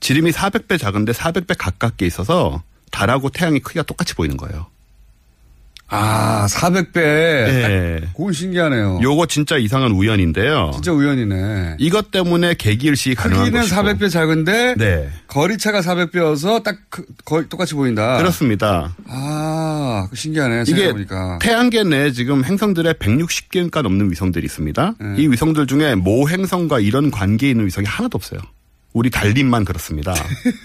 지름이 0.00 0.30
400배 0.32 0.78
작은데 0.78 1.12
400배 1.12 1.54
가깝게 1.58 2.06
있어서 2.06 2.62
달하고 2.90 3.30
태양이 3.30 3.58
크기가 3.60 3.82
똑같이 3.82 4.14
보이는 4.14 4.36
거예요. 4.36 4.66
아, 5.96 6.46
400배. 6.48 6.96
예. 6.98 8.00
그건 8.16 8.32
신기하네요. 8.32 8.98
요거 9.02 9.26
진짜 9.26 9.56
이상한 9.56 9.92
우연인데요. 9.92 10.70
진짜 10.74 10.92
우연이네. 10.92 11.76
이것 11.78 12.10
때문에 12.10 12.54
계기일식이 12.58 13.14
가능한 13.14 13.44
크기는 13.44 13.60
것이고. 13.62 13.76
400배 13.80 14.10
작은데 14.10 14.74
네. 14.76 15.08
거리차가 15.28 15.80
400배여서 15.80 16.62
딱 16.62 16.76
그- 16.90 17.04
거의 17.24 17.48
똑같이 17.48 17.74
보인다. 17.74 18.16
그렇습니다. 18.18 18.94
아, 19.08 20.06
그 20.10 20.16
신기하네. 20.16 20.62
이게 20.62 20.64
생각해보니까. 20.72 21.38
태양계 21.40 21.84
내에 21.84 22.10
지금 22.12 22.44
행성들의 22.44 22.94
160개가 22.94 23.82
넘는 23.82 24.10
위성들이 24.10 24.44
있습니다. 24.44 24.94
네. 25.00 25.14
이 25.22 25.28
위성들 25.28 25.66
중에 25.66 25.94
모 25.94 26.28
행성과 26.28 26.80
이런 26.80 27.10
관계에 27.10 27.50
있는 27.50 27.66
위성이 27.66 27.86
하나도 27.86 28.16
없어요. 28.16 28.40
우리 28.94 29.10
달림만 29.10 29.64
그렇습니다. 29.64 30.14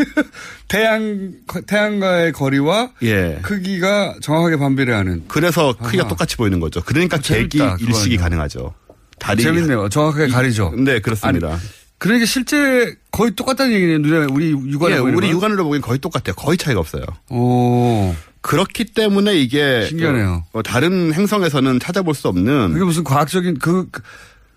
태양 0.70 1.34
태양과의 1.66 2.32
거리와 2.32 2.92
예. 3.02 3.40
크기가 3.42 4.16
정확하게 4.22 4.58
반비례하는. 4.58 5.24
그래서 5.28 5.76
크기가 5.76 6.04
아하. 6.04 6.10
똑같이 6.10 6.38
보이는 6.38 6.60
거죠. 6.60 6.82
그러니까 6.84 7.18
어, 7.18 7.20
재밌다, 7.20 7.76
계기 7.78 7.86
일식이 7.90 8.16
그거는요. 8.18 8.22
가능하죠. 8.22 8.74
달이 9.18 9.44
재밌네요. 9.44 9.90
정확하게 9.90 10.28
가리죠. 10.28 10.74
네, 10.78 11.00
그렇습니다. 11.00 11.58
그러니까 11.98 12.26
실제 12.26 12.96
거의 13.12 13.32
똑같다는 13.36 13.74
얘기네요. 13.74 13.98
눈에 13.98 14.28
우리 14.32 14.52
육안에 14.52 14.96
예, 14.96 15.00
우리 15.00 15.28
건. 15.28 15.30
육안으로 15.32 15.64
보기엔 15.66 15.82
거의 15.82 16.00
똑같아요. 16.00 16.36
거의 16.36 16.58
차이가 16.58 16.80
없어요. 16.80 17.04
오. 17.30 18.16
그렇기 18.42 18.86
때문에 18.86 19.36
이게 19.36 19.86
신기하네요. 19.90 20.46
어, 20.54 20.62
다른 20.62 21.14
행성에서는 21.14 21.80
찾아볼 21.82 22.14
수 22.16 22.30
없는 22.30 22.72
그게 22.74 22.86
무슨 22.86 23.04
과학적인 23.04 23.58
그 23.60 23.90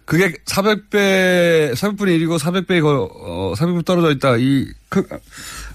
그- 0.05 0.19
그게 0.19 0.35
400배 0.47 1.73
400분의 1.75 2.19
1이고 2.21 2.39
400배 2.39 2.81
거 2.83 3.09
어, 3.13 3.55
400배 3.57 3.85
떨어져 3.85 4.11
있다. 4.13 4.37
이 4.39 4.67
그, 4.89 5.07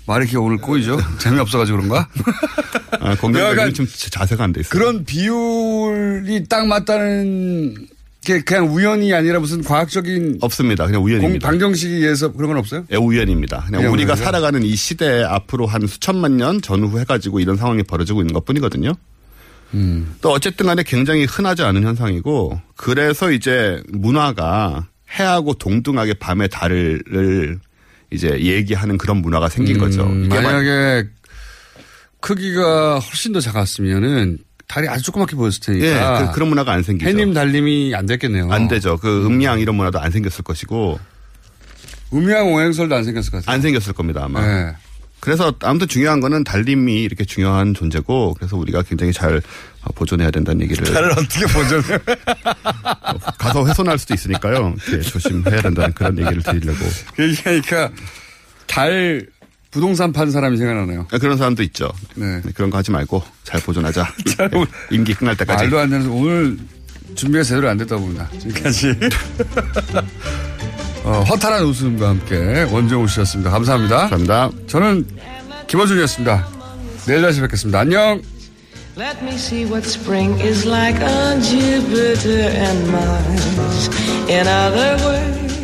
말이 0.05 0.23
이렇게 0.23 0.37
오늘 0.37 0.57
꼬이죠. 0.57 0.97
재미없어 1.19 1.57
가지고 1.57 1.77
그런가? 1.79 2.07
아, 2.99 3.15
공격적인 3.15 3.73
좀 3.73 3.87
자세가 3.87 4.43
안 4.43 4.53
돼 4.53 4.61
있어요. 4.61 4.69
그런 4.71 5.03
비율이 5.05 6.45
딱 6.47 6.65
맞다는 6.67 7.87
게 8.25 8.41
그냥 8.41 8.67
우연이 8.73 9.13
아니라 9.13 9.39
무슨 9.39 9.63
과학적인 9.63 10.39
없습니다. 10.41 10.85
그냥 10.85 11.03
우연입니다. 11.03 11.47
방정식에 11.47 11.93
의해서 11.95 12.31
그런 12.33 12.49
건 12.49 12.57
없어요? 12.57 12.85
예, 12.91 12.95
우연입니다. 12.97 13.63
그냥 13.65 13.79
그냥 13.81 13.93
우리가 13.93 14.13
우연이요? 14.13 14.25
살아가는 14.25 14.63
이 14.63 14.75
시대에 14.75 15.23
앞으로 15.23 15.65
한 15.65 15.87
수천만 15.87 16.35
년 16.37 16.61
전후 16.61 16.99
해가지고 16.99 17.39
이런 17.39 17.55
상황이 17.55 17.83
벌어지고 17.83 18.21
있는 18.21 18.33
것 18.33 18.43
뿐이거든요. 18.45 18.91
음. 19.73 20.15
또 20.21 20.31
어쨌든 20.31 20.65
간에 20.65 20.83
굉장히 20.83 21.25
흔하지 21.25 21.63
않은 21.63 21.83
현상이고 21.83 22.61
그래서 22.75 23.31
이제 23.31 23.81
문화가 23.89 24.87
해하고 25.19 25.53
동등하게 25.53 26.15
밤의 26.15 26.49
달을 26.49 27.59
이제 28.11 28.39
얘기하는 28.39 28.97
그런 28.97 29.17
문화가 29.17 29.49
생긴 29.49 29.77
거죠. 29.77 30.03
음, 30.03 30.29
만약에 30.29 31.07
크기가 32.21 32.99
훨씬 32.99 33.33
더 33.33 33.39
작았으면은 33.39 34.39
달이 34.67 34.87
아주 34.89 35.03
조그맣게 35.03 35.35
보였을 35.35 35.61
테니까. 35.61 35.85
예, 36.25 36.31
그, 36.33 36.39
런 36.39 36.49
문화가 36.49 36.73
안 36.73 36.83
생기죠. 36.83 37.09
해님 37.09 37.33
달님이 37.33 37.93
안 37.95 38.05
됐겠네요. 38.05 38.51
안 38.51 38.67
되죠. 38.67 38.97
그 38.97 39.25
음양 39.25 39.59
이런 39.59 39.75
문화도 39.75 39.99
안 39.99 40.11
생겼을 40.11 40.43
것이고 40.43 40.99
음양 42.13 42.53
오행설도 42.53 42.95
안 42.95 43.03
생겼을 43.03 43.31
것 43.31 43.37
같아요. 43.37 43.53
안 43.53 43.61
생겼을 43.61 43.93
겁니다 43.93 44.23
아마. 44.25 44.45
네. 44.45 44.73
그래서 45.19 45.53
아무튼 45.61 45.87
중요한 45.87 46.19
거는 46.19 46.43
달림이 46.43 47.01
이렇게 47.03 47.25
중요한 47.25 47.73
존재고 47.73 48.33
그래서 48.35 48.55
우리가 48.55 48.83
굉장히 48.83 49.11
잘 49.11 49.41
보존해야 49.95 50.31
된다는 50.31 50.61
얘기를. 50.61 50.83
달을 50.93 51.11
어떻게 51.11 51.45
보존해? 51.47 51.99
가서 53.37 53.65
훼손할 53.65 53.97
수도 53.97 54.13
있으니까요. 54.13 54.75
조심해야 55.03 55.61
된다는 55.61 55.93
그런 55.93 56.17
얘기를 56.17 56.41
드리려고. 56.43 56.79
그러니까 57.15 57.91
달 58.67 59.25
부동산 59.71 60.11
판 60.11 60.31
사람이 60.31 60.57
생각나네요. 60.57 61.07
그런 61.07 61.37
사람도 61.37 61.63
있죠. 61.63 61.91
네. 62.15 62.41
그런 62.53 62.69
거 62.69 62.77
하지 62.77 62.91
말고 62.91 63.23
잘 63.43 63.61
보존하자. 63.61 64.07
네. 64.51 64.65
임기 64.91 65.13
끝날 65.13 65.35
때까지. 65.37 65.63
말도 65.63 65.79
안 65.79 65.89
되는 65.89 66.07
오늘 66.09 66.57
준비가 67.15 67.43
제대로 67.43 67.69
안 67.69 67.77
됐다 67.77 67.97
봅니다. 67.97 68.29
지금까지. 68.39 68.93
어, 71.07 71.23
허탈한 71.23 71.63
웃음과 71.63 72.09
함께 72.09 72.63
원정우 72.69 73.07
씨였습니다. 73.07 73.49
감사합니다. 73.49 74.09
감사합니다. 74.09 74.49
저는 74.67 75.07
김원준이었습니다. 75.67 76.47
내일 77.07 77.21
다시 77.21 77.39
뵙겠습니다. 77.39 77.79
안녕. 77.79 78.21
Let 78.97 79.23
me 79.23 79.35
see 79.35 79.63
what 79.63 79.87
spring 79.87 80.37
is 80.41 80.67
like 80.67 81.01
on 81.01 81.41
Jupiter 81.41 82.49
and 82.49 82.91
Mars. 82.91 83.89
In 84.27 84.47
other 84.47 84.97
words, 85.01 85.56